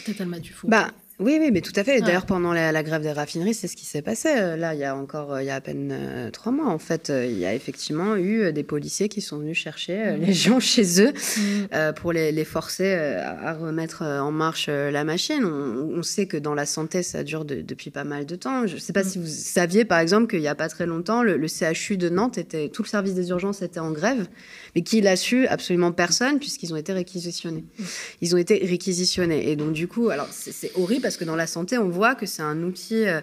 Peut-être 0.06 0.22
Alma. 0.22 0.38
Bah, 0.64 0.94
oui, 1.20 1.38
oui, 1.40 1.50
mais 1.52 1.62
tout 1.62 1.74
à 1.76 1.84
fait. 1.84 2.00
D'ailleurs, 2.00 2.28
pendant 2.28 2.54
la, 2.54 2.84
grève 2.84 3.02
des 3.02 3.12
raffineries, 3.12 3.56
c'est 3.56 3.68
ce 3.68 3.76
qui 3.76 3.86
s'est 3.86 4.04
passé. 4.04 4.30
Euh, 4.38 4.56
là, 4.56 4.76
il 4.76 4.80
y 4.80 4.84
a 4.84 4.96
encore, 4.96 5.34
euh, 5.34 5.42
il 5.42 5.48
y 5.48 5.50
a 5.50 5.56
à 5.56 5.62
peine 5.62 5.90
euh, 5.92 6.30
trois 6.30 6.52
mois, 6.52 6.68
en 6.68 6.78
fait, 6.78 7.12
il 7.12 7.40
y 7.40 7.46
a 7.46 7.56
effectivement 7.56 8.16
eu 8.18 8.54
des 8.54 8.62
policiers 8.62 9.10
qui 9.10 9.22
sont 9.22 9.40
venus 9.40 9.58
chercher 9.58 10.16
les 10.18 10.34
gens 10.34 10.60
chez 10.60 11.02
eux 11.02 11.12
mm. 11.12 11.94
pour 11.96 12.14
les, 12.14 12.46
forcer 12.46 12.94
à 12.94 13.54
remettre 13.56 14.04
en 14.04 14.32
marche 14.32 14.68
la 14.68 15.04
machine. 15.04 15.44
On, 15.44 16.04
sait 16.04 16.28
que 16.28 16.38
dans 16.38 16.54
la 16.54 16.68
santé, 16.68 17.02
ça 17.02 17.24
dure 17.24 17.46
depuis 17.46 17.90
pas 17.90 18.04
mal 18.04 18.28
de 18.28 18.36
temps. 18.36 18.68
Je 18.68 18.76
ne 18.76 18.80
sais 18.80 18.94
pas 18.94 19.04
mm. 19.04 19.08
si 19.08 19.18
vous 19.18 19.28
saviez, 19.28 19.86
par 19.86 20.00
exemple, 20.00 20.28
qu'il 20.28 20.40
n'y 20.40 20.48
a 20.48 20.56
pas 20.56 20.70
très 20.70 20.86
longtemps, 20.86 21.24
le, 21.24 21.38
le, 21.38 21.48
CHU 21.48 21.98
de 21.98 22.10
Nantes 22.10 22.38
était, 22.38 22.70
tout 22.70 22.84
le 22.84 22.88
service 22.88 23.16
des 23.16 23.30
urgences 23.30 23.64
était 23.64 23.80
en 23.80 23.92
grève, 23.92 24.28
mais 24.76 24.84
qui 24.84 25.02
l'a 25.02 25.16
su 25.16 25.48
Absolument 25.48 25.92
personne, 25.92 26.38
puisqu'ils 26.38 26.74
ont 26.74 26.78
été 26.78 26.94
réquisitionnés. 26.94 27.66
Mm. 27.80 27.84
Ils 28.22 28.36
ont 28.36 28.38
été 28.38 28.64
réquisitionnés. 28.64 29.50
Et 29.50 29.56
donc, 29.56 29.74
du 29.74 29.88
coup, 29.88 30.10
alors 30.10 30.28
c'est 30.32 30.72
horrible 30.76 31.07
parce 31.08 31.16
que 31.16 31.24
dans 31.24 31.38
la 31.38 31.48
santé, 31.48 31.78
on 31.78 31.88
voit 31.88 32.16
que 32.16 32.26
c'est 32.26 32.42
un 32.42 32.64
outil 32.64 33.08
euh, 33.08 33.22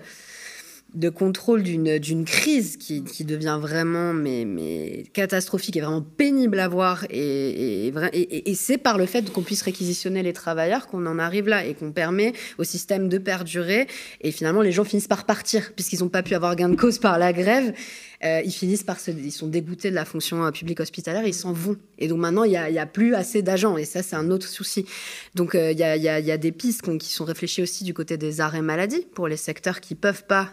de 0.95 1.11
contrôle 1.11 1.63
d'une 1.63 2.25
crise 2.25 2.79
qui, 2.79 3.03
devient 3.25 3.59
vraiment 3.61 4.15
mais, 4.15 4.47
mais 4.47 5.05
catastrophique 5.13 5.77
et 5.77 5.83
vraiment 5.83 6.01
pénible 6.01 6.61
à 6.61 6.69
voir. 6.69 7.05
Et, 7.11 7.89
et 7.89 8.55
c'est 8.55 8.79
par 8.79 8.97
le 8.97 9.05
fait 9.05 9.31
qu'on 9.31 9.43
puisse 9.43 9.61
réquisitionner 9.61 10.23
les 10.23 10.33
travailleurs 10.33 10.87
qu'on 10.87 11.05
en 11.05 11.19
arrive 11.19 11.47
là 11.47 11.67
et 11.67 11.75
qu'on 11.75 11.93
permet 11.93 12.33
au 12.57 12.65
système 12.65 13.11
de 13.11 13.19
perdurer. 13.19 13.87
Et 14.23 14.31
finalement, 14.31 14.63
les 14.63 14.73
gens 14.73 14.85
finissent 14.85 15.07
par 15.07 15.27
partir 15.27 15.75
puisqu'ils 15.75 16.01
n'ont 16.01 16.09
pas 16.09 16.23
pu 16.23 16.35
avoir 16.35 16.57
gain 16.57 16.71
de 16.71 16.77
cause 16.77 16.99
par 16.99 17.19
la 17.19 17.35
grève. 17.35 17.75
Euh, 18.23 18.43
ils 18.45 18.53
finissent 18.53 18.83
par 18.83 19.01
se, 19.01 19.11
ils 19.11 19.33
sont 19.33 19.49
dégoûtés 19.49 19.91
de 19.91 19.95
la 19.95 20.05
fonction 20.05 20.45
euh, 20.45 20.51
publique 20.51 20.81
hospitalière, 20.81 21.27
ils 21.27 21.35
s'en 21.35 21.53
vont. 21.53 21.77
Et 21.99 22.09
donc 22.09 22.19
maintenant, 22.19 22.45
il 22.45 22.51
n'y 22.51 22.79
a, 22.79 22.87
plus 22.87 23.15
assez 23.15 23.43
d'agents, 23.43 23.77
et 23.77 23.85
ça, 23.85 24.03
c'est 24.03 24.17
un 24.17 24.31
autre 24.31 24.47
souci. 24.47 24.87
Donc 25.35 25.55
euh, 25.55 25.73
il 25.73 25.79
y, 25.79 25.83
a, 25.83 25.97
y, 25.97 26.31
a, 26.31 26.39
des 26.39 26.53
pistes 26.53 26.83
qui 26.99 27.13
sont 27.13 27.25
réfléchies 27.25 27.63
aussi 27.63 27.85
du 27.85 27.95
côté 27.95 28.17
des 28.17 28.41
arrêts 28.41 28.63
maladie 28.63 29.07
pour 29.15 29.29
les 29.29 29.37
secteurs 29.37 29.81
qui 29.81 29.95
peuvent 29.95 30.25
pas 30.25 30.51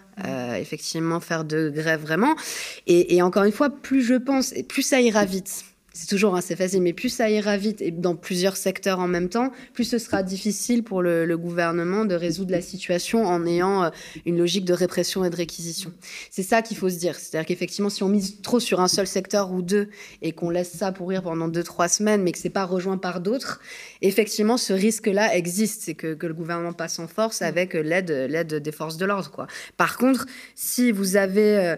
effectivement 0.56 1.20
faire 1.20 1.44
de 1.44 1.72
grève 1.74 2.02
vraiment. 2.02 2.36
Et, 2.86 3.16
et 3.16 3.24
encore 3.24 3.44
une 3.44 3.52
fois, 3.52 3.72
plus 3.72 4.04
je 4.04 4.14
pense, 4.14 4.54
et 4.54 4.62
plus 4.62 4.84
ça 4.84 5.02
ira 5.02 5.26
vite 5.26 5.64
c'est 5.94 6.08
toujours 6.08 6.36
assez 6.36 6.56
facile, 6.56 6.82
mais 6.82 6.94
plus 6.94 7.10
ça 7.10 7.30
ira 7.30 7.58
vite 7.58 7.82
et 7.82 7.92
dans 7.92 8.16
plusieurs 8.16 8.56
secteurs 8.56 9.00
en 9.00 9.08
même 9.08 9.28
temps, 9.28 9.52
plus 9.74 9.84
ce 9.84 9.98
sera 9.98 10.24
difficile 10.24 10.84
pour 10.84 11.02
le, 11.02 11.38
gouvernement 11.38 12.06
de 12.06 12.16
résoudre 12.16 12.52
la 12.52 12.62
situation 12.62 13.26
en 13.26 13.46
ayant 13.46 13.84
euh, 13.84 13.90
une 14.26 14.38
logique 14.38 14.66
de 14.66 14.74
répression 14.74 15.26
et 15.26 15.30
de 15.30 15.36
réquisition. 15.36 15.92
C'est 16.30 16.44
ça 16.44 16.62
qu'il 16.62 16.78
faut 16.78 16.90
se 16.90 16.98
dire. 16.98 17.16
C'est-à-dire 17.16 17.48
qu'effectivement, 17.48 17.90
si 17.90 18.04
on 18.04 18.10
mise 18.10 18.42
trop 18.42 18.60
sur 18.60 18.80
un 18.80 18.88
seul 18.88 19.08
secteur 19.08 19.52
ou 19.52 19.62
deux 19.62 19.90
et 20.22 20.32
qu'on 20.34 20.50
laisse 20.50 20.72
ça 20.72 20.92
pourrir 20.92 21.24
pendant 21.24 21.48
deux, 21.48 21.64
trois 21.64 21.88
semaines, 21.88 22.22
mais 22.22 22.32
que 22.32 22.38
c'est 22.38 22.50
pas 22.50 22.66
rejoint 22.66 22.98
par 22.98 23.22
d'autres, 23.22 23.60
effectivement, 24.02 24.58
ce 24.58 24.74
risque-là 24.74 25.36
existe. 25.36 25.82
C'est 25.82 25.96
que, 25.96 26.18
le 26.22 26.34
gouvernement 26.34 26.74
passe 26.74 27.00
en 27.00 27.08
force 27.08 27.42
avec 27.42 27.74
l'aide, 27.74 28.54
des 28.54 28.72
forces 28.72 28.98
de 28.98 29.06
l'ordre. 29.06 29.48
Par 29.78 29.98
contre, 29.98 30.26
si 30.56 30.92
vous 30.92 31.16
avez 31.16 31.58
euh, 31.58 31.76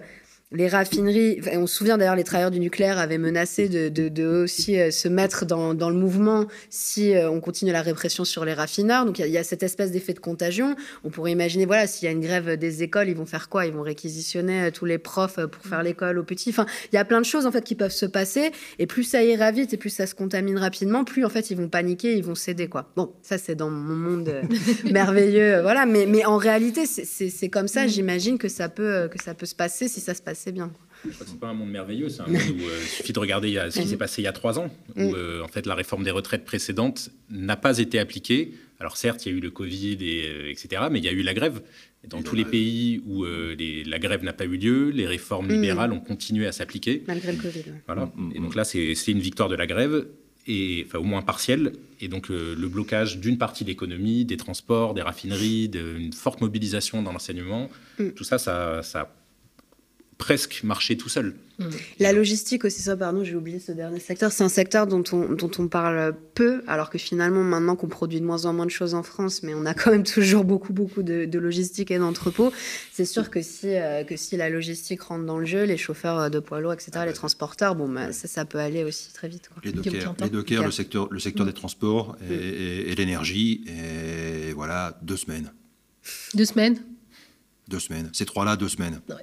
les 0.54 0.68
raffineries, 0.68 1.42
on 1.54 1.66
se 1.66 1.76
souvient 1.76 1.98
d'ailleurs, 1.98 2.16
les 2.16 2.24
travailleurs 2.24 2.52
du 2.52 2.60
nucléaire 2.60 3.00
avaient 3.00 3.18
menacé 3.18 3.68
de, 3.68 4.44
aussi 4.44 4.80
euh, 4.80 4.92
se 4.92 5.08
mettre 5.08 5.46
dans, 5.46 5.74
le 5.74 5.96
mouvement 5.96 6.46
si 6.70 7.16
euh, 7.16 7.30
on 7.30 7.40
continue 7.40 7.72
la 7.72 7.82
répression 7.82 8.24
sur 8.24 8.46
les 8.46 8.54
raffineurs. 8.54 9.06
Donc 9.06 9.20
il 9.20 9.28
y, 9.28 9.38
a 9.38 9.44
cette 9.44 9.64
espèce 9.64 9.92
d'effet 9.92 10.14
de 10.14 10.20
contagion. 10.20 10.76
On 11.04 11.10
pourrait 11.10 11.32
imaginer, 11.32 11.66
voilà, 11.66 11.88
s'il 11.88 12.06
y 12.06 12.08
a 12.08 12.12
une 12.12 12.22
grève 12.22 12.56
des 12.58 12.84
écoles, 12.84 13.10
ils 13.10 13.16
vont 13.16 13.26
faire 13.26 13.50
quoi? 13.50 13.66
Ils 13.66 13.74
vont 13.74 13.82
réquisitionner 13.82 14.66
euh, 14.66 14.72
tous 14.72 14.86
les 14.86 15.00
profs 15.00 15.40
pour 15.48 15.66
faire 15.66 15.82
l'école 15.82 16.20
aux 16.20 16.24
petits. 16.24 16.52
Enfin, 16.52 16.68
il 16.92 16.96
y 16.96 17.00
a 17.00 17.06
plein 17.06 17.20
de 17.20 17.26
choses 17.26 17.48
en 17.48 17.52
fait 17.52 17.64
qui 17.64 17.76
peuvent 17.76 17.92
se 17.92 18.06
passer. 18.06 18.52
Et 18.78 18.86
plus 18.86 19.04
ça 19.04 19.24
ira 19.24 19.52
vite 19.52 19.74
et 19.74 19.78
plus 19.78 19.90
ça 19.90 20.06
se 20.06 20.14
contamine 20.14 20.58
rapidement, 20.58 21.04
plus 21.04 21.26
en 21.26 21.30
fait 21.30 21.50
ils 21.50 21.58
vont 21.58 21.70
paniquer, 21.70 22.16
ils 22.16 22.24
vont 22.24 22.36
céder 22.36 22.68
quoi. 22.68 22.92
Bon, 22.96 23.12
ça 23.24 23.40
c'est 23.40 23.56
dans 23.56 23.72
mon 23.72 23.96
monde 23.96 24.34
merveilleux, 24.92 25.62
voilà. 25.62 25.88
Mais, 25.88 26.06
mais 26.06 26.26
en 26.26 26.38
réalité, 26.38 26.86
c'est 26.86 27.50
comme 27.50 27.68
ça. 27.68 27.86
Mm. 27.86 27.90
J'imagine 27.90 28.38
que 28.38 28.50
ça 28.50 28.70
peut 28.70 29.10
que 29.12 29.22
ça 29.22 29.34
peut 29.34 29.46
se 29.46 29.56
passer 29.56 29.88
si 29.88 30.00
ça 30.00 30.14
se 30.14 30.22
passe 30.22 30.43
c'est 30.44 30.52
bien. 30.52 30.72
C'est 31.12 31.40
pas 31.40 31.50
un 31.50 31.54
monde 31.54 31.70
merveilleux, 31.70 32.10
c'est 32.10 32.22
un 32.22 32.28
monde 32.28 32.42
où 32.42 32.64
euh, 32.64 32.80
il 32.82 32.88
suffit 32.88 33.14
de 33.14 33.20
regarder 33.20 33.54
ce 33.70 33.80
qui 33.80 33.88
s'est 33.88 33.98
passé 33.98 34.22
il 34.22 34.26
y 34.26 34.28
a 34.28 34.34
trois 34.34 34.60
ans, 34.60 34.70
où 34.96 35.02
mm. 35.02 35.16
euh, 35.16 35.44
en 35.44 35.48
fait 35.48 35.66
la 35.66 35.76
réforme 35.76 36.04
des 36.04 36.12
retraites 36.12 36.44
précédentes 36.44 37.12
n'a 37.30 37.56
pas 37.56 37.78
été 37.78 37.98
appliquée. 37.98 38.54
Alors 38.80 38.98
certes, 38.98 39.26
il 39.26 39.32
y 39.32 39.36
a 39.36 39.38
eu 39.38 39.42
le 39.42 39.52
Covid, 39.52 39.98
et, 40.02 40.28
euh, 40.28 40.52
etc., 40.52 40.84
mais 40.92 41.00
il 41.00 41.06
y 41.06 41.08
a 41.08 41.14
eu 41.14 41.22
la 41.22 41.34
grève. 41.34 41.62
dans 42.10 42.22
tous 42.22 42.36
les 42.36 42.44
pays 42.44 43.02
où 43.08 43.24
la 43.24 44.00
grève 44.00 44.24
n'a 44.24 44.34
pas 44.34 44.44
eu 44.44 44.58
lieu, 44.58 44.90
les 44.90 45.08
réformes 45.08 45.48
mm. 45.48 45.54
libérales 45.54 45.94
ont 45.94 46.02
continué 46.02 46.46
à 46.46 46.52
s'appliquer. 46.52 47.04
Malgré 47.08 47.32
le 47.32 47.42
Covid. 47.42 47.64
Voilà. 47.86 48.12
Mm, 48.16 48.32
et 48.36 48.40
donc 48.40 48.56
là, 48.56 48.66
c'est 48.66 48.94
une 49.08 49.20
victoire 49.20 49.48
de 49.48 49.56
la 49.56 49.66
grève 49.66 50.06
et 50.46 50.84
enfin 50.86 51.00
au 51.00 51.04
moins 51.04 51.22
partielle. 51.22 51.72
Et 52.02 52.10
donc 52.10 52.28
le 52.28 52.68
blocage 52.68 53.20
d'une 53.20 53.38
partie 53.38 53.64
de 53.64 53.70
l'économie, 53.70 54.26
des 54.26 54.36
transports, 54.36 54.94
des 54.94 55.02
raffineries, 55.02 55.70
d'une 55.70 56.12
forte 56.12 56.42
mobilisation 56.42 57.02
dans 57.02 57.14
l'enseignement, 57.14 57.70
tout 58.18 58.26
ça, 58.26 58.38
ça, 58.38 58.84
ça 58.84 59.10
presque 60.24 60.62
marcher 60.64 60.96
tout 60.96 61.10
seul. 61.10 61.36
Mm. 61.60 61.66
La 62.00 62.14
logistique 62.14 62.64
aussi, 62.64 62.82
ça, 62.82 62.96
pardon, 62.96 63.26
j'ai 63.26 63.36
oublié 63.36 63.60
ce 63.60 63.74
dernier 63.74 64.00
secteur. 64.00 64.32
C'est 64.32 64.46
un 64.46 64.50
secteur 64.50 64.88
dont 64.88 65.04
on, 65.12 65.34
dont 65.34 65.52
on 65.60 65.68
parle 65.68 66.16
peu, 66.34 66.64
alors 66.66 66.90
que 66.90 66.98
finalement, 66.98 67.44
maintenant 67.44 67.76
qu'on 67.76 67.90
produit 67.90 68.22
de 68.22 68.26
moins 68.26 68.46
en 68.46 68.54
moins 68.54 68.66
de 68.66 68.72
choses 68.72 68.94
en 68.94 69.04
France, 69.04 69.44
mais 69.44 69.54
on 69.54 69.66
a 69.66 69.74
quand 69.74 69.92
même 69.92 70.04
toujours 70.16 70.46
beaucoup, 70.46 70.72
beaucoup 70.72 71.04
de, 71.04 71.38
logistique 71.38 71.92
et 71.92 71.98
d'entrepôts, 71.98 72.54
c'est 72.94 73.04
sûr 73.04 73.30
que 73.30 73.42
si, 73.42 73.76
euh, 73.76 74.06
que 74.06 74.16
si 74.16 74.38
la 74.38 74.50
logistique 74.50 75.02
rentre 75.02 75.26
dans 75.26 75.40
le 75.40 75.46
jeu, 75.46 75.66
les 75.66 75.76
chauffeurs 75.76 76.32
de 76.32 76.40
poids 76.40 76.62
lourds, 76.62 76.72
etc., 76.72 76.92
ah 76.94 77.06
les 77.06 77.12
transporteurs, 77.12 77.76
bon, 77.76 77.90
bah, 77.90 78.14
ça, 78.14 78.30
ça, 78.30 78.46
peut 78.46 78.60
aller 78.60 78.86
aussi 78.86 79.12
très 79.12 79.28
vite. 79.28 79.50
Quoi. 79.50 79.62
Les 79.66 79.74
dockers, 79.74 80.16
les 80.22 80.30
dockers 80.30 80.64
le 80.64 80.72
secteur, 80.72 81.10
le 81.12 81.20
secteur 81.20 81.46
des 81.46 81.52
transports 81.52 82.16
et, 82.32 82.92
et 82.92 82.96
l'énergie, 82.96 83.66
et 83.68 84.54
voilà, 84.54 84.98
deux 85.02 85.18
semaines. 85.18 85.52
Deux 86.34 86.46
semaines? 86.46 86.82
Deux 87.68 87.80
semaines. 87.80 88.10
Ces 88.14 88.26
trois-là, 88.26 88.56
deux 88.56 88.70
semaines. 88.70 89.02
Ouais. 89.10 89.16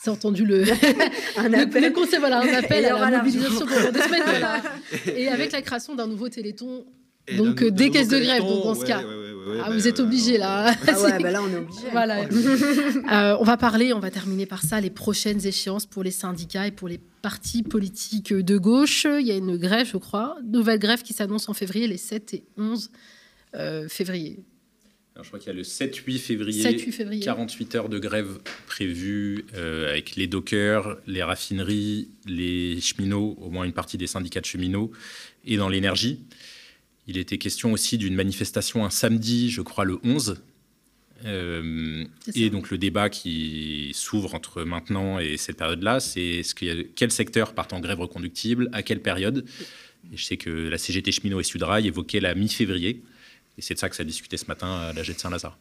C'est 0.00 0.10
entendu 0.10 0.44
le, 0.44 0.62
un 1.36 1.52
appel. 1.52 1.82
Le, 1.82 1.90
conseil, 1.90 2.20
voilà, 2.20 2.40
un 2.40 2.54
appel 2.54 2.84
à 2.84 3.10
la 3.10 3.18
mobilisation 3.18 3.66
pour 3.66 3.92
deux 3.92 4.00
semaines. 4.00 4.22
Voilà. 4.26 4.62
Et 5.06 5.28
avec 5.28 5.52
la 5.52 5.62
création 5.62 5.94
d'un 5.94 6.06
nouveau 6.06 6.28
téléthon, 6.28 6.84
donc 7.36 7.64
des 7.64 7.90
caisses 7.90 8.08
de 8.08 8.20
grève. 8.20 8.42
Donc 8.42 8.64
dans 8.64 8.74
ce 8.74 8.84
cas, 8.84 9.02
ah, 9.64 9.70
vous 9.72 9.88
êtes 9.88 9.98
obligés 9.98 10.38
là. 10.38 10.72
Ah 10.86 11.00
ouais, 11.00 11.18
bah 11.20 11.30
là 11.30 11.42
on 11.42 11.48
est 11.50 11.56
obligés. 11.58 11.90
Voilà. 11.90 12.20
euh, 12.22 13.36
on 13.40 13.44
va 13.44 13.56
parler, 13.56 13.92
on 13.92 13.98
va 13.98 14.10
terminer 14.10 14.46
par 14.46 14.62
ça, 14.62 14.80
les 14.80 14.90
prochaines 14.90 15.44
échéances 15.44 15.86
pour 15.86 16.04
les 16.04 16.10
syndicats 16.10 16.66
et 16.66 16.70
pour 16.70 16.88
les 16.88 17.00
partis 17.22 17.62
politiques 17.62 18.32
de 18.32 18.56
gauche. 18.58 19.04
Il 19.04 19.26
y 19.26 19.32
a 19.32 19.36
une 19.36 19.56
grève, 19.56 19.88
je 19.92 19.96
crois, 19.96 20.36
nouvelle 20.44 20.78
grève 20.78 21.02
qui 21.02 21.12
s'annonce 21.12 21.48
en 21.48 21.54
février, 21.54 21.86
les 21.88 21.96
7 21.96 22.34
et 22.34 22.44
11 22.56 22.90
euh, 23.54 23.88
février 23.88 24.44
je 25.22 25.28
crois 25.28 25.38
qu'il 25.38 25.48
y 25.48 25.50
a 25.50 25.54
le 25.54 25.62
7-8 25.62 26.18
février, 26.18 27.20
48 27.20 27.74
heures 27.74 27.88
de 27.88 27.98
grève 27.98 28.38
prévues 28.66 29.46
euh, 29.54 29.90
avec 29.90 30.16
les 30.16 30.26
dockers, 30.26 30.96
les 31.06 31.22
raffineries, 31.22 32.08
les 32.26 32.80
cheminots, 32.80 33.36
au 33.40 33.50
moins 33.50 33.64
une 33.64 33.72
partie 33.72 33.98
des 33.98 34.06
syndicats 34.06 34.40
de 34.40 34.46
cheminots, 34.46 34.92
et 35.44 35.56
dans 35.56 35.68
l'énergie. 35.68 36.20
Il 37.06 37.16
était 37.18 37.38
question 37.38 37.72
aussi 37.72 37.98
d'une 37.98 38.14
manifestation 38.14 38.84
un 38.84 38.90
samedi, 38.90 39.50
je 39.50 39.62
crois 39.62 39.84
le 39.84 39.98
11. 40.04 40.36
Euh, 41.24 42.04
et 42.36 42.48
donc 42.48 42.70
le 42.70 42.78
débat 42.78 43.10
qui 43.10 43.90
s'ouvre 43.92 44.36
entre 44.36 44.62
maintenant 44.62 45.18
et 45.18 45.36
cette 45.36 45.56
période-là, 45.56 45.98
c'est 45.98 46.44
ce 46.44 46.54
quel 46.54 47.10
secteur 47.10 47.54
part 47.54 47.66
en 47.72 47.80
grève 47.80 47.98
reconductible, 47.98 48.68
à 48.72 48.82
quelle 48.84 49.02
période? 49.02 49.44
Et 50.12 50.16
je 50.16 50.24
sais 50.24 50.36
que 50.36 50.50
la 50.50 50.78
CGT 50.78 51.10
cheminot 51.10 51.40
et 51.40 51.44
Sudrail 51.44 51.88
évoquaient 51.88 52.20
la 52.20 52.36
mi-février. 52.36 53.02
Et 53.58 53.62
c'est 53.62 53.74
de 53.74 53.78
ça 53.78 53.88
que 53.88 53.96
ça 53.96 54.02
a 54.02 54.06
discuté 54.06 54.36
ce 54.36 54.46
matin 54.46 54.72
à 54.72 54.92
la 54.92 55.02
Jet 55.02 55.14
de 55.14 55.18
Saint-Lazare. 55.18 55.58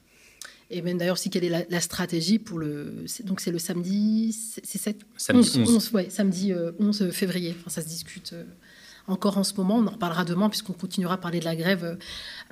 Et 0.69 0.81
même 0.81 0.97
d'ailleurs, 0.97 1.17
si 1.17 1.29
quelle 1.29 1.45
est 1.45 1.67
la, 1.69 1.81
stratégie 1.81 2.39
pour 2.39 2.59
le. 2.59 3.05
Donc 3.23 3.39
c'est 3.39 3.51
le 3.51 3.59
samedi. 3.59 4.35
C'est 4.63 4.77
7 4.77 4.99
Samedi 5.15 5.59
11. 5.61 5.75
11, 5.75 5.91
ouais, 5.93 6.09
samedi 6.09 6.53
11 6.79 7.01
euh, 7.01 7.11
février. 7.11 7.55
Enfin, 7.59 7.69
ça 7.69 7.81
se 7.81 7.87
discute. 7.87 8.33
Euh, 8.33 8.43
encore 9.07 9.37
en 9.37 9.43
ce 9.43 9.53
moment. 9.55 9.77
On 9.77 9.87
en 9.87 9.91
reparlera 9.91 10.25
demain 10.25 10.49
puisqu'on 10.49 10.73
continuera 10.73 11.15
à 11.15 11.17
parler 11.17 11.39
de 11.39 11.45
la 11.45 11.55
grève 11.55 11.97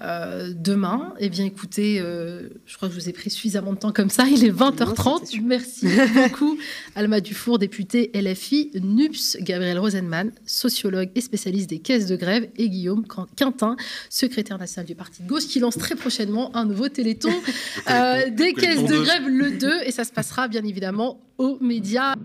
euh, 0.01 0.53
demain. 0.55 1.13
Eh 1.19 1.29
bien, 1.29 1.45
écoutez, 1.45 1.99
euh, 1.99 2.49
je 2.65 2.75
crois 2.75 2.87
que 2.87 2.95
je 2.95 2.99
vous 2.99 3.09
ai 3.09 3.13
pris 3.13 3.29
suffisamment 3.29 3.73
de 3.73 3.77
temps 3.77 3.91
comme 3.91 4.09
ça. 4.09 4.25
Il 4.25 4.43
est 4.43 4.51
20h30. 4.51 5.41
Merci 5.43 5.87
beaucoup, 6.13 6.57
Alma 6.95 7.21
Dufour, 7.21 7.59
députée 7.59 8.11
LFI, 8.13 8.71
NUPS, 8.81 9.37
Gabriel 9.41 9.79
Rosenman, 9.79 10.31
sociologue 10.45 11.09
et 11.15 11.21
spécialiste 11.21 11.69
des 11.69 11.79
caisses 11.79 12.07
de 12.07 12.15
grève, 12.15 12.47
et 12.57 12.69
Guillaume 12.69 13.05
Quintin, 13.35 13.75
secrétaire 14.09 14.57
national 14.57 14.87
du 14.87 14.95
Parti 14.95 15.23
de 15.23 15.27
gauche, 15.27 15.47
qui 15.47 15.59
lance 15.59 15.77
très 15.77 15.95
prochainement 15.95 16.55
un 16.55 16.65
nouveau 16.65 16.89
téléthon 16.89 17.33
euh, 17.89 18.29
des 18.29 18.53
caisses 18.53 18.83
de 18.83 18.97
grève 18.97 19.27
le 19.27 19.51
2. 19.51 19.83
Et 19.85 19.91
ça 19.91 20.03
se 20.03 20.11
passera 20.11 20.47
bien 20.47 20.63
évidemment 20.63 21.19
aux 21.37 21.57
médias. 21.61 22.15